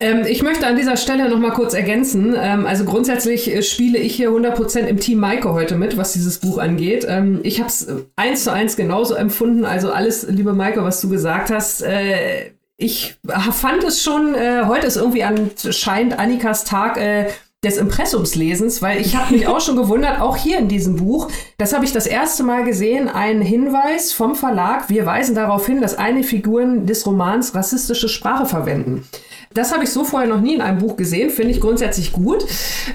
Ähm, 0.00 0.24
ich 0.26 0.42
möchte 0.42 0.66
an 0.66 0.76
dieser 0.76 0.96
Stelle 0.96 1.28
noch 1.28 1.38
mal 1.38 1.50
kurz 1.50 1.74
ergänzen. 1.74 2.34
Ähm, 2.38 2.66
also 2.66 2.84
grundsätzlich 2.84 3.52
äh, 3.52 3.62
spiele 3.62 3.98
ich 3.98 4.14
hier 4.14 4.30
100% 4.30 4.80
im 4.80 5.00
Team 5.00 5.18
Maike 5.18 5.52
heute 5.52 5.76
mit, 5.76 5.96
was 5.96 6.12
dieses 6.12 6.38
Buch 6.38 6.58
angeht. 6.58 7.04
Ähm, 7.08 7.40
ich 7.42 7.58
habe 7.58 7.68
es 7.68 7.82
äh, 7.82 8.04
eins 8.14 8.44
zu 8.44 8.52
eins 8.52 8.76
genauso 8.76 9.14
empfunden. 9.14 9.64
Also 9.64 9.90
alles, 9.90 10.26
liebe 10.28 10.52
Maike, 10.52 10.84
was 10.84 11.00
du 11.00 11.08
gesagt 11.08 11.50
hast. 11.50 11.82
Äh, 11.82 12.52
ich 12.76 13.16
fand 13.24 13.82
es 13.82 14.04
schon, 14.04 14.36
äh, 14.36 14.62
heute 14.66 14.86
ist 14.86 14.96
irgendwie 14.96 15.24
anscheinend 15.24 16.16
Annikas 16.16 16.64
Tag 16.64 16.96
äh, 16.96 17.26
des 17.64 17.76
Impressumslesens, 17.76 18.82
weil 18.82 19.00
ich 19.00 19.16
habe 19.16 19.34
mich 19.34 19.48
auch 19.48 19.60
schon 19.60 19.76
gewundert, 19.76 20.20
auch 20.20 20.36
hier 20.36 20.58
in 20.58 20.68
diesem 20.68 20.94
Buch, 20.94 21.28
das 21.56 21.72
habe 21.72 21.84
ich 21.84 21.92
das 21.92 22.06
erste 22.06 22.44
Mal 22.44 22.64
gesehen, 22.64 23.08
ein 23.08 23.40
Hinweis 23.40 24.12
vom 24.12 24.36
Verlag, 24.36 24.88
wir 24.88 25.04
weisen 25.06 25.34
darauf 25.34 25.66
hin, 25.66 25.80
dass 25.80 25.96
einige 25.98 26.26
Figuren 26.26 26.86
des 26.86 27.04
Romans 27.04 27.56
rassistische 27.56 28.08
Sprache 28.08 28.46
verwenden. 28.46 29.08
Das 29.54 29.72
habe 29.72 29.82
ich 29.82 29.90
so 29.90 30.04
vorher 30.04 30.28
noch 30.28 30.40
nie 30.40 30.54
in 30.54 30.60
einem 30.60 30.78
Buch 30.78 30.96
gesehen, 30.96 31.30
finde 31.30 31.50
ich 31.50 31.60
grundsätzlich 31.60 32.12
gut. 32.12 32.46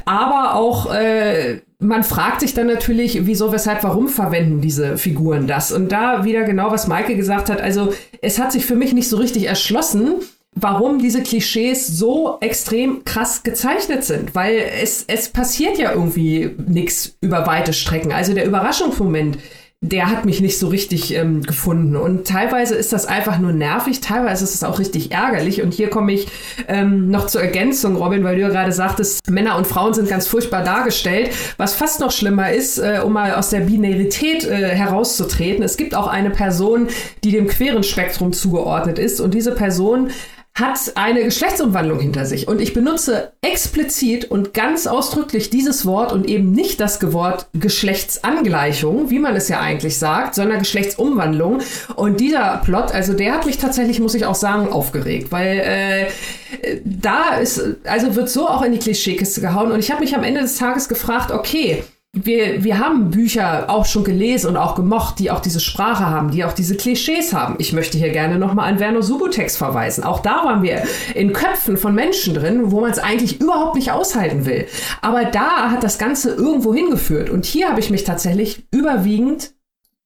Aber 0.05 0.55
auch 0.55 0.93
äh, 0.93 1.59
man 1.79 2.03
fragt 2.03 2.39
sich 2.39 2.53
dann 2.53 2.67
natürlich, 2.67 3.25
wieso, 3.25 3.51
weshalb, 3.51 3.83
warum 3.83 4.07
verwenden 4.07 4.61
diese 4.61 4.97
Figuren 4.97 5.47
das? 5.47 5.73
Und 5.73 5.91
da 5.91 6.23
wieder 6.23 6.43
genau, 6.43 6.71
was 6.71 6.87
Maike 6.87 7.15
gesagt 7.15 7.49
hat. 7.49 7.59
Also 7.59 7.93
es 8.21 8.39
hat 8.39 8.51
sich 8.51 8.65
für 8.65 8.75
mich 8.75 8.93
nicht 8.93 9.09
so 9.09 9.17
richtig 9.17 9.45
erschlossen, 9.47 10.21
warum 10.55 10.99
diese 10.99 11.21
Klischees 11.21 11.87
so 11.87 12.37
extrem 12.41 13.03
krass 13.05 13.43
gezeichnet 13.43 14.03
sind, 14.03 14.35
weil 14.35 14.57
es, 14.81 15.05
es 15.07 15.29
passiert 15.29 15.77
ja 15.77 15.91
irgendwie 15.91 16.51
nichts 16.67 17.15
über 17.21 17.47
weite 17.47 17.73
Strecken. 17.73 18.11
Also 18.11 18.33
der 18.33 18.45
Überraschungsmoment, 18.45 19.37
der 19.81 20.09
hat 20.09 20.23
mich 20.23 20.39
nicht 20.39 20.57
so 20.57 20.69
richtig 20.69 21.13
ähm, 21.13 21.43
gefunden. 21.43 21.97
Und 21.97 22.25
teilweise 22.25 22.75
ist 22.75 22.93
das 22.93 23.05
einfach 23.05 23.39
nur 23.39 23.51
nervig, 23.51 23.99
teilweise 23.99 24.45
ist 24.45 24.55
es 24.55 24.63
auch 24.63 24.79
richtig 24.79 25.11
ärgerlich. 25.11 25.61
Und 25.61 25.73
hier 25.73 25.89
komme 25.89 26.13
ich 26.13 26.27
ähm, 26.69 27.09
noch 27.09 27.27
zur 27.27 27.41
Ergänzung, 27.41 27.97
Robin, 27.97 28.23
weil 28.23 28.37
du 28.37 28.43
ja 28.43 28.49
gerade 28.49 28.71
sagtest, 28.71 29.29
Männer 29.29 29.57
und 29.57 29.67
Frauen 29.67 29.93
sind 29.93 30.07
ganz 30.07 30.27
furchtbar 30.27 30.63
dargestellt. 30.63 31.31
Was 31.57 31.75
fast 31.75 31.99
noch 31.99 32.11
schlimmer 32.11 32.53
ist, 32.53 32.77
äh, 32.77 33.01
um 33.03 33.11
mal 33.11 33.33
aus 33.33 33.49
der 33.49 33.61
Binarität 33.61 34.45
äh, 34.45 34.69
herauszutreten, 34.69 35.63
es 35.63 35.75
gibt 35.75 35.95
auch 35.95 36.07
eine 36.07 36.29
Person, 36.29 36.87
die 37.25 37.31
dem 37.31 37.47
queeren 37.47 37.83
Spektrum 37.83 38.31
zugeordnet 38.31 38.99
ist. 38.99 39.19
Und 39.19 39.33
diese 39.33 39.53
Person 39.53 40.11
hat 40.55 40.77
eine 40.95 41.23
Geschlechtsumwandlung 41.23 41.99
hinter 41.99 42.25
sich. 42.25 42.47
Und 42.47 42.61
ich 42.61 42.73
benutze 42.73 43.31
explizit 43.41 44.29
und 44.29 44.53
ganz 44.53 44.85
ausdrücklich 44.85 45.49
dieses 45.49 45.85
Wort 45.87 46.11
und 46.11 46.27
eben 46.27 46.51
nicht 46.51 46.79
das 46.79 47.01
Wort 47.11 47.47
Geschlechtsangleichung, 47.53 49.09
wie 49.09 49.17
man 49.17 49.35
es 49.35 49.49
ja 49.49 49.59
eigentlich 49.59 49.97
sagt, 49.97 50.35
sondern 50.35 50.59
Geschlechtsumwandlung. 50.59 51.61
Und 51.95 52.19
dieser 52.19 52.61
Plot, 52.63 52.91
also 52.91 53.13
der 53.13 53.33
hat 53.33 53.47
mich 53.47 53.57
tatsächlich, 53.57 53.99
muss 53.99 54.13
ich 54.13 54.25
auch 54.27 54.35
sagen, 54.35 54.71
aufgeregt, 54.71 55.31
weil 55.31 55.59
äh, 55.59 56.81
da 56.85 57.37
ist, 57.37 57.59
also 57.85 58.15
wird 58.15 58.29
so 58.29 58.47
auch 58.47 58.61
in 58.61 58.73
die 58.73 58.79
Klischeekiste 58.79 59.41
gehauen. 59.41 59.71
Und 59.71 59.79
ich 59.79 59.89
habe 59.89 60.01
mich 60.01 60.15
am 60.15 60.23
Ende 60.23 60.41
des 60.41 60.57
Tages 60.57 60.87
gefragt, 60.87 61.31
okay, 61.31 61.83
wir, 62.15 62.63
wir 62.63 62.77
haben 62.77 63.09
Bücher 63.09 63.71
auch 63.71 63.85
schon 63.85 64.03
gelesen 64.03 64.51
und 64.51 64.57
auch 64.57 64.75
gemocht, 64.75 65.17
die 65.17 65.31
auch 65.31 65.39
diese 65.39 65.59
Sprache 65.59 66.05
haben, 66.05 66.29
die 66.29 66.45
auch 66.45 66.53
diese 66.53 66.77
Klischees 66.77 67.33
haben. 67.33 67.55
Ich 67.57 67.73
möchte 67.73 67.97
hier 67.97 68.11
gerne 68.11 68.37
nochmal 68.37 68.71
an 68.71 68.79
Werner 68.79 69.01
Subutex 69.01 69.57
verweisen. 69.57 70.03
Auch 70.03 70.19
da 70.19 70.45
waren 70.45 70.61
wir 70.61 70.83
in 71.15 71.33
Köpfen 71.33 71.75
von 71.75 71.95
Menschen 71.95 72.35
drin, 72.35 72.71
wo 72.71 72.81
man 72.81 72.91
es 72.91 72.99
eigentlich 72.99 73.41
überhaupt 73.41 73.75
nicht 73.75 73.91
aushalten 73.91 74.45
will. 74.45 74.67
Aber 75.01 75.25
da 75.25 75.71
hat 75.71 75.83
das 75.83 75.97
Ganze 75.97 76.35
irgendwo 76.35 76.71
hingeführt. 76.71 77.31
Und 77.31 77.45
hier 77.45 77.69
habe 77.69 77.79
ich 77.79 77.89
mich 77.89 78.03
tatsächlich 78.03 78.67
überwiegend 78.69 79.55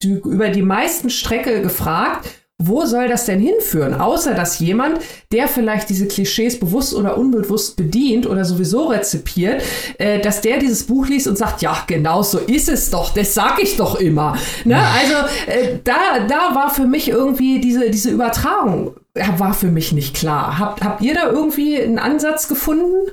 über 0.01 0.47
die 0.47 0.61
meisten 0.61 1.09
Strecke 1.09 1.61
gefragt, 1.61 2.29
wo 2.59 2.85
soll 2.85 3.07
das 3.07 3.25
denn 3.25 3.39
hinführen? 3.39 3.93
Außer 3.93 4.33
dass 4.33 4.59
jemand, 4.59 4.99
der 5.31 5.47
vielleicht 5.47 5.89
diese 5.89 6.07
Klischees 6.07 6.59
bewusst 6.59 6.95
oder 6.95 7.17
unbewusst 7.17 7.77
bedient 7.77 8.25
oder 8.25 8.45
sowieso 8.45 8.87
rezipiert, 8.87 9.61
äh, 9.99 10.19
dass 10.19 10.41
der 10.41 10.57
dieses 10.57 10.87
Buch 10.87 11.07
liest 11.07 11.27
und 11.27 11.37
sagt, 11.37 11.61
ja, 11.61 11.83
genau 11.85 12.23
so 12.23 12.39
ist 12.39 12.67
es 12.67 12.89
doch, 12.89 13.13
das 13.13 13.35
sag 13.35 13.61
ich 13.61 13.77
doch 13.77 13.99
immer. 13.99 14.35
Ne? 14.65 14.77
Also 14.79 15.13
äh, 15.45 15.77
da, 15.83 16.25
da 16.27 16.55
war 16.55 16.73
für 16.73 16.87
mich 16.87 17.09
irgendwie 17.09 17.61
diese, 17.61 17.91
diese 17.91 18.09
Übertragung, 18.09 18.95
war 19.37 19.53
für 19.53 19.67
mich 19.67 19.91
nicht 19.91 20.15
klar. 20.15 20.57
Habt, 20.57 20.83
habt 20.83 21.01
ihr 21.01 21.13
da 21.13 21.29
irgendwie 21.29 21.79
einen 21.79 21.99
Ansatz 21.99 22.47
gefunden? 22.47 23.11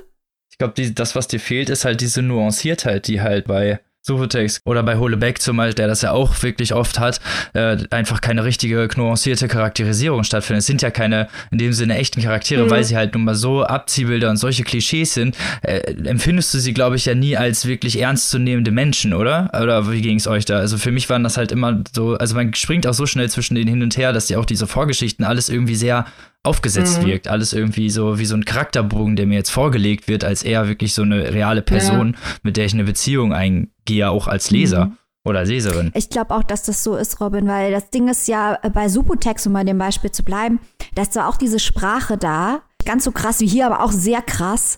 Ich 0.51 0.57
glaube, 0.57 0.73
das, 0.91 1.15
was 1.15 1.27
dir 1.27 1.39
fehlt, 1.39 1.69
ist 1.69 1.85
halt 1.85 2.01
diese 2.01 2.21
Nuanciertheit, 2.21 3.07
die 3.07 3.21
halt 3.21 3.45
bei 3.45 3.79
Subutex 4.05 4.61
oder 4.65 4.83
bei 4.83 4.97
Holebeck 4.97 5.41
zum 5.41 5.57
Beispiel, 5.57 5.75
der 5.75 5.87
das 5.87 6.01
ja 6.03 6.11
auch 6.11 6.43
wirklich 6.43 6.73
oft 6.73 6.99
hat, 6.99 7.19
äh, 7.53 7.77
einfach 7.89 8.21
keine 8.21 8.43
richtige 8.43 8.87
nuancierte 8.95 9.47
Charakterisierung 9.47 10.23
stattfindet. 10.23 10.59
Es 10.59 10.67
sind 10.67 10.81
ja 10.81 10.91
keine 10.91 11.27
in 11.51 11.57
dem 11.57 11.73
Sinne 11.73 11.97
echten 11.97 12.21
Charaktere, 12.21 12.65
mhm. 12.65 12.69
weil 12.69 12.83
sie 12.83 12.95
halt 12.95 13.15
nun 13.15 13.23
mal 13.23 13.35
so 13.35 13.63
Abziehbilder 13.63 14.29
und 14.29 14.37
solche 14.37 14.63
Klischees 14.63 15.13
sind. 15.13 15.35
Äh, 15.63 15.79
empfindest 16.05 16.53
du 16.53 16.59
sie, 16.59 16.73
glaube 16.73 16.95
ich, 16.95 17.05
ja 17.05 17.15
nie 17.15 17.35
als 17.35 17.65
wirklich 17.65 17.99
ernstzunehmende 17.99 18.71
Menschen, 18.71 19.13
oder? 19.13 19.49
Oder 19.59 19.91
wie 19.91 20.01
ging 20.01 20.17
es 20.17 20.27
euch 20.27 20.45
da? 20.45 20.57
Also 20.57 20.77
für 20.77 20.91
mich 20.91 21.09
waren 21.09 21.23
das 21.23 21.37
halt 21.37 21.51
immer 21.51 21.83
so, 21.93 22.15
also 22.15 22.35
man 22.35 22.53
springt 22.53 22.85
auch 22.85 22.93
so 22.93 23.07
schnell 23.07 23.29
zwischen 23.29 23.55
denen 23.55 23.69
hin 23.69 23.81
und 23.81 23.97
her, 23.97 24.13
dass 24.13 24.27
die 24.27 24.35
auch 24.35 24.45
diese 24.45 24.67
Vorgeschichten 24.67 25.25
alles 25.25 25.49
irgendwie 25.49 25.75
sehr 25.75 26.05
aufgesetzt 26.45 27.01
mhm. 27.01 27.07
wirkt. 27.07 27.27
Alles 27.27 27.53
irgendwie 27.53 27.89
so 27.89 28.19
wie 28.19 28.25
so 28.25 28.35
ein 28.35 28.45
Charakterbogen, 28.45 29.15
der 29.15 29.27
mir 29.27 29.35
jetzt 29.35 29.51
vorgelegt 29.51 30.07
wird, 30.07 30.23
als 30.23 30.43
eher 30.43 30.67
wirklich 30.67 30.93
so 30.93 31.01
eine 31.01 31.33
reale 31.33 31.61
Person, 31.61 32.13
ja. 32.13 32.19
mit 32.43 32.57
der 32.57 32.65
ich 32.65 32.73
eine 32.73 32.83
Beziehung 32.83 33.33
eingehe, 33.33 34.09
auch 34.09 34.27
als 34.27 34.51
Leser. 34.51 34.87
Mhm. 34.87 34.97
Oder 35.27 35.43
Leserin. 35.43 35.91
Ich 35.95 36.11
glaube 36.11 36.35
auch, 36.35 36.43
dass 36.43 36.61
das 36.61 36.83
so 36.83 36.95
ist, 36.95 37.19
Robin, 37.19 37.47
weil 37.47 37.71
das 37.71 37.89
Ding 37.89 38.07
ist 38.09 38.27
ja 38.27 38.59
äh, 38.61 38.69
bei 38.69 38.87
Subutex, 38.87 39.47
um 39.47 39.53
bei 39.53 39.63
dem 39.63 39.79
Beispiel 39.79 40.11
zu 40.11 40.21
bleiben, 40.21 40.59
da 40.93 41.01
ist 41.01 41.13
zwar 41.13 41.27
auch 41.27 41.37
diese 41.37 41.57
Sprache 41.57 42.15
da, 42.15 42.61
ganz 42.85 43.05
so 43.05 43.11
krass 43.11 43.39
wie 43.39 43.47
hier, 43.47 43.65
aber 43.65 43.81
auch 43.81 43.91
sehr 43.91 44.21
krass. 44.21 44.77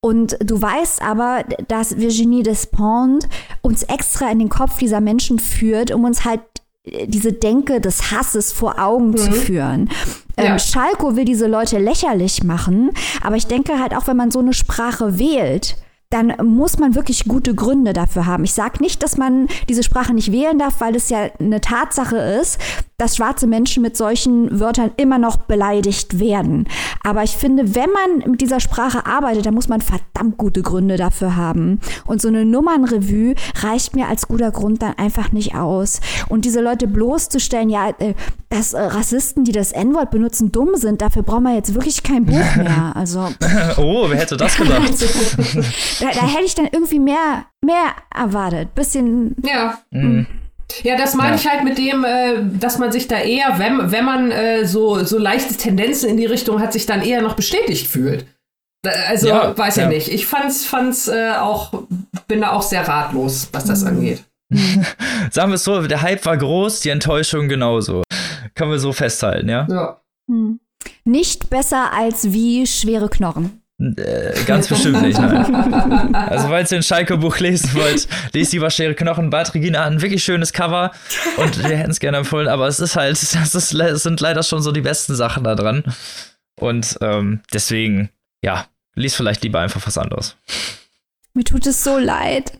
Und 0.00 0.36
du 0.40 0.60
weißt 0.60 1.00
aber, 1.00 1.44
dass 1.68 1.96
Virginie 1.96 2.42
Despont 2.42 3.28
uns 3.62 3.84
extra 3.84 4.30
in 4.30 4.40
den 4.40 4.48
Kopf 4.48 4.78
dieser 4.78 5.00
Menschen 5.00 5.38
führt, 5.38 5.92
um 5.92 6.04
uns 6.04 6.24
halt 6.24 6.42
diese 6.84 7.32
Denke 7.32 7.80
des 7.80 8.10
Hasses 8.10 8.52
vor 8.52 8.78
Augen 8.78 9.10
mhm. 9.10 9.16
zu 9.16 9.32
führen. 9.32 9.90
Ähm, 10.36 10.44
ja. 10.46 10.58
Schalko 10.58 11.16
will 11.16 11.24
diese 11.24 11.46
Leute 11.46 11.78
lächerlich 11.78 12.44
machen, 12.44 12.90
aber 13.22 13.36
ich 13.36 13.46
denke 13.46 13.78
halt 13.78 13.94
auch, 13.94 14.06
wenn 14.06 14.16
man 14.16 14.30
so 14.30 14.40
eine 14.40 14.52
Sprache 14.52 15.18
wählt, 15.18 15.76
dann 16.10 16.34
muss 16.44 16.78
man 16.78 16.94
wirklich 16.94 17.24
gute 17.24 17.54
Gründe 17.54 17.92
dafür 17.92 18.26
haben. 18.26 18.44
Ich 18.44 18.52
sage 18.52 18.80
nicht, 18.80 19.02
dass 19.02 19.16
man 19.16 19.48
diese 19.68 19.82
Sprache 19.82 20.14
nicht 20.14 20.30
wählen 20.30 20.58
darf, 20.58 20.80
weil 20.80 20.94
es 20.94 21.08
ja 21.08 21.28
eine 21.40 21.60
Tatsache 21.60 22.16
ist, 22.16 22.58
dass 22.96 23.16
schwarze 23.16 23.46
Menschen 23.46 23.82
mit 23.82 23.96
solchen 23.96 24.60
Wörtern 24.60 24.92
immer 24.96 25.18
noch 25.18 25.36
beleidigt 25.36 26.20
werden. 26.20 26.68
Aber 27.02 27.22
ich 27.22 27.32
finde, 27.32 27.74
wenn 27.74 27.90
man 27.90 28.30
mit 28.30 28.40
dieser 28.40 28.60
Sprache 28.60 29.06
arbeitet, 29.06 29.46
dann 29.46 29.54
muss 29.54 29.68
man 29.68 29.80
verdammt 29.80 30.38
gute 30.38 30.62
Gründe 30.62 30.96
dafür 30.96 31.36
haben. 31.36 31.80
Und 32.06 32.22
so 32.22 32.28
eine 32.28 32.44
Nummernrevue 32.44 33.34
reicht 33.62 33.96
mir 33.96 34.08
als 34.08 34.28
guter 34.28 34.52
Grund 34.52 34.82
dann 34.82 34.94
einfach 34.94 35.32
nicht 35.32 35.54
aus. 35.54 36.00
Und 36.28 36.44
diese 36.44 36.60
Leute 36.60 36.86
bloßzustellen, 36.86 37.68
ja, 37.68 37.90
äh, 37.98 38.14
dass 38.48 38.72
äh, 38.72 38.80
Rassisten, 38.80 39.44
die 39.44 39.52
das 39.52 39.72
N-Wort 39.72 40.10
benutzen, 40.10 40.52
dumm 40.52 40.76
sind, 40.76 41.02
dafür 41.02 41.22
braucht 41.22 41.42
man 41.42 41.54
jetzt 41.54 41.74
wirklich 41.74 42.02
kein 42.02 42.24
Buch 42.24 42.56
mehr. 42.56 42.92
Also, 42.94 43.28
oh, 43.76 44.06
wer 44.08 44.18
hätte 44.18 44.36
das 44.36 44.56
gedacht? 44.56 44.92
da, 46.00 46.10
da, 46.10 46.26
hätte 46.26 46.44
ich 46.44 46.54
dann 46.54 46.68
irgendwie 46.70 47.00
mehr, 47.00 47.46
mehr 47.60 47.94
erwartet. 48.14 48.74
Bisschen. 48.74 49.34
Ja. 49.42 49.78
Mhm. 49.90 50.26
Ja, 50.82 50.96
das 50.96 51.14
meine 51.14 51.30
ja. 51.30 51.36
ich 51.36 51.48
halt 51.48 51.64
mit 51.64 51.78
dem, 51.78 52.04
äh, 52.04 52.42
dass 52.58 52.78
man 52.78 52.92
sich 52.92 53.08
da 53.08 53.20
eher, 53.20 53.58
wenn, 53.58 53.90
wenn 53.90 54.04
man 54.04 54.30
äh, 54.30 54.66
so, 54.66 55.04
so 55.04 55.18
leichte 55.18 55.54
Tendenzen 55.54 56.08
in 56.08 56.16
die 56.16 56.26
Richtung 56.26 56.60
hat, 56.60 56.72
sich 56.72 56.86
dann 56.86 57.02
eher 57.02 57.22
noch 57.22 57.34
bestätigt 57.34 57.86
fühlt. 57.86 58.26
Also, 59.08 59.28
ja, 59.28 59.56
weiß 59.56 59.76
ja. 59.76 59.84
ich 59.84 59.88
nicht. 59.88 60.08
Ich 60.08 60.26
fand's, 60.26 60.64
fand's 60.66 61.08
äh, 61.08 61.32
auch, 61.38 61.72
bin 62.28 62.42
da 62.42 62.52
auch 62.52 62.62
sehr 62.62 62.86
ratlos, 62.86 63.48
was 63.52 63.64
das 63.64 63.82
mhm. 63.82 63.88
angeht. 63.88 64.24
Sagen 65.30 65.50
wir 65.50 65.54
es 65.54 65.64
so, 65.64 65.82
der 65.86 66.02
Hype 66.02 66.24
war 66.26 66.36
groß, 66.36 66.80
die 66.80 66.90
Enttäuschung 66.90 67.48
genauso. 67.48 68.02
Können 68.54 68.70
wir 68.70 68.78
so 68.78 68.92
festhalten, 68.92 69.48
ja? 69.48 69.66
Ja. 69.68 70.00
Hm. 70.30 70.60
Nicht 71.04 71.50
besser 71.50 71.92
als 71.92 72.32
wie 72.32 72.66
schwere 72.66 73.08
Knochen. 73.08 73.63
Äh, 73.78 74.44
ganz 74.46 74.68
bestimmt 74.68 75.02
nicht, 75.02 75.18
nein. 75.18 76.14
Also, 76.14 76.48
falls 76.48 76.70
ihr 76.70 76.78
ein 76.78 76.82
Schalke-Buch 76.82 77.38
lesen 77.38 77.74
wollt, 77.74 78.06
lest 78.32 78.52
lieber 78.52 78.70
Schere 78.70 78.94
Knochen. 78.94 79.30
Bad 79.30 79.52
Regina 79.54 79.80
hat 79.84 79.92
ein 79.92 80.00
wirklich 80.00 80.22
schönes 80.22 80.52
Cover 80.52 80.92
und 81.36 81.58
wir 81.58 81.76
hätten 81.76 81.90
es 81.90 81.98
gerne 81.98 82.18
empfohlen, 82.18 82.46
aber 82.46 82.68
es 82.68 82.78
ist 82.78 82.94
halt, 82.94 83.20
das, 83.20 83.54
ist, 83.54 83.70
sind 84.02 84.20
leider 84.20 84.42
schon 84.42 84.62
so 84.62 84.70
die 84.70 84.80
besten 84.80 85.16
Sachen 85.16 85.44
da 85.44 85.54
dran. 85.56 85.82
Und 86.56 86.98
ähm, 87.00 87.40
deswegen, 87.52 88.10
ja, 88.42 88.66
lies 88.94 89.16
vielleicht 89.16 89.42
lieber 89.42 89.60
einfach 89.60 89.84
was 89.84 89.98
anderes. 89.98 90.36
Mir 91.32 91.44
tut 91.44 91.66
es 91.66 91.82
so 91.82 91.98
leid. 91.98 92.52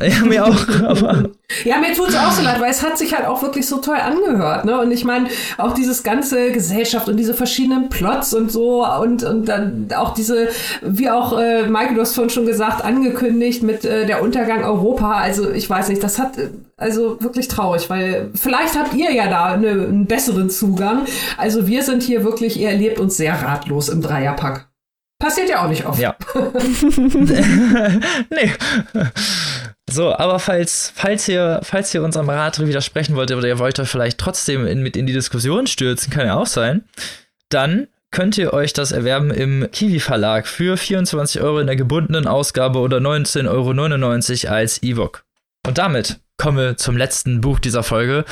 Ja, 0.00 0.24
mir 0.24 0.44
auch. 0.44 0.68
Aber 0.84 1.30
ja, 1.64 1.78
mir 1.78 1.94
tut 1.94 2.08
es 2.08 2.16
auch 2.16 2.32
so 2.32 2.42
leid, 2.42 2.60
weil 2.60 2.70
es 2.70 2.82
hat 2.82 2.98
sich 2.98 3.14
halt 3.14 3.26
auch 3.26 3.42
wirklich 3.42 3.66
so 3.66 3.78
toll 3.78 3.96
angehört. 3.96 4.64
Ne? 4.64 4.80
Und 4.80 4.90
ich 4.90 5.04
meine, 5.04 5.28
auch 5.56 5.72
dieses 5.72 6.02
ganze 6.02 6.50
Gesellschaft 6.50 7.08
und 7.08 7.16
diese 7.16 7.32
verschiedenen 7.32 7.88
Plots 7.88 8.34
und 8.34 8.50
so 8.50 8.84
und, 8.84 9.22
und 9.22 9.46
dann 9.46 9.88
auch 9.96 10.14
diese, 10.14 10.48
wie 10.82 11.08
auch 11.08 11.38
äh, 11.38 11.68
Michael, 11.68 11.94
du 11.94 12.00
hast 12.00 12.14
vorhin 12.14 12.30
schon 12.30 12.46
gesagt, 12.46 12.84
angekündigt 12.84 13.62
mit 13.62 13.84
äh, 13.84 14.06
der 14.06 14.22
Untergang 14.22 14.64
Europa. 14.64 15.12
Also 15.12 15.50
ich 15.50 15.70
weiß 15.70 15.88
nicht, 15.88 16.02
das 16.02 16.18
hat 16.18 16.36
äh, 16.38 16.48
also 16.76 17.22
wirklich 17.22 17.46
traurig, 17.46 17.88
weil 17.88 18.30
vielleicht 18.34 18.76
habt 18.76 18.94
ihr 18.94 19.12
ja 19.12 19.28
da 19.28 19.56
ne, 19.56 19.70
einen 19.70 20.06
besseren 20.06 20.50
Zugang. 20.50 21.04
Also 21.38 21.68
wir 21.68 21.84
sind 21.84 22.02
hier 22.02 22.24
wirklich, 22.24 22.58
ihr 22.58 22.70
erlebt 22.70 22.98
uns 22.98 23.16
sehr 23.16 23.40
ratlos 23.40 23.88
im 23.88 24.02
Dreierpack. 24.02 24.65
Passiert 25.18 25.48
ja 25.48 25.64
auch 25.64 25.68
nicht 25.68 25.86
oft. 25.86 25.98
Ja. 25.98 26.14
nee. 28.30 28.52
So, 29.88 30.14
aber 30.14 30.38
falls, 30.38 30.92
falls 30.94 31.26
ihr, 31.28 31.60
falls 31.62 31.94
ihr 31.94 32.02
unserem 32.02 32.28
Rat 32.28 32.58
widersprechen 32.58 33.16
wollt 33.16 33.30
oder 33.30 33.48
ihr 33.48 33.58
wollt 33.58 33.78
euch 33.78 33.88
vielleicht 33.88 34.18
trotzdem 34.18 34.66
in, 34.66 34.82
mit 34.82 34.96
in 34.96 35.06
die 35.06 35.14
Diskussion 35.14 35.66
stürzen, 35.66 36.12
kann 36.12 36.26
ja 36.26 36.34
auch 36.34 36.46
sein, 36.46 36.84
dann 37.48 37.88
könnt 38.10 38.36
ihr 38.36 38.52
euch 38.52 38.72
das 38.72 38.92
erwerben 38.92 39.30
im 39.30 39.68
Kiwi 39.72 40.00
Verlag 40.00 40.46
für 40.46 40.76
24 40.76 41.40
Euro 41.40 41.60
in 41.60 41.66
der 41.66 41.76
gebundenen 41.76 42.26
Ausgabe 42.26 42.80
oder 42.80 42.98
19,99 42.98 44.46
Euro 44.46 44.54
als 44.54 44.82
E-Book. 44.82 45.24
Und 45.66 45.78
damit 45.78 46.20
komme 46.36 46.76
zum 46.76 46.96
letzten 46.96 47.40
Buch 47.40 47.58
dieser 47.58 47.82
Folge 47.82 48.24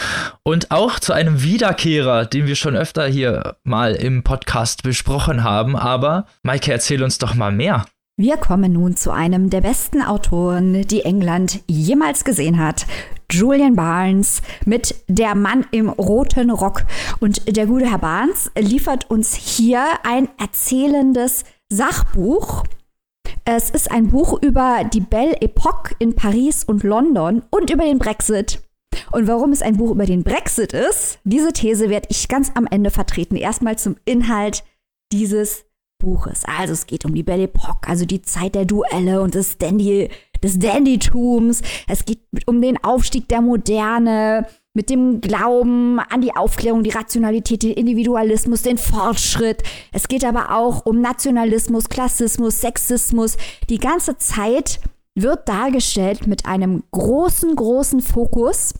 und 0.42 0.70
auch 0.70 0.98
zu 0.98 1.12
einem 1.12 1.42
Wiederkehrer, 1.42 2.26
den 2.26 2.46
wir 2.46 2.56
schon 2.56 2.76
öfter 2.76 3.06
hier 3.06 3.56
mal 3.64 3.94
im 3.94 4.22
Podcast 4.22 4.82
besprochen 4.82 5.44
haben. 5.44 5.76
Aber 5.76 6.26
Maike, 6.42 6.72
erzähl 6.72 7.02
uns 7.02 7.18
doch 7.18 7.34
mal 7.34 7.52
mehr. 7.52 7.86
Wir 8.16 8.36
kommen 8.36 8.72
nun 8.72 8.96
zu 8.96 9.10
einem 9.10 9.50
der 9.50 9.60
besten 9.60 10.00
Autoren, 10.00 10.86
die 10.86 11.02
England 11.02 11.60
jemals 11.66 12.24
gesehen 12.24 12.60
hat. 12.60 12.86
Julian 13.30 13.74
Barnes 13.74 14.42
mit 14.64 14.94
Der 15.08 15.34
Mann 15.34 15.66
im 15.72 15.88
roten 15.88 16.50
Rock. 16.50 16.84
Und 17.18 17.56
der 17.56 17.66
gute 17.66 17.90
Herr 17.90 17.98
Barnes 17.98 18.52
liefert 18.56 19.10
uns 19.10 19.34
hier 19.34 19.84
ein 20.04 20.28
erzählendes 20.38 21.44
Sachbuch 21.68 22.62
es 23.44 23.70
ist 23.70 23.90
ein 23.90 24.08
Buch 24.08 24.42
über 24.42 24.84
die 24.90 25.00
Belle 25.00 25.40
Epoque 25.42 25.94
in 25.98 26.14
Paris 26.14 26.64
und 26.64 26.82
London 26.82 27.42
und 27.50 27.70
über 27.70 27.84
den 27.84 27.98
Brexit. 27.98 28.62
Und 29.12 29.26
warum 29.26 29.52
es 29.52 29.60
ein 29.60 29.76
Buch 29.76 29.90
über 29.90 30.06
den 30.06 30.22
Brexit 30.22 30.72
ist, 30.72 31.18
diese 31.24 31.52
These 31.52 31.90
werde 31.90 32.08
ich 32.10 32.28
ganz 32.28 32.52
am 32.54 32.66
Ende 32.66 32.90
vertreten. 32.90 33.36
Erstmal 33.36 33.76
zum 33.76 33.96
Inhalt 34.04 34.64
dieses 35.12 35.66
Buches. 35.98 36.44
Also 36.44 36.72
es 36.72 36.86
geht 36.86 37.04
um 37.04 37.14
die 37.14 37.22
Belle 37.22 37.44
Epoque, 37.44 37.88
also 37.88 38.06
die 38.06 38.22
Zeit 38.22 38.54
der 38.54 38.64
Duelle 38.64 39.20
und 39.20 39.34
des 39.34 39.58
Dandy, 39.58 40.08
des 40.42 40.58
Dandytums. 40.58 41.62
Es 41.88 42.04
geht 42.04 42.20
um 42.46 42.62
den 42.62 42.82
Aufstieg 42.82 43.28
der 43.28 43.42
Moderne, 43.42 44.46
mit 44.74 44.90
dem 44.90 45.20
Glauben 45.20 46.00
an 46.00 46.20
die 46.20 46.34
Aufklärung, 46.34 46.82
die 46.82 46.90
Rationalität, 46.90 47.62
den 47.62 47.74
Individualismus, 47.74 48.62
den 48.62 48.76
Fortschritt. 48.76 49.62
Es 49.92 50.08
geht 50.08 50.24
aber 50.24 50.54
auch 50.54 50.84
um 50.84 51.00
Nationalismus, 51.00 51.88
Klassismus, 51.88 52.60
Sexismus. 52.60 53.36
Die 53.70 53.78
ganze 53.78 54.18
Zeit 54.18 54.80
wird 55.14 55.48
dargestellt 55.48 56.26
mit 56.26 56.44
einem 56.44 56.82
großen, 56.90 57.54
großen 57.54 58.00
Fokus 58.00 58.74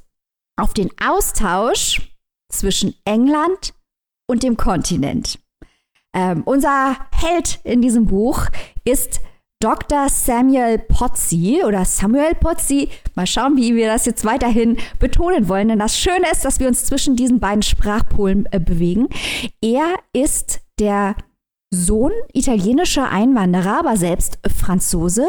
auf 0.57 0.74
den 0.74 0.90
Austausch 1.01 2.12
zwischen 2.51 2.95
England 3.05 3.72
und 4.26 4.42
dem 4.42 4.57
Kontinent. 4.57 5.38
Ähm, 6.12 6.42
unser 6.45 6.97
Held 7.12 7.61
in 7.62 7.82
diesem 7.82 8.07
Buch 8.07 8.47
ist 8.84 9.20
Dr. 9.64 10.10
Samuel 10.10 10.76
Potzi 10.76 11.62
oder 11.66 11.86
Samuel 11.86 12.34
Potzi. 12.34 12.90
Mal 13.14 13.26
schauen, 13.26 13.56
wie 13.56 13.74
wir 13.74 13.86
das 13.86 14.04
jetzt 14.04 14.26
weiterhin 14.26 14.76
betonen 14.98 15.48
wollen. 15.48 15.68
Denn 15.68 15.78
das 15.78 15.98
Schöne 15.98 16.30
ist, 16.30 16.44
dass 16.44 16.60
wir 16.60 16.68
uns 16.68 16.84
zwischen 16.84 17.16
diesen 17.16 17.40
beiden 17.40 17.62
Sprachpolen 17.62 18.46
äh, 18.50 18.60
bewegen. 18.60 19.08
Er 19.62 19.94
ist 20.12 20.60
der 20.78 21.16
Sohn 21.70 22.12
italienischer 22.34 23.08
Einwanderer, 23.08 23.78
aber 23.78 23.96
selbst 23.96 24.38
Franzose. 24.54 25.26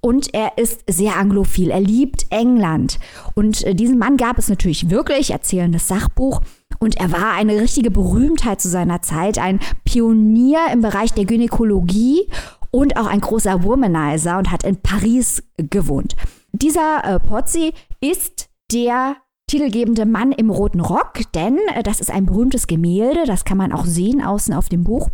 Und 0.00 0.32
er 0.32 0.56
ist 0.56 0.80
sehr 0.88 1.16
anglophil. 1.16 1.70
Er 1.70 1.80
liebt 1.80 2.24
England. 2.30 2.98
Und 3.34 3.64
äh, 3.64 3.74
diesen 3.74 3.98
Mann 3.98 4.16
gab 4.16 4.38
es 4.38 4.48
natürlich 4.48 4.88
wirklich, 4.88 5.30
erzählendes 5.30 5.88
Sachbuch. 5.88 6.40
Und 6.78 6.96
er 6.96 7.12
war 7.12 7.32
eine 7.32 7.60
richtige 7.60 7.90
Berühmtheit 7.90 8.60
zu 8.60 8.68
seiner 8.68 9.02
Zeit, 9.02 9.38
ein 9.38 9.60
Pionier 9.84 10.60
im 10.72 10.82
Bereich 10.82 11.12
der 11.12 11.24
Gynäkologie 11.24 12.28
und 12.74 12.96
auch 12.96 13.06
ein 13.06 13.20
großer 13.20 13.62
Womanizer 13.62 14.36
und 14.36 14.50
hat 14.50 14.64
in 14.64 14.82
Paris 14.82 15.44
gewohnt. 15.56 16.16
Dieser 16.50 17.04
äh, 17.04 17.20
Pozzi 17.20 17.72
ist 18.00 18.48
der 18.72 19.14
titelgebende 19.46 20.06
Mann 20.06 20.32
im 20.32 20.50
roten 20.50 20.80
Rock, 20.80 21.20
denn 21.34 21.56
äh, 21.72 21.84
das 21.84 22.00
ist 22.00 22.10
ein 22.10 22.26
berühmtes 22.26 22.66
Gemälde, 22.66 23.26
das 23.26 23.44
kann 23.44 23.58
man 23.58 23.70
auch 23.72 23.84
sehen 23.84 24.24
außen 24.24 24.52
auf 24.52 24.68
dem 24.68 24.82
Buch 24.82 25.08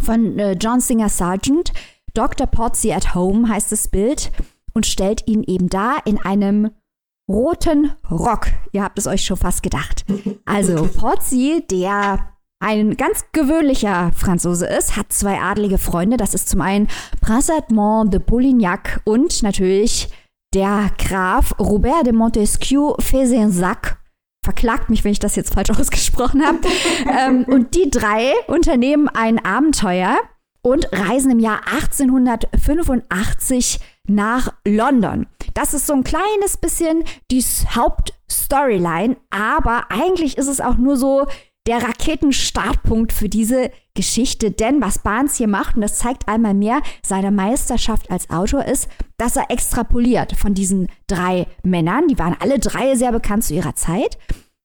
von 0.00 0.36
äh, 0.40 0.56
John 0.60 0.80
Singer 0.80 1.08
Sargent. 1.08 1.72
Dr. 2.12 2.48
Pozzi 2.48 2.90
at 2.92 3.14
Home 3.14 3.48
heißt 3.48 3.70
das 3.70 3.86
Bild 3.86 4.32
und 4.74 4.84
stellt 4.84 5.28
ihn 5.28 5.44
eben 5.44 5.68
da 5.68 5.96
in 6.04 6.18
einem 6.18 6.72
roten 7.28 7.92
Rock. 8.10 8.48
Ihr 8.72 8.82
habt 8.82 8.98
es 8.98 9.06
euch 9.06 9.24
schon 9.24 9.36
fast 9.36 9.62
gedacht. 9.62 10.04
Also 10.44 10.88
Pozzi, 10.88 11.64
der 11.70 12.29
ein 12.60 12.96
ganz 12.96 13.24
gewöhnlicher 13.32 14.12
Franzose 14.14 14.66
ist, 14.66 14.96
hat 14.96 15.12
zwei 15.12 15.40
adlige 15.40 15.78
Freunde. 15.78 16.18
Das 16.18 16.34
ist 16.34 16.48
zum 16.48 16.60
einen 16.60 16.88
Prince 17.20 17.52
Edmond 17.52 18.12
de 18.12 18.20
Polignac 18.20 19.00
und 19.04 19.42
natürlich 19.42 20.08
der 20.54 20.90
Graf 20.98 21.58
Robert 21.58 22.06
de 22.06 22.12
Montesquieu 22.12 22.94
Fezensac. 23.00 23.98
Verklagt 24.44 24.90
mich, 24.90 25.02
wenn 25.04 25.12
ich 25.12 25.18
das 25.18 25.36
jetzt 25.36 25.54
falsch 25.54 25.70
ausgesprochen 25.78 26.46
habe. 26.46 26.58
ähm, 27.08 27.44
und 27.44 27.74
die 27.74 27.88
drei 27.90 28.32
unternehmen 28.46 29.08
ein 29.08 29.42
Abenteuer 29.44 30.18
und 30.62 30.92
reisen 30.92 31.30
im 31.30 31.38
Jahr 31.38 31.60
1885 31.66 33.80
nach 34.06 34.52
London. 34.66 35.26
Das 35.54 35.72
ist 35.72 35.86
so 35.86 35.94
ein 35.94 36.04
kleines 36.04 36.58
bisschen 36.58 37.04
die 37.30 37.42
Hauptstoryline, 37.42 39.16
aber 39.30 39.90
eigentlich 39.90 40.36
ist 40.36 40.48
es 40.48 40.60
auch 40.60 40.76
nur 40.76 40.98
so 40.98 41.26
der 41.66 41.82
Raketenstartpunkt 41.82 43.12
für 43.12 43.28
diese 43.28 43.70
Geschichte. 43.94 44.50
Denn 44.50 44.80
was 44.80 45.00
Barnes 45.00 45.36
hier 45.36 45.48
macht, 45.48 45.76
und 45.76 45.82
das 45.82 45.98
zeigt 45.98 46.28
einmal 46.28 46.54
mehr 46.54 46.80
seine 47.02 47.30
Meisterschaft 47.30 48.10
als 48.10 48.30
Autor, 48.30 48.64
ist, 48.64 48.88
dass 49.18 49.36
er 49.36 49.50
extrapoliert 49.50 50.36
von 50.36 50.54
diesen 50.54 50.88
drei 51.06 51.46
Männern. 51.62 52.08
Die 52.08 52.18
waren 52.18 52.36
alle 52.38 52.58
drei 52.58 52.94
sehr 52.94 53.12
bekannt 53.12 53.44
zu 53.44 53.54
ihrer 53.54 53.74
Zeit. 53.74 54.18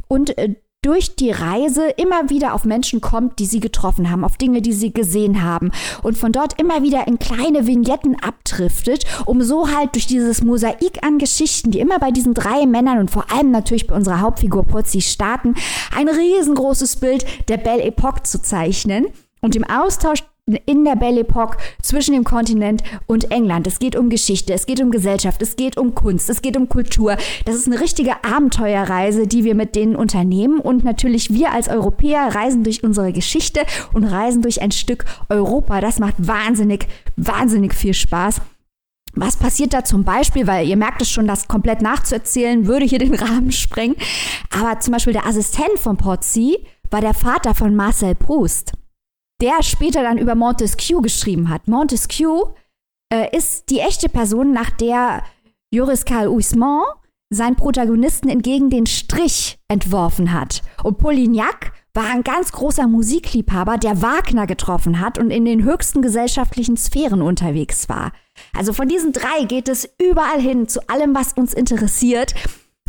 Und 0.07 0.37
äh, 0.37 0.55
durch 0.85 1.15
die 1.15 1.31
Reise 1.31 1.87
immer 1.97 2.29
wieder 2.29 2.53
auf 2.53 2.63
Menschen 2.63 3.01
kommt, 3.01 3.39
die 3.39 3.47
sie 3.47 3.59
getroffen 3.59 4.11
haben, 4.11 4.23
auf 4.23 4.37
Dinge, 4.37 4.61
die 4.61 4.73
sie 4.73 4.93
gesehen 4.93 5.43
haben 5.43 5.71
und 6.03 6.15
von 6.15 6.31
dort 6.31 6.59
immer 6.59 6.83
wieder 6.83 7.07
in 7.07 7.17
kleine 7.17 7.65
Vignetten 7.65 8.15
abdriftet, 8.21 9.03
um 9.25 9.41
so 9.41 9.75
halt 9.75 9.95
durch 9.95 10.05
dieses 10.05 10.43
Mosaik 10.43 11.03
an 11.03 11.17
Geschichten, 11.17 11.71
die 11.71 11.79
immer 11.79 11.97
bei 11.97 12.11
diesen 12.11 12.35
drei 12.35 12.67
Männern 12.67 12.99
und 12.99 13.09
vor 13.09 13.31
allem 13.31 13.49
natürlich 13.49 13.87
bei 13.87 13.95
unserer 13.95 14.21
Hauptfigur 14.21 14.63
Putzi 14.63 15.01
starten, 15.01 15.55
ein 15.95 16.07
riesengroßes 16.07 16.97
Bild 16.97 17.25
der 17.47 17.57
Belle 17.57 17.83
Epoque 17.83 18.23
zu 18.23 18.41
zeichnen. 18.41 19.07
Und 19.41 19.55
im 19.55 19.63
Austausch 19.63 20.23
in 20.67 20.85
der 20.85 20.95
Belle 20.95 21.21
Epoque 21.21 21.57
zwischen 21.81 22.13
dem 22.13 22.23
Kontinent 22.23 22.83
und 23.07 23.31
England. 23.31 23.65
Es 23.65 23.79
geht 23.79 23.95
um 23.95 24.11
Geschichte, 24.11 24.53
es 24.53 24.67
geht 24.67 24.79
um 24.79 24.91
Gesellschaft, 24.91 25.41
es 25.41 25.55
geht 25.55 25.75
um 25.75 25.95
Kunst, 25.95 26.29
es 26.29 26.43
geht 26.43 26.55
um 26.55 26.69
Kultur. 26.69 27.17
Das 27.45 27.55
ist 27.55 27.65
eine 27.65 27.81
richtige 27.81 28.23
Abenteuerreise, 28.23 29.25
die 29.25 29.43
wir 29.43 29.55
mit 29.55 29.75
denen 29.75 29.95
unternehmen. 29.95 30.59
Und 30.59 30.83
natürlich 30.83 31.33
wir 31.33 31.51
als 31.51 31.67
Europäer 31.67 32.35
reisen 32.35 32.63
durch 32.63 32.83
unsere 32.83 33.11
Geschichte 33.11 33.61
und 33.91 34.03
reisen 34.03 34.43
durch 34.43 34.61
ein 34.61 34.71
Stück 34.71 35.05
Europa. 35.29 35.81
Das 35.81 35.97
macht 35.97 36.15
wahnsinnig, 36.19 36.87
wahnsinnig 37.15 37.73
viel 37.73 37.95
Spaß. 37.95 38.39
Was 39.15 39.37
passiert 39.37 39.73
da 39.73 39.83
zum 39.83 40.03
Beispiel? 40.03 40.45
Weil 40.45 40.67
ihr 40.67 40.77
merkt 40.77 41.01
es 41.01 41.09
schon, 41.09 41.25
das 41.25 41.47
komplett 41.47 41.81
nachzuerzählen, 41.81 42.67
würde 42.67 42.85
hier 42.85 42.99
den 42.99 43.15
Rahmen 43.15 43.51
sprengen. 43.51 43.95
Aber 44.51 44.79
zum 44.79 44.93
Beispiel 44.93 45.13
der 45.13 45.25
Assistent 45.25 45.79
von 45.79 45.97
Pozzi 45.97 46.59
war 46.91 47.01
der 47.01 47.15
Vater 47.15 47.55
von 47.55 47.75
Marcel 47.75 48.13
Proust 48.13 48.73
der 49.41 49.63
später 49.63 50.03
dann 50.03 50.17
über 50.17 50.35
Montesquieu 50.35 51.01
geschrieben 51.01 51.49
hat. 51.49 51.67
Montesquieu 51.67 52.53
äh, 53.13 53.35
ist 53.35 53.69
die 53.69 53.79
echte 53.79 54.09
Person, 54.09 54.51
nach 54.51 54.71
der 54.71 55.23
Joris 55.71 56.05
Karl 56.05 56.29
Huysmans 56.29 56.85
seinen 57.29 57.55
Protagonisten 57.55 58.29
entgegen 58.29 58.69
den 58.69 58.85
Strich 58.85 59.57
entworfen 59.67 60.31
hat. 60.31 60.61
Und 60.83 60.97
Polignac 60.97 61.73
war 61.93 62.05
ein 62.05 62.23
ganz 62.23 62.51
großer 62.51 62.87
Musikliebhaber, 62.87 63.77
der 63.77 64.01
Wagner 64.01 64.47
getroffen 64.47 64.99
hat 64.99 65.17
und 65.17 65.31
in 65.31 65.45
den 65.45 65.63
höchsten 65.63 66.01
gesellschaftlichen 66.01 66.77
Sphären 66.77 67.21
unterwegs 67.21 67.89
war. 67.89 68.11
Also 68.53 68.73
von 68.73 68.87
diesen 68.87 69.13
drei 69.13 69.45
geht 69.45 69.69
es 69.69 69.89
überall 70.01 70.41
hin 70.41 70.67
zu 70.67 70.87
allem, 70.89 71.15
was 71.15 71.33
uns 71.33 71.53
interessiert. 71.53 72.35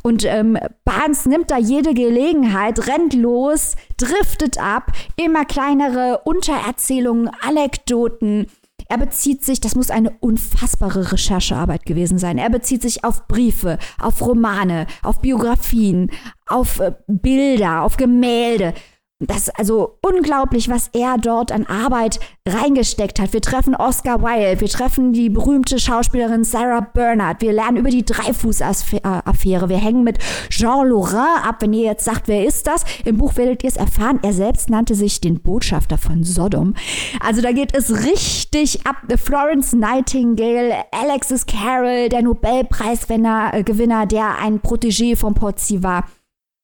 Und 0.07 0.25
ähm, 0.25 0.57
Barnes 0.85 1.27
nimmt 1.27 1.51
da 1.51 1.59
jede 1.59 1.93
Gelegenheit, 1.93 2.87
rennt 2.87 3.13
los, 3.13 3.75
driftet 3.97 4.57
ab, 4.57 4.93
immer 5.17 5.45
kleinere 5.45 6.21
Untererzählungen, 6.23 7.29
Anekdoten. 7.41 8.47
Er 8.89 8.99
bezieht 8.99 9.45
sich, 9.45 9.59
das 9.59 9.75
muss 9.75 9.91
eine 9.91 10.13
unfassbare 10.21 11.11
Recherchearbeit 11.11 11.87
gewesen 11.87 12.19
sein. 12.19 12.39
Er 12.39 12.51
bezieht 12.51 12.83
sich 12.83 13.03
auf 13.03 13.27
Briefe, 13.27 13.79
auf 13.99 14.25
Romane, 14.25 14.87
auf 15.03 15.23
Biografien, 15.23 16.13
auf 16.47 16.79
äh, 16.79 16.93
Bilder, 17.09 17.83
auf 17.83 17.97
Gemälde. 17.97 18.75
Das 19.19 19.49
ist 19.49 19.59
also 19.59 19.97
unglaublich, 20.03 20.69
was 20.69 20.91
er 20.93 21.17
dort 21.17 21.51
an 21.51 21.65
Arbeit 21.65 22.21
reingesteckt 22.47 23.19
hat. 23.19 23.33
Wir 23.33 23.41
treffen 23.41 23.75
Oscar 23.75 24.23
Wilde, 24.23 24.61
wir 24.61 24.69
treffen 24.69 25.15
die 25.15 25.31
berühmte 25.31 25.79
Schauspielerin 25.79 26.45
Sarah 26.45 26.81
Bernhardt, 26.83 27.41
wir 27.41 27.55
lernen 27.55 27.79
über 27.79 27.89
die 27.89 28.05
Dreifuß-Affäre, 28.05 29.71
wir 29.71 29.79
hängen 29.79 30.05
mit 30.05 30.19
Jean 30.51 30.87
Laurent 30.87 31.47
ab. 31.47 31.63
Wenn 31.63 31.73
ihr 31.73 31.85
jetzt 31.85 32.05
sagt, 32.05 32.29
wer 32.29 32.45
ist 32.45 32.67
das? 32.67 32.85
Im 33.07 33.17
Buch 33.17 33.37
werdet 33.37 33.65
ihr 33.65 33.71
es 33.71 33.79
erfahren. 33.79 34.21
Er 34.23 34.35
selbst 34.35 34.69
nannte 34.69 34.95
sich 34.95 35.19
den 35.23 35.41
Botschafter 35.41 35.97
von 35.97 36.23
Sodom. 36.23 36.75
Also 37.19 37.41
da 37.41 37.53
geht 37.53 37.75
es 37.75 38.05
richtig 38.05 38.87
ab. 38.87 38.97
Florence 39.17 39.73
Nightingale, 39.73 40.75
Alexis 40.91 41.47
Carroll, 41.47 42.11
der 42.11 42.21
Nobelpreisgewinner, 42.21 44.03
äh, 44.03 44.07
der 44.09 44.39
ein 44.43 44.61
Protégé 44.61 45.17
von 45.17 45.33
Pozzi 45.33 45.83
war 45.83 46.05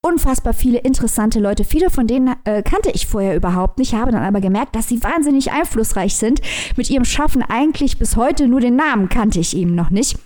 unfassbar 0.03 0.53
viele 0.53 0.79
interessante 0.79 1.39
Leute. 1.39 1.65
Viele 1.65 1.89
von 1.89 2.07
denen 2.07 2.35
äh, 2.45 2.63
kannte 2.63 2.91
ich 2.93 3.07
vorher 3.07 3.37
überhaupt 3.37 3.79
nicht, 3.79 3.95
habe 3.95 4.11
dann 4.11 4.25
aber 4.25 4.41
gemerkt, 4.41 4.75
dass 4.75 4.89
sie 4.89 5.03
wahnsinnig 5.03 5.53
einflussreich 5.53 6.17
sind. 6.17 6.41
Mit 6.77 6.91
ihrem 6.91 7.05
Schaffen 7.05 7.43
eigentlich 7.43 7.99
bis 7.99 8.17
heute 8.17 8.49
nur 8.49 8.61
den 8.61 8.77
Namen 8.77 9.09
kannte 9.09 9.41
ich 9.41 9.57
eben 9.57 9.75
noch 9.75 9.91
nicht. 9.91 10.19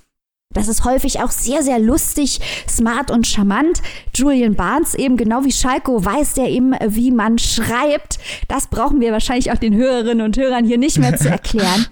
Das 0.55 0.69
ist 0.69 0.85
häufig 0.87 1.21
auch 1.21 1.31
sehr, 1.31 1.63
sehr 1.63 1.79
lustig, 1.79 2.41
smart 2.67 3.11
und 3.11 3.27
charmant. 3.27 3.83
Julian 4.15 4.55
Barnes, 4.55 4.95
eben 4.95 5.19
genau 5.19 5.45
wie 5.45 5.53
Schalko, 5.53 6.03
weiß 6.03 6.35
der 6.35 6.49
eben, 6.49 6.75
wie 6.87 7.11
man 7.11 7.37
schreibt. 7.37 8.19
Das 8.49 8.69
brauchen 8.69 9.01
wir 9.01 9.13
wahrscheinlich 9.13 9.53
auch 9.53 9.59
den 9.59 9.75
Hörerinnen 9.75 10.25
und 10.25 10.39
Hörern 10.39 10.65
hier 10.65 10.79
nicht 10.79 10.99
mehr 10.99 11.17
zu 11.17 11.29
erklären. 11.29 11.87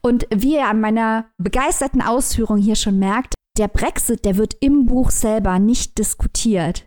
Und 0.00 0.28
wie 0.32 0.54
ihr 0.54 0.68
an 0.68 0.80
meiner 0.80 1.26
begeisterten 1.38 2.02
Ausführung 2.02 2.58
hier 2.58 2.76
schon 2.76 3.00
merkt, 3.00 3.34
der 3.58 3.68
Brexit, 3.68 4.24
der 4.24 4.36
wird 4.36 4.54
im 4.60 4.86
Buch 4.86 5.10
selber 5.10 5.58
nicht 5.58 5.98
diskutiert. 5.98 6.84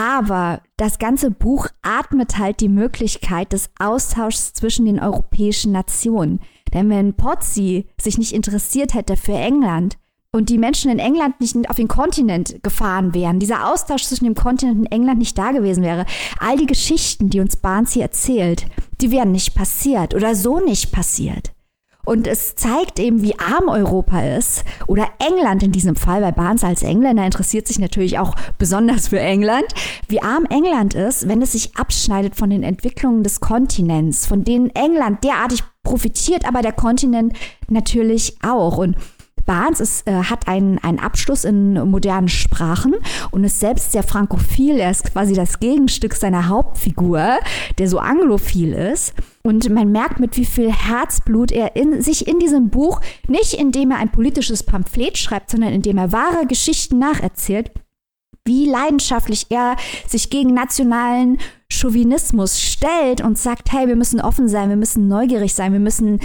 Aber 0.00 0.62
das 0.78 0.98
ganze 0.98 1.30
Buch 1.30 1.66
atmet 1.82 2.38
halt 2.38 2.62
die 2.62 2.70
Möglichkeit 2.70 3.52
des 3.52 3.68
Austauschs 3.78 4.54
zwischen 4.54 4.86
den 4.86 4.98
europäischen 4.98 5.72
Nationen. 5.72 6.40
Denn 6.72 6.88
wenn 6.88 7.12
Pozzi 7.12 7.86
sich 8.00 8.16
nicht 8.16 8.32
interessiert 8.32 8.94
hätte 8.94 9.18
für 9.18 9.34
England 9.34 9.98
und 10.32 10.48
die 10.48 10.56
Menschen 10.56 10.90
in 10.90 11.00
England 11.00 11.38
nicht 11.42 11.68
auf 11.68 11.76
den 11.76 11.88
Kontinent 11.88 12.62
gefahren 12.62 13.12
wären, 13.12 13.40
dieser 13.40 13.70
Austausch 13.70 14.04
zwischen 14.04 14.24
dem 14.24 14.34
Kontinent 14.34 14.78
und 14.78 14.86
England 14.86 15.18
nicht 15.18 15.36
da 15.36 15.50
gewesen 15.50 15.84
wäre, 15.84 16.06
all 16.38 16.56
die 16.56 16.66
Geschichten, 16.66 17.28
die 17.28 17.40
uns 17.40 17.56
Barnes 17.56 17.92
hier 17.92 18.04
erzählt, 18.04 18.64
die 19.02 19.10
wären 19.10 19.32
nicht 19.32 19.54
passiert 19.54 20.14
oder 20.14 20.34
so 20.34 20.60
nicht 20.60 20.92
passiert. 20.92 21.52
Und 22.10 22.26
es 22.26 22.56
zeigt 22.56 22.98
eben, 22.98 23.22
wie 23.22 23.38
arm 23.38 23.68
Europa 23.68 24.20
ist 24.20 24.64
oder 24.88 25.06
England 25.20 25.62
in 25.62 25.70
diesem 25.70 25.94
Fall, 25.94 26.22
weil 26.22 26.32
Barnes 26.32 26.64
als 26.64 26.82
Engländer 26.82 27.24
interessiert 27.24 27.68
sich 27.68 27.78
natürlich 27.78 28.18
auch 28.18 28.34
besonders 28.58 29.06
für 29.06 29.20
England, 29.20 29.66
wie 30.08 30.20
arm 30.20 30.44
England 30.50 30.94
ist, 30.94 31.28
wenn 31.28 31.40
es 31.40 31.52
sich 31.52 31.76
abschneidet 31.76 32.34
von 32.34 32.50
den 32.50 32.64
Entwicklungen 32.64 33.22
des 33.22 33.38
Kontinents, 33.38 34.26
von 34.26 34.42
denen 34.42 34.70
England 34.70 35.22
derartig 35.22 35.62
profitiert, 35.84 36.48
aber 36.48 36.62
der 36.62 36.72
Kontinent 36.72 37.32
natürlich 37.68 38.38
auch. 38.42 38.78
Und 38.78 38.96
Barnes 39.46 39.80
ist, 39.80 40.06
äh, 40.06 40.12
hat 40.24 40.48
einen, 40.48 40.78
einen 40.78 40.98
Abschluss 40.98 41.44
in 41.44 41.74
modernen 41.90 42.28
Sprachen 42.28 42.94
und 43.30 43.44
ist 43.44 43.60
selbst 43.60 43.92
sehr 43.92 44.02
frankophil. 44.02 44.78
Er 44.78 44.90
ist 44.90 45.12
quasi 45.12 45.34
das 45.34 45.60
Gegenstück 45.60 46.14
seiner 46.14 46.48
Hauptfigur, 46.48 47.38
der 47.78 47.88
so 47.88 47.98
anglophil 47.98 48.72
ist. 48.72 49.14
Und 49.42 49.68
man 49.70 49.90
merkt, 49.90 50.20
mit 50.20 50.36
wie 50.36 50.44
viel 50.44 50.70
Herzblut 50.70 51.50
er 51.50 51.76
in, 51.76 52.02
sich 52.02 52.28
in 52.28 52.38
diesem 52.38 52.68
Buch, 52.68 53.00
nicht 53.26 53.54
indem 53.54 53.90
er 53.90 53.98
ein 53.98 54.12
politisches 54.12 54.62
Pamphlet 54.62 55.16
schreibt, 55.16 55.50
sondern 55.50 55.72
indem 55.72 55.98
er 55.98 56.12
wahre 56.12 56.46
Geschichten 56.46 56.98
nacherzählt, 56.98 57.70
wie 58.44 58.66
leidenschaftlich 58.68 59.46
er 59.50 59.76
sich 60.06 60.30
gegen 60.30 60.54
nationalen 60.54 61.38
Chauvinismus 61.72 62.60
stellt 62.60 63.20
und 63.20 63.38
sagt, 63.38 63.72
hey, 63.72 63.86
wir 63.86 63.96
müssen 63.96 64.20
offen 64.20 64.48
sein, 64.48 64.68
wir 64.68 64.76
müssen 64.76 65.08
neugierig 65.08 65.54
sein, 65.54 65.72
wir 65.72 65.80
müssen 65.80 66.20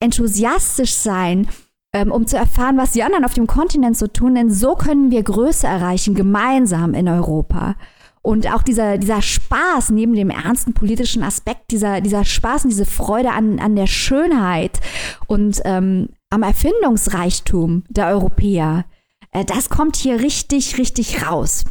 enthusiastisch 0.00 0.94
sein 0.94 1.48
ähm, 1.92 2.12
um 2.12 2.26
zu 2.26 2.36
erfahren, 2.36 2.76
was 2.76 2.92
die 2.92 3.02
anderen 3.02 3.24
auf 3.24 3.34
dem 3.34 3.46
Kontinent 3.46 3.96
so 3.96 4.06
tun, 4.06 4.34
denn 4.34 4.50
so 4.50 4.74
können 4.74 5.10
wir 5.10 5.22
Größe 5.22 5.66
erreichen, 5.66 6.14
gemeinsam 6.14 6.94
in 6.94 7.08
Europa. 7.08 7.76
Und 8.20 8.52
auch 8.52 8.62
dieser, 8.62 8.98
dieser 8.98 9.22
Spaß 9.22 9.90
neben 9.90 10.14
dem 10.14 10.28
ernsten 10.28 10.74
politischen 10.74 11.22
Aspekt, 11.22 11.70
dieser, 11.70 12.00
dieser 12.00 12.24
Spaß 12.24 12.64
und 12.64 12.70
diese 12.70 12.84
Freude 12.84 13.30
an, 13.30 13.58
an 13.58 13.74
der 13.74 13.86
Schönheit 13.86 14.80
und 15.26 15.62
ähm, 15.64 16.10
am 16.30 16.42
Erfindungsreichtum 16.42 17.84
der 17.88 18.08
Europäer, 18.08 18.84
äh, 19.32 19.44
das 19.44 19.70
kommt 19.70 19.96
hier 19.96 20.20
richtig, 20.20 20.78
richtig 20.78 21.26
raus. 21.26 21.64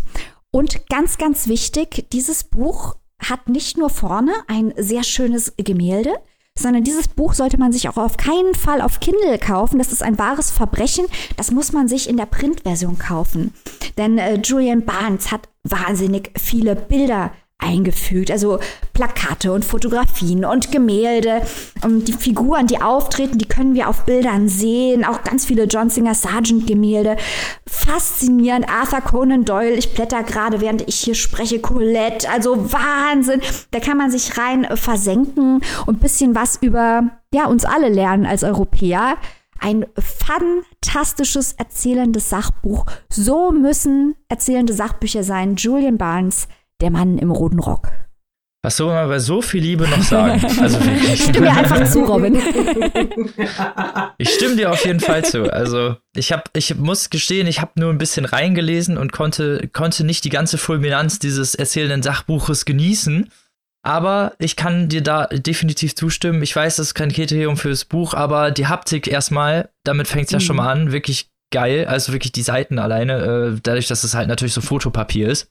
Und 0.50 0.90
ganz, 0.90 1.18
ganz 1.18 1.48
wichtig, 1.48 2.08
dieses 2.12 2.44
Buch 2.44 2.96
hat 3.20 3.50
nicht 3.50 3.78
nur 3.78 3.90
vorne 3.90 4.32
ein 4.48 4.74
sehr 4.78 5.04
schönes 5.04 5.54
Gemälde, 5.58 6.16
sondern 6.58 6.84
dieses 6.84 7.08
Buch 7.08 7.34
sollte 7.34 7.58
man 7.58 7.72
sich 7.72 7.90
auch 7.90 7.98
auf 7.98 8.18
keinen 8.18 8.56
Fall 8.56 8.82
auf 8.82 9.00
Kindle 9.00 9.38
kaufen. 9.40 9.78
Das 9.78 9.92
ist 9.92 10.04
ein 10.04 10.18
wahres 10.18 10.52
Verbrechen. 10.52 11.06
Das 11.36 11.52
muss 11.52 11.72
man 11.72 11.88
sich 11.88 12.10
in 12.10 12.18
der 12.18 12.26
Printversion 12.26 12.98
kaufen. 12.98 13.54
Denn 13.98 14.18
äh, 14.18 14.36
Julian 14.36 14.86
Barnes 14.86 15.32
hat 15.32 15.50
wahnsinnig 15.64 16.32
viele 16.38 16.76
Bilder 16.76 17.32
eingefügt. 17.60 18.32
Also 18.32 18.60
Plakate 18.94 19.52
und 19.52 19.66
Fotografien 19.66 20.46
und 20.46 20.72
Gemälde. 20.72 21.42
Und 21.84 22.08
die 22.08 22.14
Figuren, 22.14 22.68
die 22.68 22.82
auftreten, 22.82 23.38
die 23.38 23.48
können 23.48 23.74
wir 23.74 23.90
auf 23.90 24.06
Bildern 24.06 24.48
sehen. 24.48 25.04
Auch 25.04 25.24
ganz 25.24 25.46
viele 25.46 25.64
John 25.64 25.90
Singer 25.90 26.16
Sargent 26.16 26.68
Gemälde. 26.68 27.18
Faszinierend. 27.66 28.70
Arthur 28.70 29.02
Conan 29.02 29.46
Doyle. 29.46 29.74
Ich 29.74 29.94
blätter 29.94 30.24
gerade, 30.24 30.62
während 30.62 30.88
ich 30.88 30.96
hier 30.96 31.16
spreche. 31.16 31.60
Colette. 31.60 32.30
Also 32.30 32.72
Wahnsinn. 32.72 33.42
Da 33.72 33.80
kann 33.80 33.98
man 33.98 34.12
sich 34.12 34.38
rein 34.38 34.68
versenken 34.76 35.62
und 35.86 36.00
bisschen 36.00 36.36
was 36.36 36.58
über 36.62 37.04
ja, 37.34 37.48
uns 37.48 37.66
alle 37.66 37.90
lernen 37.90 38.26
als 38.26 38.44
Europäer. 38.44 39.18
Ein 39.60 39.88
fantastisches 39.98 41.54
erzählendes 41.54 42.30
Sachbuch. 42.30 42.86
So 43.10 43.52
müssen 43.52 44.16
erzählende 44.30 44.74
Sachbücher 44.74 45.24
sein. 45.24 45.56
Julian 45.56 45.98
Barnes 45.98 46.48
der 46.82 46.92
Mann 46.92 47.18
im 47.18 47.32
roten 47.32 47.60
Rock. 47.60 47.92
Was 48.64 48.78
soll 48.78 48.94
man 48.94 49.08
bei 49.08 49.20
so 49.20 49.42
viel 49.42 49.62
Liebe 49.62 49.88
noch 49.88 50.04
sagen? 50.04 50.42
Also 50.62 50.80
ich 51.14 51.24
stimme 51.24 51.48
dir 51.48 51.56
einfach 51.56 51.90
zu, 51.90 52.04
Robin. 52.04 52.36
ich 54.18 54.30
stimme 54.30 54.56
dir 54.56 54.72
auf 54.72 54.84
jeden 54.86 55.00
Fall 55.00 55.24
zu. 55.24 55.52
Also 55.54 55.96
ich 56.16 56.32
habe, 56.32 56.44
ich 56.54 56.76
muss 56.76 57.10
gestehen, 57.10 57.48
ich 57.48 57.62
habe 57.62 57.74
nur 57.76 57.92
ein 57.92 57.98
bisschen 57.98 58.26
reingelesen 58.26 58.98
und 58.98 59.12
konnte, 59.14 59.70
konnte 59.72 60.04
nicht 60.04 60.26
die 60.26 60.30
ganze 60.30 60.58
Fulminanz 60.58 61.20
dieses 61.20 61.56
erzählenden 61.56 62.04
Sachbuches 62.04 62.66
genießen. 62.66 63.32
Aber 63.84 64.34
ich 64.40 64.56
kann 64.58 64.90
dir 64.90 65.02
da 65.02 65.28
definitiv 65.28 65.96
zustimmen. 65.96 66.42
Ich 66.42 66.54
weiß, 66.54 66.76
das 66.76 66.88
ist 66.88 66.94
kein 66.94 67.14
Kriterium 67.14 67.56
fürs 67.56 67.86
Buch, 67.86 68.16
aber 68.16 68.52
die 68.52 68.68
Haptik 68.68 69.08
erstmal, 69.08 69.70
damit 69.86 70.08
fängt 70.08 70.26
es 70.26 70.32
ja 70.32 70.40
mhm. 70.40 70.44
schon 70.44 70.56
mal 70.58 70.70
an, 70.70 70.92
wirklich 70.92 71.30
geil. 71.54 71.86
Also 71.86 72.12
wirklich 72.12 72.34
die 72.34 72.42
Seiten 72.42 72.80
alleine, 72.80 73.54
äh, 73.56 73.60
dadurch, 73.64 73.88
dass 73.88 74.04
es 74.04 74.14
halt 74.14 74.28
natürlich 74.28 74.54
so 74.54 74.62
Fotopapier 74.62 75.30
ist 75.30 75.50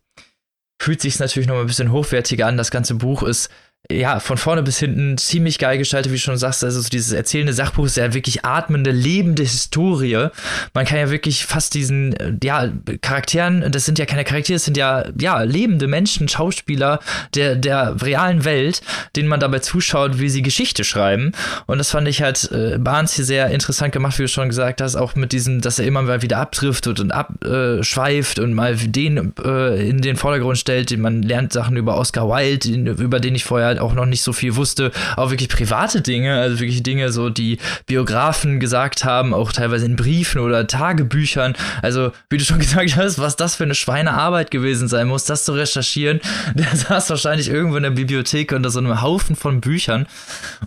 fühlt 0.79 1.01
sich 1.01 1.19
natürlich 1.19 1.49
noch 1.49 1.59
ein 1.59 1.67
bisschen 1.67 1.93
hochwertiger 1.93 2.47
an. 2.47 2.57
Das 2.57 2.71
ganze 2.71 2.95
Buch 2.95 3.23
ist 3.23 3.51
ja, 3.91 4.19
von 4.21 4.37
vorne 4.37 4.63
bis 4.63 4.79
hinten 4.79 5.17
ziemlich 5.19 5.59
geil 5.59 5.79
gestaltet, 5.79 6.11
wie 6.11 6.17
du 6.17 6.21
schon 6.21 6.37
sagst. 6.37 6.65
Also 6.65 6.81
so 6.81 6.89
dieses 6.89 7.13
erzählende 7.13 7.53
Sachbuch 7.53 7.87
ist 7.87 7.97
ja 7.97 8.15
wirklich 8.15 8.45
atmende, 8.45 8.91
lebende 8.91 9.43
Historie. 9.43 10.29
Man 10.75 10.87
kann 10.87 10.99
ja 10.99 11.11
wirklich 11.11 11.47
fast 11.47 11.75
diesen, 11.75 12.15
äh, 12.15 12.33
ja, 12.43 12.69
Charakteren, 13.01 13.71
das 13.71 13.85
sind 13.85 13.99
ja 13.99 14.07
keine 14.07 14.25
Charaktere, 14.25 14.57
das 14.57 14.65
sind 14.65 14.77
ja, 14.77 15.05
ja, 15.19 15.43
lebende 15.43 15.87
Menschen, 15.87 16.29
Schauspieler 16.29 17.01
der, 17.35 17.55
der 17.55 18.03
realen 18.03 18.45
Welt, 18.45 18.83
denen 19.15 19.29
man 19.29 19.41
dabei 19.41 19.61
zuschaut, 19.61 20.19
wie 20.19 20.29
sie 20.29 20.43
Geschichte 20.43 20.83
schreiben. 20.83 21.33
Und 21.67 21.79
das 21.79 21.91
fand 21.91 22.09
ich 22.09 22.23
halt 22.23 22.51
äh, 22.51 22.79
Barnes 22.79 23.15
hier 23.15 23.25
sehr 23.25 23.49
interessant 23.51 23.93
gemacht, 23.93 24.19
wie 24.19 24.23
du 24.23 24.29
schon 24.29 24.49
gesagt 24.49 24.81
hast, 24.81 24.97
auch 24.97 25.15
mit 25.15 25.33
diesem, 25.33 25.61
dass 25.61 25.79
er 25.79 25.87
immer 25.87 26.03
mal 26.03 26.23
wieder 26.23 26.39
abdriftet 26.39 26.99
und 26.99 27.13
abschweift 27.13 28.39
und 28.39 28.53
mal 28.53 28.77
den 28.77 29.33
äh, 29.45 29.89
in 29.89 30.01
den 30.01 30.17
Vordergrund 30.17 30.59
stellt. 30.59 30.97
Man 30.97 31.23
lernt 31.23 31.53
Sachen 31.53 31.77
über 31.77 31.97
Oscar 31.97 32.29
Wilde, 32.29 32.69
über 32.69 33.21
den 33.21 33.35
ich 33.35 33.45
vorher 33.45 33.76
halt 33.77 33.85
auch 33.91 33.95
noch 33.95 34.07
nicht 34.07 34.23
so 34.23 34.33
viel 34.33 34.57
wusste, 34.57 34.91
auch 35.17 35.31
wirklich 35.31 35.49
private 35.49 36.01
Dinge, 36.01 36.39
also 36.41 36.61
wirklich 36.61 36.83
Dinge, 36.83 37.13
so 37.13 37.31
die 37.31 37.59
Biografen 37.87 38.61
gesagt 38.61 39.05
haben, 39.05 39.35
auch 39.35 39.53
teilweise 39.53 39.87
in 39.87 39.97
Briefen 39.97 40.41
oder 40.41 40.67
Tagebüchern. 40.67 41.55
Also, 41.83 42.13
wie 42.31 42.39
du 42.39 42.45
schon 42.45 42.59
gesagt 42.67 42.97
hast, 42.97 43.19
was 43.19 43.37
das 43.37 43.57
für 43.57 43.65
eine 43.65 43.75
Schweinearbeit 43.75 44.51
gewesen 44.51 44.89
sein 44.89 45.09
muss, 45.09 45.25
das 45.25 45.45
zu 45.45 45.53
recherchieren. 45.53 46.21
Der 46.55 46.75
saß 46.75 47.11
wahrscheinlich 47.11 47.49
irgendwo 47.49 47.77
in 47.77 47.83
der 47.83 47.91
Bibliothek 47.91 48.53
unter 48.53 48.71
so 48.71 48.79
einem 48.79 49.03
Haufen 49.03 49.37
von 49.37 49.61
Büchern 49.61 50.07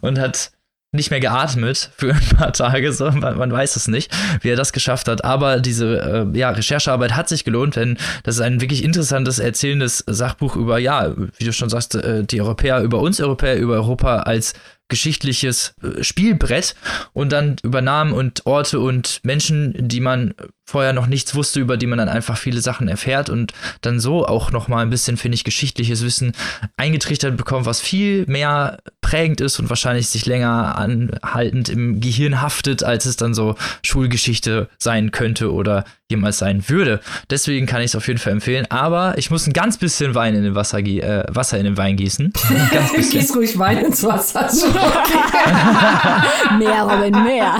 und 0.01 0.19
hat 0.19 0.51
nicht 0.91 1.11
mehr 1.11 1.19
geatmet 1.19 1.91
für 1.95 2.13
ein 2.13 2.37
paar 2.37 2.51
Tage, 2.51 2.91
so 2.93 3.11
man, 3.11 3.37
man, 3.37 3.51
weiß 3.51 3.75
es 3.75 3.87
nicht, 3.87 4.11
wie 4.41 4.49
er 4.49 4.55
das 4.55 4.73
geschafft 4.73 5.07
hat. 5.07 5.23
Aber 5.23 5.59
diese 5.59 6.25
äh, 6.33 6.37
ja, 6.37 6.49
Recherchearbeit 6.49 7.15
hat 7.15 7.29
sich 7.29 7.43
gelohnt, 7.43 7.75
denn 7.75 7.97
das 8.23 8.35
ist 8.35 8.41
ein 8.41 8.59
wirklich 8.59 8.83
interessantes, 8.83 9.39
erzählendes 9.39 10.03
Sachbuch 10.07 10.55
über, 10.55 10.79
ja, 10.79 11.13
wie 11.37 11.45
du 11.45 11.53
schon 11.53 11.69
sagst, 11.69 11.95
äh, 11.95 12.23
die 12.23 12.41
Europäer 12.41 12.81
über 12.81 12.99
uns 12.99 13.21
Europäer, 13.21 13.57
über 13.57 13.75
Europa 13.75 14.21
als 14.21 14.53
geschichtliches 14.87 15.75
äh, 15.83 16.03
Spielbrett 16.03 16.75
und 17.13 17.31
dann 17.31 17.57
über 17.61 17.81
Namen 17.81 18.11
und 18.11 18.45
Orte 18.47 18.79
und 18.79 19.19
Menschen, 19.23 19.87
die 19.87 19.99
man 19.99 20.33
vorher 20.69 20.93
noch 20.93 21.07
nichts 21.07 21.33
wusste, 21.33 21.59
über 21.59 21.77
die 21.77 21.87
man 21.87 21.97
dann 21.97 22.09
einfach 22.09 22.37
viele 22.37 22.61
Sachen 22.61 22.87
erfährt 22.87 23.29
und 23.29 23.53
dann 23.81 23.99
so 23.99 24.27
auch 24.27 24.51
noch 24.51 24.67
mal 24.67 24.81
ein 24.81 24.91
bisschen, 24.91 25.17
finde 25.17 25.35
ich, 25.35 25.43
geschichtliches 25.43 26.03
Wissen 26.03 26.33
eingetrichtert 26.77 27.37
bekommt, 27.37 27.65
was 27.65 27.81
viel 27.81 28.25
mehr 28.27 28.77
prägend 29.01 29.41
ist 29.41 29.59
und 29.59 29.69
wahrscheinlich 29.69 30.09
sich 30.09 30.27
länger 30.27 30.77
anhaltend 30.77 31.69
im 31.69 31.99
Gehirn 31.99 32.41
haftet, 32.41 32.83
als 32.83 33.05
es 33.05 33.17
dann 33.17 33.33
so 33.33 33.55
Schulgeschichte 33.83 34.69
sein 34.77 35.09
könnte 35.09 35.51
oder 35.51 35.85
jemals 36.07 36.37
sein 36.37 36.63
würde. 36.67 36.99
Deswegen 37.31 37.65
kann 37.65 37.81
ich 37.81 37.87
es 37.87 37.95
auf 37.95 38.07
jeden 38.07 38.19
Fall 38.19 38.33
empfehlen. 38.33 38.67
Aber 38.69 39.17
ich 39.17 39.31
muss 39.31 39.47
ein 39.47 39.53
ganz 39.53 39.77
bisschen 39.77 40.13
Wein 40.13 40.35
in 40.35 40.43
den 40.43 40.53
Wasser, 40.53 40.79
äh, 40.79 41.23
Wasser 41.29 41.57
in 41.57 41.65
den 41.65 41.77
Wein 41.77 41.97
gießen. 41.97 42.31
Ganz 42.71 42.93
bisschen. 42.93 43.21
Gieß 43.21 43.35
ruhig 43.35 43.57
Wein 43.57 43.79
ins 43.79 44.03
Wasser. 44.03 44.49
mehr, 46.59 46.83
Robin, 46.83 47.23
mehr. 47.23 47.55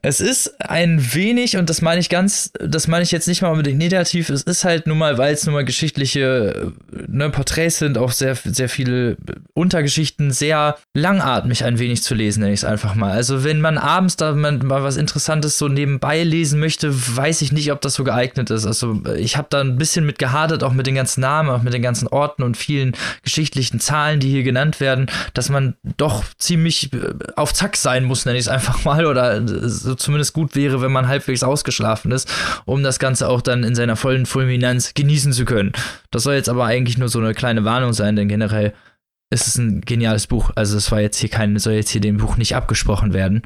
Es 0.00 0.20
ist 0.20 0.60
ein 0.60 1.14
wenig, 1.14 1.56
und 1.56 1.68
das 1.68 1.82
meine 1.82 2.00
ich 2.00 2.08
ganz, 2.08 2.52
das 2.60 2.86
meine 2.86 3.02
ich 3.02 3.10
jetzt 3.10 3.26
nicht 3.26 3.42
mal 3.42 3.48
unbedingt 3.48 3.78
negativ, 3.78 4.30
es 4.30 4.42
ist 4.42 4.64
halt 4.64 4.86
nun 4.86 4.96
mal, 4.96 5.18
weil 5.18 5.34
es 5.34 5.44
nun 5.44 5.54
mal 5.54 5.64
geschichtliche 5.64 6.72
ne, 7.08 7.30
Porträts 7.30 7.78
sind, 7.78 7.98
auch 7.98 8.12
sehr, 8.12 8.36
sehr 8.36 8.68
viele 8.68 9.16
Untergeschichten, 9.54 10.30
sehr 10.30 10.76
langatmig 10.94 11.64
ein 11.64 11.80
wenig 11.80 12.04
zu 12.04 12.14
lesen, 12.14 12.40
nenne 12.40 12.52
ich 12.52 12.60
es 12.60 12.64
einfach 12.64 12.94
mal. 12.94 13.10
Also 13.10 13.42
wenn 13.42 13.60
man 13.60 13.76
abends 13.76 14.16
da 14.16 14.34
mal 14.34 14.60
was 14.84 14.96
Interessantes 14.96 15.58
so 15.58 15.66
nebenbei 15.66 16.22
lesen 16.22 16.60
möchte, 16.60 16.94
weiß 16.94 17.42
ich 17.42 17.50
nicht, 17.50 17.72
ob 17.72 17.80
das 17.80 17.94
so 17.94 18.04
geeignet 18.04 18.50
ist. 18.50 18.66
Also 18.66 19.02
ich 19.16 19.36
habe 19.36 19.48
da 19.50 19.60
ein 19.60 19.78
bisschen 19.78 20.06
mit 20.06 20.20
gehadert, 20.20 20.62
auch 20.62 20.72
mit 20.72 20.86
den 20.86 20.94
ganzen 20.94 21.22
Namen, 21.22 21.50
auch 21.50 21.62
mit 21.62 21.74
den 21.74 21.82
ganzen 21.82 22.06
Orten 22.06 22.44
und 22.44 22.56
vielen 22.56 22.92
geschichtlichen 23.24 23.80
Zahlen, 23.80 24.20
die 24.20 24.30
hier 24.30 24.44
genannt 24.44 24.78
werden, 24.78 25.10
dass 25.34 25.48
man 25.48 25.74
doch 25.96 26.22
ziemlich 26.38 26.92
äh, 26.92 27.14
auf 27.34 27.52
Zack 27.52 27.76
sein 27.76 28.04
muss, 28.04 28.24
nenne 28.24 28.38
ich 28.38 28.44
es 28.44 28.48
einfach 28.48 28.84
mal, 28.84 29.04
oder 29.04 29.40
so 29.88 29.94
zumindest 29.94 30.34
gut 30.34 30.54
wäre, 30.54 30.80
wenn 30.82 30.92
man 30.92 31.08
halbwegs 31.08 31.42
ausgeschlafen 31.42 32.12
ist, 32.12 32.30
um 32.66 32.82
das 32.82 32.98
Ganze 32.98 33.28
auch 33.28 33.40
dann 33.40 33.64
in 33.64 33.74
seiner 33.74 33.96
vollen 33.96 34.26
Fulminanz 34.26 34.92
genießen 34.94 35.32
zu 35.32 35.44
können. 35.44 35.72
Das 36.10 36.22
soll 36.22 36.34
jetzt 36.34 36.48
aber 36.48 36.66
eigentlich 36.66 36.98
nur 36.98 37.08
so 37.08 37.18
eine 37.18 37.34
kleine 37.34 37.64
Warnung 37.64 37.94
sein, 37.94 38.14
denn 38.14 38.28
generell 38.28 38.74
ist 39.30 39.46
es 39.46 39.56
ein 39.56 39.80
geniales 39.80 40.26
Buch. 40.26 40.50
Also 40.54 40.76
es 40.76 40.92
war 40.92 41.00
jetzt 41.00 41.18
hier 41.18 41.30
kein, 41.30 41.58
soll 41.58 41.72
jetzt 41.72 41.90
hier 41.90 42.00
dem 42.00 42.18
Buch 42.18 42.36
nicht 42.36 42.54
abgesprochen 42.54 43.12
werden. 43.14 43.42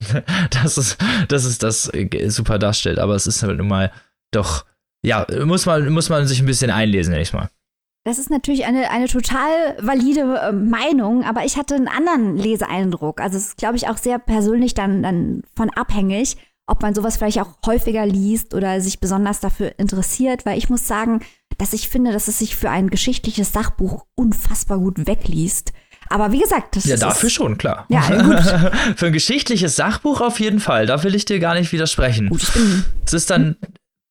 das 0.50 0.76
ist, 0.76 0.98
das 1.28 1.44
ist 1.44 1.62
das 1.62 1.88
äh, 1.94 2.28
super 2.28 2.58
darstellt, 2.58 2.98
aber 2.98 3.14
es 3.14 3.26
ist 3.26 3.42
halt 3.42 3.58
nun 3.58 3.68
mal 3.68 3.92
doch, 4.32 4.64
ja, 5.04 5.26
muss 5.44 5.66
man, 5.66 5.88
muss 5.90 6.08
man 6.08 6.26
sich 6.26 6.40
ein 6.40 6.46
bisschen 6.46 6.70
einlesen, 6.70 7.14
ich 7.14 7.32
mal. 7.32 7.48
Das 8.04 8.18
ist 8.18 8.28
natürlich 8.28 8.66
eine, 8.66 8.90
eine 8.90 9.08
total 9.08 9.48
valide 9.80 10.20
äh, 10.20 10.52
Meinung, 10.52 11.24
aber 11.24 11.46
ich 11.46 11.56
hatte 11.56 11.74
einen 11.74 11.88
anderen 11.88 12.36
Leseeindruck. 12.36 13.20
Also 13.20 13.38
es 13.38 13.48
ist, 13.48 13.56
glaube 13.56 13.76
ich, 13.76 13.88
auch 13.88 13.96
sehr 13.96 14.18
persönlich 14.18 14.74
dann, 14.74 15.02
dann 15.02 15.42
von 15.56 15.70
abhängig, 15.70 16.36
ob 16.66 16.82
man 16.82 16.94
sowas 16.94 17.16
vielleicht 17.16 17.40
auch 17.40 17.56
häufiger 17.64 18.04
liest 18.04 18.54
oder 18.54 18.82
sich 18.82 19.00
besonders 19.00 19.40
dafür 19.40 19.78
interessiert, 19.78 20.44
weil 20.44 20.58
ich 20.58 20.68
muss 20.68 20.86
sagen, 20.86 21.20
dass 21.56 21.72
ich 21.72 21.88
finde, 21.88 22.12
dass 22.12 22.28
es 22.28 22.38
sich 22.38 22.56
für 22.56 22.68
ein 22.68 22.90
geschichtliches 22.90 23.52
Sachbuch 23.52 24.04
unfassbar 24.16 24.78
gut 24.78 25.06
wegliest. 25.06 25.72
Aber 26.10 26.30
wie 26.32 26.40
gesagt, 26.40 26.76
das 26.76 26.84
Ja, 26.84 26.98
dafür 26.98 27.28
ist, 27.28 27.32
schon, 27.32 27.56
klar. 27.56 27.86
Ja, 27.88 28.02
gut. 28.22 28.98
Für 28.98 29.06
ein 29.06 29.12
geschichtliches 29.14 29.76
Sachbuch 29.76 30.20
auf 30.20 30.40
jeden 30.40 30.60
Fall. 30.60 30.84
Da 30.84 31.02
will 31.02 31.14
ich 31.14 31.24
dir 31.24 31.38
gar 31.40 31.54
nicht 31.54 31.72
widersprechen. 31.72 32.28
Gut, 32.28 32.42
ich 32.42 32.52
bin 32.52 32.84
es 33.06 33.14
ist 33.14 33.30
dann 33.30 33.56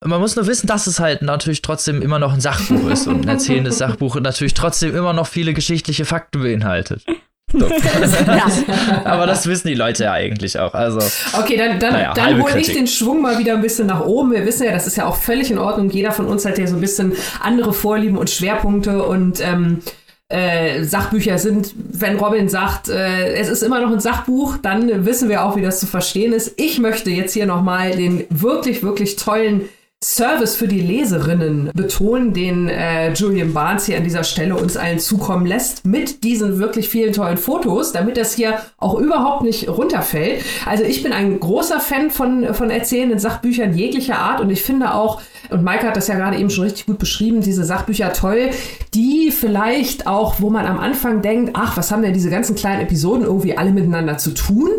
man 0.05 0.19
muss 0.21 0.35
nur 0.35 0.47
wissen, 0.47 0.67
dass 0.67 0.87
es 0.87 0.99
halt 0.99 1.21
natürlich 1.21 1.61
trotzdem 1.61 2.01
immer 2.01 2.19
noch 2.19 2.33
ein 2.33 2.41
Sachbuch 2.41 2.89
ist 2.89 3.07
und 3.07 3.25
ein 3.25 3.29
erzählendes 3.29 3.77
Sachbuch 3.77 4.15
und 4.15 4.23
natürlich 4.23 4.53
trotzdem 4.53 4.95
immer 4.95 5.13
noch 5.13 5.27
viele 5.27 5.53
geschichtliche 5.53 6.05
Fakten 6.05 6.41
beinhaltet. 6.41 7.03
So. 7.51 7.67
Aber 9.05 9.27
das 9.27 9.45
wissen 9.45 9.67
die 9.67 9.75
Leute 9.75 10.05
ja 10.05 10.13
eigentlich 10.13 10.57
auch. 10.57 10.73
Also, 10.73 10.99
okay, 11.37 11.55
dann, 11.55 11.79
dann, 11.79 11.93
naja, 11.93 12.13
dann 12.15 12.41
hole 12.41 12.59
ich 12.59 12.73
den 12.73 12.87
Schwung 12.87 13.21
mal 13.21 13.37
wieder 13.37 13.53
ein 13.53 13.61
bisschen 13.61 13.87
nach 13.87 14.01
oben. 14.01 14.31
Wir 14.31 14.45
wissen 14.45 14.63
ja, 14.63 14.71
das 14.71 14.87
ist 14.87 14.97
ja 14.97 15.05
auch 15.05 15.15
völlig 15.15 15.51
in 15.51 15.59
Ordnung. 15.59 15.89
Jeder 15.91 16.11
von 16.11 16.25
uns 16.25 16.45
hat 16.45 16.57
ja 16.57 16.65
so 16.65 16.75
ein 16.75 16.81
bisschen 16.81 17.13
andere 17.41 17.73
Vorlieben 17.73 18.17
und 18.17 18.31
Schwerpunkte 18.31 19.03
und 19.03 19.39
ähm, 19.39 19.81
äh, 20.29 20.83
Sachbücher 20.83 21.37
sind, 21.37 21.73
wenn 21.75 22.17
Robin 22.17 22.49
sagt, 22.49 22.89
äh, 22.89 23.35
es 23.35 23.49
ist 23.49 23.61
immer 23.61 23.81
noch 23.81 23.91
ein 23.91 23.99
Sachbuch, 23.99 24.57
dann 24.57 25.05
wissen 25.05 25.29
wir 25.29 25.45
auch, 25.45 25.55
wie 25.55 25.61
das 25.61 25.79
zu 25.79 25.85
verstehen 25.85 26.33
ist. 26.33 26.53
Ich 26.57 26.79
möchte 26.79 27.11
jetzt 27.11 27.33
hier 27.33 27.45
nochmal 27.45 27.91
den 27.91 28.25
wirklich, 28.31 28.81
wirklich 28.81 29.15
tollen 29.15 29.69
Service 30.03 30.55
für 30.55 30.67
die 30.67 30.81
Leserinnen 30.81 31.71
betonen, 31.73 32.33
den 32.33 32.67
äh, 32.67 33.13
Julian 33.13 33.53
Barnes 33.53 33.85
hier 33.85 33.97
an 33.97 34.03
dieser 34.03 34.25
Stelle 34.25 34.55
uns 34.55 34.75
allen 34.75 34.99
zukommen 34.99 35.45
lässt, 35.45 35.85
mit 35.85 36.25
diesen 36.25 36.59
wirklich 36.59 36.89
vielen 36.89 37.13
tollen 37.13 37.37
Fotos, 37.37 37.93
damit 37.93 38.17
das 38.17 38.33
hier 38.33 38.59
auch 38.77 38.95
überhaupt 38.99 39.43
nicht 39.43 39.69
runterfällt. 39.69 40.43
Also 40.65 40.83
ich 40.83 41.03
bin 41.03 41.13
ein 41.13 41.39
großer 41.39 41.79
Fan 41.79 42.11
von, 42.11 42.53
von 42.53 42.69
erzählenden 42.69 43.17
Sachbüchern 43.17 43.73
jeglicher 43.77 44.17
Art 44.19 44.41
und 44.41 44.49
ich 44.49 44.61
finde 44.61 44.93
auch, 44.93 45.21
und 45.49 45.63
Maike 45.63 45.87
hat 45.87 45.95
das 45.95 46.07
ja 46.07 46.15
gerade 46.15 46.37
eben 46.37 46.49
schon 46.49 46.65
richtig 46.65 46.85
gut 46.85 46.99
beschrieben, 46.99 47.39
diese 47.39 47.63
Sachbücher 47.63 48.11
toll, 48.11 48.49
die 48.93 49.31
vielleicht 49.31 50.05
auch, 50.05 50.41
wo 50.41 50.49
man 50.49 50.65
am 50.65 50.79
Anfang 50.79 51.21
denkt, 51.21 51.51
ach, 51.53 51.77
was 51.77 51.91
haben 51.91 52.01
denn 52.01 52.13
diese 52.13 52.29
ganzen 52.29 52.55
kleinen 52.55 52.81
Episoden 52.81 53.23
irgendwie 53.23 53.57
alle 53.57 53.71
miteinander 53.71 54.17
zu 54.17 54.33
tun, 54.33 54.69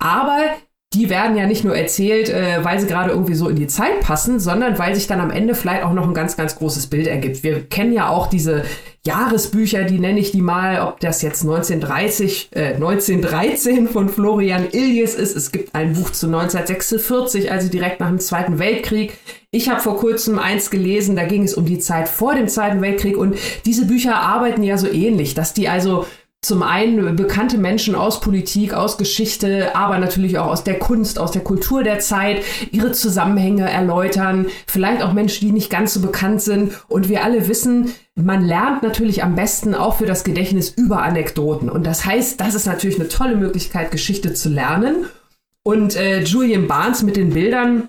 aber 0.00 0.38
die 0.94 1.08
werden 1.08 1.36
ja 1.36 1.46
nicht 1.46 1.64
nur 1.64 1.76
erzählt, 1.76 2.28
äh, 2.28 2.62
weil 2.62 2.78
sie 2.78 2.86
gerade 2.86 3.10
irgendwie 3.10 3.34
so 3.34 3.48
in 3.48 3.56
die 3.56 3.66
Zeit 3.66 4.00
passen, 4.00 4.40
sondern 4.40 4.78
weil 4.78 4.94
sich 4.94 5.06
dann 5.06 5.20
am 5.20 5.30
Ende 5.30 5.54
vielleicht 5.54 5.84
auch 5.84 5.92
noch 5.92 6.06
ein 6.06 6.14
ganz, 6.14 6.36
ganz 6.36 6.56
großes 6.56 6.88
Bild 6.88 7.06
ergibt. 7.06 7.42
Wir 7.42 7.62
kennen 7.62 7.92
ja 7.92 8.08
auch 8.08 8.26
diese 8.26 8.64
Jahresbücher, 9.04 9.84
die 9.84 9.98
nenne 9.98 10.20
ich 10.20 10.30
die 10.30 10.42
mal, 10.42 10.80
ob 10.86 11.00
das 11.00 11.22
jetzt 11.22 11.42
1930, 11.42 12.50
äh, 12.52 12.74
1913 12.74 13.88
von 13.88 14.08
Florian 14.08 14.68
Illies 14.70 15.14
ist. 15.14 15.36
Es 15.36 15.50
gibt 15.50 15.74
ein 15.74 15.94
Buch 15.94 16.10
zu 16.10 16.26
1946, 16.26 17.50
also 17.50 17.68
direkt 17.68 17.98
nach 17.98 18.08
dem 18.08 18.20
Zweiten 18.20 18.58
Weltkrieg. 18.58 19.18
Ich 19.50 19.68
habe 19.68 19.80
vor 19.80 19.96
kurzem 19.96 20.38
eins 20.38 20.70
gelesen, 20.70 21.16
da 21.16 21.24
ging 21.24 21.42
es 21.42 21.54
um 21.54 21.66
die 21.66 21.78
Zeit 21.78 22.08
vor 22.08 22.34
dem 22.34 22.48
Zweiten 22.48 22.80
Weltkrieg 22.80 23.16
und 23.16 23.36
diese 23.66 23.86
Bücher 23.86 24.16
arbeiten 24.16 24.62
ja 24.62 24.78
so 24.78 24.88
ähnlich, 24.88 25.34
dass 25.34 25.52
die 25.52 25.68
also 25.68 26.06
zum 26.44 26.64
einen 26.64 27.14
bekannte 27.14 27.56
Menschen 27.56 27.94
aus 27.94 28.20
Politik, 28.20 28.74
aus 28.74 28.98
Geschichte, 28.98 29.76
aber 29.76 29.98
natürlich 29.98 30.38
auch 30.38 30.48
aus 30.48 30.64
der 30.64 30.80
Kunst, 30.80 31.20
aus 31.20 31.30
der 31.30 31.44
Kultur 31.44 31.84
der 31.84 32.00
Zeit, 32.00 32.42
ihre 32.72 32.90
Zusammenhänge 32.90 33.70
erläutern, 33.70 34.46
vielleicht 34.66 35.02
auch 35.02 35.12
Menschen, 35.12 35.46
die 35.46 35.52
nicht 35.52 35.70
ganz 35.70 35.94
so 35.94 36.00
bekannt 36.00 36.42
sind. 36.42 36.72
Und 36.88 37.08
wir 37.08 37.22
alle 37.22 37.46
wissen, 37.46 37.94
man 38.16 38.44
lernt 38.44 38.82
natürlich 38.82 39.22
am 39.22 39.36
besten 39.36 39.76
auch 39.76 39.98
für 39.98 40.06
das 40.06 40.24
Gedächtnis 40.24 40.70
über 40.70 41.04
Anekdoten. 41.04 41.70
Und 41.70 41.86
das 41.86 42.04
heißt, 42.04 42.40
das 42.40 42.56
ist 42.56 42.66
natürlich 42.66 42.98
eine 42.98 43.08
tolle 43.08 43.36
Möglichkeit, 43.36 43.92
Geschichte 43.92 44.34
zu 44.34 44.48
lernen. 44.48 45.06
Und 45.62 45.94
äh, 45.94 46.24
Julian 46.24 46.66
Barnes 46.66 47.04
mit 47.04 47.16
den 47.16 47.30
Bildern, 47.30 47.88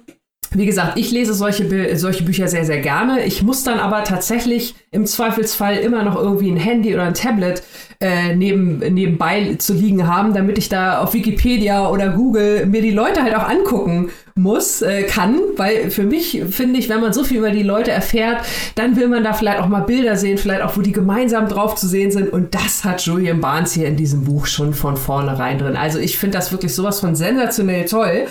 wie 0.54 0.66
gesagt, 0.66 0.98
ich 0.98 1.12
lese 1.12 1.34
solche, 1.34 1.98
solche 1.98 2.24
Bücher 2.24 2.48
sehr, 2.48 2.66
sehr 2.66 2.80
gerne. 2.80 3.26
Ich 3.26 3.44
muss 3.44 3.64
dann 3.64 3.80
aber 3.80 4.04
tatsächlich 4.04 4.76
im 4.92 5.06
Zweifelsfall 5.06 5.78
immer 5.78 6.04
noch 6.04 6.16
irgendwie 6.16 6.52
ein 6.52 6.58
Handy 6.58 6.94
oder 6.94 7.04
ein 7.04 7.14
Tablet 7.14 7.64
äh, 8.00 8.36
neben, 8.36 8.80
nebenbei 8.80 9.56
zu 9.58 9.74
liegen 9.74 10.08
haben, 10.08 10.34
damit 10.34 10.58
ich 10.58 10.70
da 10.70 11.00
auf 11.00 11.14
Wikipedia 11.14 11.90
oder 11.90 12.10
Google 12.10 12.66
mir 12.66 12.82
die 12.82 12.92
Leute 12.92 13.24
halt 13.24 13.36
auch 13.36 13.48
angucken 13.48 14.10
muss, 14.36 14.82
äh, 14.82 15.04
kann. 15.04 15.40
Weil 15.58 15.90
für 15.90 16.04
mich 16.04 16.42
finde 16.50 16.80
ich, 16.80 16.90
wenn 16.90 17.02
man 17.02 17.14
so 17.14 17.24
viel 17.24 17.38
über 17.38 17.52
die 17.52 17.64
Leute 17.64 17.92
erfährt, 17.92 18.42
dann 18.76 18.96
will 18.96 19.08
man 19.08 19.24
da 19.24 19.34
vielleicht 19.34 19.60
auch 19.60 19.68
mal 19.68 19.82
Bilder 19.82 20.18
sehen, 20.18 20.38
vielleicht 20.38 20.62
auch, 20.62 20.76
wo 20.76 20.82
die 20.82 20.92
gemeinsam 20.92 21.48
drauf 21.48 21.76
zu 21.76 21.88
sehen 21.88 22.12
sind. 22.12 22.32
Und 22.32 22.54
das 22.54 22.84
hat 22.84 23.02
Julian 23.06 23.42
Barnes 23.42 23.74
hier 23.74 23.88
in 23.88 23.96
diesem 23.96 24.26
Buch 24.26 24.48
schon 24.48 24.74
von 24.74 24.98
vornherein 24.98 25.58
drin. 25.58 25.78
Also 25.78 26.00
ich 26.00 26.18
finde 26.18 26.38
das 26.38 26.52
wirklich 26.52 26.74
sowas 26.76 27.00
von 27.00 27.16
sensationell 27.16 27.86
toll. 27.86 28.28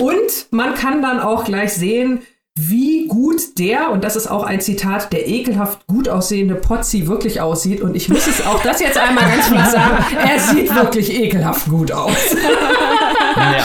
Und 0.00 0.46
man 0.50 0.74
kann 0.74 1.02
dann 1.02 1.20
auch 1.20 1.44
gleich 1.44 1.74
sehen, 1.74 2.22
wie 2.58 3.06
gut 3.06 3.58
der, 3.58 3.90
und 3.90 4.04
das 4.04 4.16
ist 4.16 4.26
auch 4.26 4.42
ein 4.42 4.60
Zitat, 4.60 5.12
der 5.12 5.28
ekelhaft 5.28 5.86
gut 5.86 6.08
aussehende 6.08 6.56
Potzi 6.56 7.06
wirklich 7.06 7.40
aussieht. 7.40 7.80
Und 7.80 7.94
ich 7.94 8.08
muss 8.08 8.26
es 8.26 8.44
auch 8.44 8.62
das 8.62 8.80
jetzt 8.80 8.98
einmal 8.98 9.24
ganz 9.28 9.48
flach 9.48 9.70
sagen, 9.70 10.04
er 10.26 10.38
sieht 10.38 10.74
wirklich 10.74 11.14
ekelhaft 11.14 11.68
gut 11.68 11.92
aus. 11.92 12.34
Ja. 13.36 13.64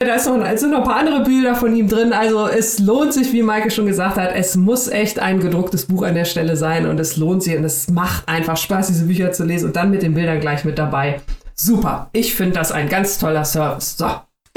Da 0.00 0.14
ist 0.14 0.28
noch, 0.28 0.56
sind 0.56 0.70
noch 0.70 0.78
ein 0.78 0.84
paar 0.84 0.96
andere 0.96 1.24
Bilder 1.24 1.56
von 1.56 1.74
ihm 1.74 1.88
drin. 1.88 2.12
Also 2.12 2.46
es 2.46 2.78
lohnt 2.78 3.12
sich, 3.12 3.32
wie 3.32 3.42
Maike 3.42 3.70
schon 3.70 3.86
gesagt 3.86 4.16
hat, 4.16 4.30
es 4.34 4.54
muss 4.54 4.86
echt 4.86 5.18
ein 5.18 5.40
gedrucktes 5.40 5.86
Buch 5.86 6.02
an 6.04 6.14
der 6.14 6.24
Stelle 6.24 6.56
sein 6.56 6.86
und 6.86 7.00
es 7.00 7.16
lohnt 7.16 7.42
sich 7.42 7.56
und 7.56 7.64
es 7.64 7.88
macht 7.88 8.28
einfach 8.28 8.56
Spaß, 8.56 8.88
diese 8.88 9.06
Bücher 9.06 9.32
zu 9.32 9.44
lesen 9.44 9.66
und 9.66 9.76
dann 9.76 9.90
mit 9.90 10.02
den 10.02 10.14
Bildern 10.14 10.40
gleich 10.40 10.64
mit 10.64 10.78
dabei. 10.78 11.20
Super. 11.54 12.10
Ich 12.12 12.34
finde 12.36 12.54
das 12.54 12.70
ein 12.70 12.88
ganz 12.88 13.18
toller 13.18 13.44
Service. 13.44 13.96
So. 13.96 14.08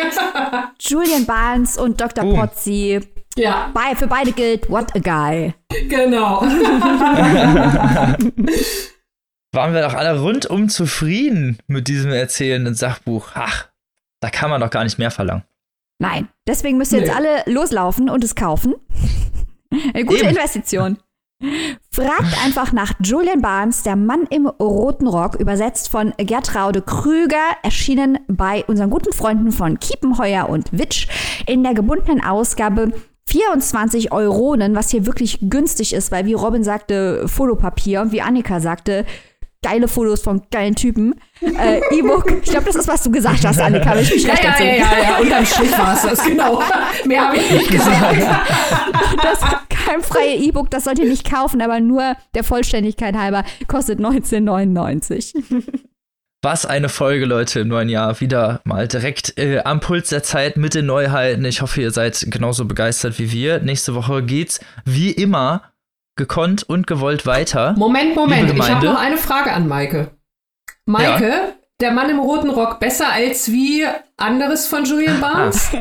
Julian 0.80 1.26
Barnes 1.26 1.78
und 1.78 2.00
Dr. 2.00 2.24
Boom. 2.24 2.40
Potzi. 2.40 3.00
Ja. 3.38 3.72
Bei, 3.74 3.96
für 3.96 4.08
beide 4.08 4.32
gilt, 4.32 4.70
what 4.70 4.96
a 4.96 5.00
guy. 5.00 5.54
Genau. 5.88 6.42
Waren 9.54 9.74
wir 9.74 9.82
doch 9.82 9.94
alle 9.94 10.20
rundum 10.20 10.70
zufrieden 10.70 11.58
mit 11.68 11.88
diesem 11.88 12.12
erzählenden 12.12 12.76
Sachbuch. 12.76 13.32
Ach, 13.36 13.68
da 14.22 14.30
kann 14.30 14.50
man 14.50 14.62
doch 14.62 14.70
gar 14.70 14.84
nicht 14.84 14.98
mehr 14.98 15.12
verlangen. 15.12 15.44
Nein, 16.00 16.30
deswegen 16.48 16.78
müsst 16.78 16.94
ihr 16.94 17.02
nee. 17.02 17.06
jetzt 17.06 17.16
alle 17.16 17.44
loslaufen 17.46 18.10
und 18.10 18.24
es 18.24 18.36
kaufen. 18.36 18.76
Eine 19.94 20.06
gute 20.06 20.22
Eben. 20.22 20.30
Investition. 20.30 20.98
Fragt 21.92 22.46
einfach 22.46 22.72
nach 22.72 22.94
Julian 23.04 23.42
Barnes, 23.42 23.84
der 23.84 23.96
Mann 23.96 24.28
im 24.30 24.48
roten 24.48 25.08
Rock, 25.08 25.36
übersetzt 25.36 25.90
von 25.90 26.14
Gertraude 26.18 26.82
Krüger, 26.82 27.38
erschienen 27.64 28.20
bei 28.28 28.64
unseren 28.66 28.90
guten 28.90 29.12
Freunden 29.14 29.52
von 29.52 29.80
Kiepenheuer 29.80 30.50
und 30.50 30.72
Witsch 30.72 31.08
in 31.48 31.64
der 31.64 31.74
gebundenen 31.74 32.24
Ausgabe 32.24 32.94
24 33.28 34.12
Euronen, 34.12 34.76
was 34.76 34.90
hier 34.90 35.06
wirklich 35.06 35.40
günstig 35.42 35.94
ist, 35.94 36.12
weil 36.12 36.26
wie 36.26 36.34
Robin 36.34 36.64
sagte, 36.64 37.28
Fotopapier 37.28 38.12
wie 38.12 38.22
Annika 38.22 38.60
sagte, 38.60 39.06
geile 39.64 39.88
Fotos 39.88 40.22
von 40.22 40.42
geilen 40.52 40.76
Typen. 40.76 41.16
Äh, 41.42 41.80
E-Book, 41.92 42.32
ich 42.44 42.50
glaube, 42.50 42.66
das 42.66 42.76
ist, 42.76 42.88
was 42.88 43.04
du 43.04 43.12
gesagt 43.12 43.46
hast, 43.46 43.60
Annika, 43.60 43.94
wenn 43.94 44.04
ich 44.04 44.14
mich 44.14 44.24
ja, 44.24 44.34
recht 44.34 44.44
ja, 44.44 44.66
ja, 44.66 44.76
ja, 44.76 45.04
ja, 45.04 45.18
unterm 45.20 45.46
Strich 45.46 45.72
war 45.78 45.94
es 45.94 46.02
das, 46.02 46.24
genau. 46.26 46.62
Mehr 47.06 47.28
habe 47.28 47.38
ich 47.38 47.52
nicht 47.52 47.70
gesagt. 47.70 48.22
Das 49.22 49.40
keimfreie 49.70 50.36
E-Book, 50.36 50.70
das 50.72 50.86
sollt 50.86 51.00
ihr 51.00 51.08
nicht 51.08 51.30
kaufen, 51.30 51.62
aber 51.62 51.80
nur 51.80 52.16
der 52.34 52.44
Vollständigkeit 52.44 53.16
halber 53.16 53.44
kostet 53.68 54.00
19,99. 54.00 55.34
Was 56.44 56.66
eine 56.66 56.90
Folge, 56.90 57.26
Leute, 57.26 57.60
im 57.60 57.68
neuen 57.68 57.88
Jahr. 57.88 58.20
Wieder 58.20 58.62
mal 58.64 58.88
direkt 58.88 59.38
äh, 59.38 59.60
am 59.60 59.80
Puls 59.80 60.10
der 60.10 60.24
Zeit 60.24 60.58
mit 60.58 60.74
den 60.74 60.88
Neuheiten. 60.88 61.46
Ich 61.46 61.62
hoffe, 61.62 61.82
ihr 61.82 61.92
seid 61.92 62.26
genauso 62.32 62.66
begeistert 62.66 63.20
wie 63.20 63.32
wir. 63.32 63.60
Nächste 63.60 63.94
Woche 63.94 64.24
geht's 64.24 64.60
wie 64.84 65.12
immer 65.12 65.71
gekonnt 66.22 66.62
und 66.62 66.86
gewollt 66.86 67.26
weiter. 67.26 67.74
Moment, 67.78 68.16
Moment, 68.16 68.54
ich 68.54 68.70
habe 68.70 68.86
noch 68.86 69.00
eine 69.00 69.18
Frage 69.18 69.52
an 69.52 69.68
Maike. 69.68 70.12
Maike, 70.86 71.30
ja. 71.30 71.54
der 71.80 71.92
Mann 71.92 72.12
im 72.12 72.20
roten 72.20 72.52
Rock 72.52 72.80
besser 72.80 73.12
als 73.12 73.52
wie 73.52 73.88
anderes 74.18 74.68
von 74.68 74.86
Julian 74.86 75.20
Barnes? 75.22 75.72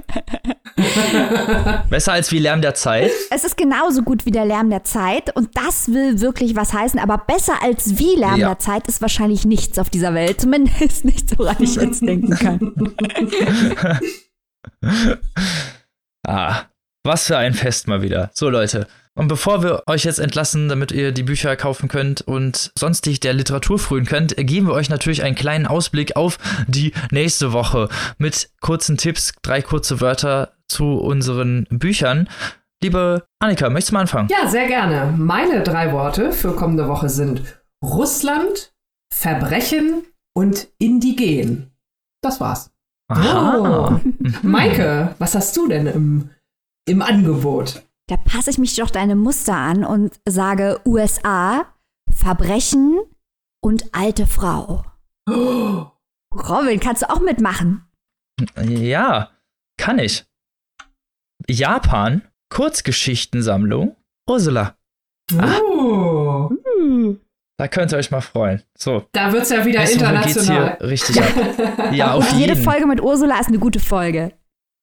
besser 1.91 2.12
als 2.12 2.32
wie 2.32 2.38
Lärm 2.38 2.62
der 2.62 2.72
Zeit? 2.72 3.11
Es 3.30 3.45
ist 3.45 3.59
genauso 3.59 4.01
gut 4.01 4.24
wie 4.24 4.30
der 4.30 4.47
Lärm 4.47 4.70
der 4.70 4.82
Zeit 4.82 5.36
und 5.36 5.51
das 5.59 5.88
will 5.88 6.22
wirklich 6.22 6.57
was 6.57 6.72
heißen, 6.72 6.99
aber 6.99 7.18
besser 7.18 7.62
als 7.62 7.99
wie 7.99 8.16
Lärm 8.16 8.41
ja. 8.41 8.49
der 8.49 8.59
Zeit 8.59 8.88
ist 8.88 9.03
wahrscheinlich 9.03 9.45
nichts 9.45 9.78
auf 9.78 9.91
dieser 9.91 10.14
Welt, 10.14 10.41
zumindest 10.41 11.05
nicht 11.05 11.38
woran 11.38 11.57
ich 11.59 11.74
jetzt 11.74 12.01
denken 12.01 12.30
kann. 12.30 12.95
ah, 16.26 16.62
was 17.05 17.26
für 17.26 17.36
ein 17.36 17.53
Fest 17.53 17.88
mal 17.88 18.01
wieder. 18.01 18.30
So 18.32 18.49
Leute, 18.49 18.86
und 19.21 19.29
bevor 19.29 19.62
wir 19.62 19.83
euch 19.87 20.05
jetzt 20.05 20.18
entlassen, 20.18 20.71
damit 20.71 20.93
ihr 20.93 21.12
die 21.12 21.23
Bücher 21.23 21.55
kaufen 21.55 21.91
könnt 21.91 22.23
und 22.23 22.73
sonstig 22.75 23.21
der 23.21 23.35
Literatur 23.35 23.79
frühen 23.79 24.07
könnt, 24.07 24.35
geben 24.35 24.66
wir 24.66 24.73
euch 24.73 24.89
natürlich 24.89 25.23
einen 25.23 25.35
kleinen 25.35 25.66
Ausblick 25.66 26.16
auf 26.16 26.39
die 26.66 26.95
nächste 27.11 27.53
Woche 27.53 27.91
mit 28.16 28.49
kurzen 28.62 28.97
Tipps, 28.97 29.35
drei 29.43 29.61
kurze 29.61 30.01
Wörter 30.01 30.55
zu 30.68 30.95
unseren 30.95 31.66
Büchern. 31.68 32.31
Liebe 32.83 33.27
Annika, 33.41 33.68
möchtest 33.68 33.91
du 33.91 33.95
mal 33.97 34.01
anfangen? 34.01 34.31
Ja, 34.31 34.49
sehr 34.49 34.66
gerne. 34.68 35.12
Meine 35.14 35.64
drei 35.64 35.93
Worte 35.93 36.33
für 36.33 36.57
kommende 36.57 36.89
Woche 36.89 37.11
sind 37.11 37.43
Russland, 37.85 38.73
Verbrechen 39.12 40.03
und 40.35 40.68
Indigen. 40.79 41.73
Das 42.23 42.41
war's. 42.41 42.71
Aha. 43.09 43.59
Oh. 43.59 44.01
Maike, 44.43 45.14
was 45.18 45.35
hast 45.35 45.55
du 45.59 45.68
denn 45.68 45.87
im, 45.87 46.31
im 46.89 47.03
Angebot? 47.03 47.83
Da 48.11 48.17
passe 48.17 48.51
ich 48.51 48.59
mich 48.59 48.75
doch 48.75 48.91
deine 48.91 49.15
Muster 49.15 49.55
an 49.55 49.85
und 49.85 50.21
sage 50.29 50.81
USA, 50.85 51.67
Verbrechen 52.13 52.99
und 53.63 53.85
alte 53.93 54.27
Frau. 54.27 54.85
Oh. 55.29 55.87
Robin, 56.35 56.81
kannst 56.81 57.03
du 57.03 57.11
auch 57.11 57.21
mitmachen? 57.21 57.85
Ja, 58.61 59.31
kann 59.79 60.01
ich. 60.01 60.25
Japan, 61.49 62.23
Kurzgeschichtensammlung, 62.53 63.95
Ursula. 64.29 64.77
Oh. 65.33 66.51
Da 67.59 67.69
könnt 67.69 67.93
ihr 67.93 67.99
euch 67.99 68.11
mal 68.11 68.23
freuen. 68.23 68.63
So. 68.77 69.07
Da 69.13 69.33
wird 69.33 69.43
es 69.43 69.51
ja 69.51 69.65
wieder 69.65 69.89
international. 69.89 70.23
Geht's 70.25 70.47
hier 70.49 70.79
richtig 70.81 71.23
ab. 71.23 71.93
ja, 71.93 72.15
auf 72.15 72.29
Jede 72.33 72.55
jeden. 72.55 72.65
Folge 72.65 72.87
mit 72.87 73.01
Ursula 73.01 73.39
ist 73.39 73.49
eine 73.49 73.61
gute 73.61 73.79
Folge. 73.79 74.33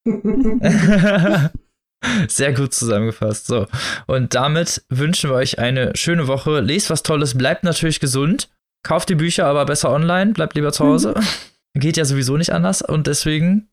Sehr 2.28 2.54
gut 2.54 2.74
zusammengefasst. 2.74 3.48
So. 3.48 3.68
Und 4.06 4.36
damit 4.36 4.84
wünschen 4.90 5.30
wir 5.30 5.36
euch 5.36 5.60
eine 5.60 5.96
schöne 5.96 6.28
Woche. 6.28 6.60
Lest 6.60 6.90
was 6.90 7.04
Tolles, 7.04 7.38
bleibt 7.38 7.64
natürlich 7.64 8.00
gesund. 8.00 8.50
Kauft 8.84 9.10
die 9.10 9.16
Bücher 9.16 9.48
aber 9.48 9.66
besser 9.66 9.92
online, 9.92 10.34
bleibt 10.34 10.56
lieber 10.56 10.72
zu 10.72 10.86
Hause. 10.86 11.16
Mhm. 11.18 11.24
Geht 11.80 11.98
ja 11.98 12.06
sowieso 12.06 12.38
nicht 12.38 12.54
anders. 12.54 12.82
Und 12.82 13.08
deswegen 13.08 13.70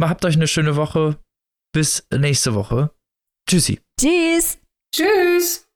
habt 0.00 0.24
euch 0.24 0.36
eine 0.36 0.48
schöne 0.48 0.76
Woche. 0.76 1.18
Bis 1.72 2.06
nächste 2.10 2.54
Woche. 2.54 2.90
Tschüssi. 3.48 3.80
Tschüss. 4.00 4.58
Tschüss. 4.94 5.66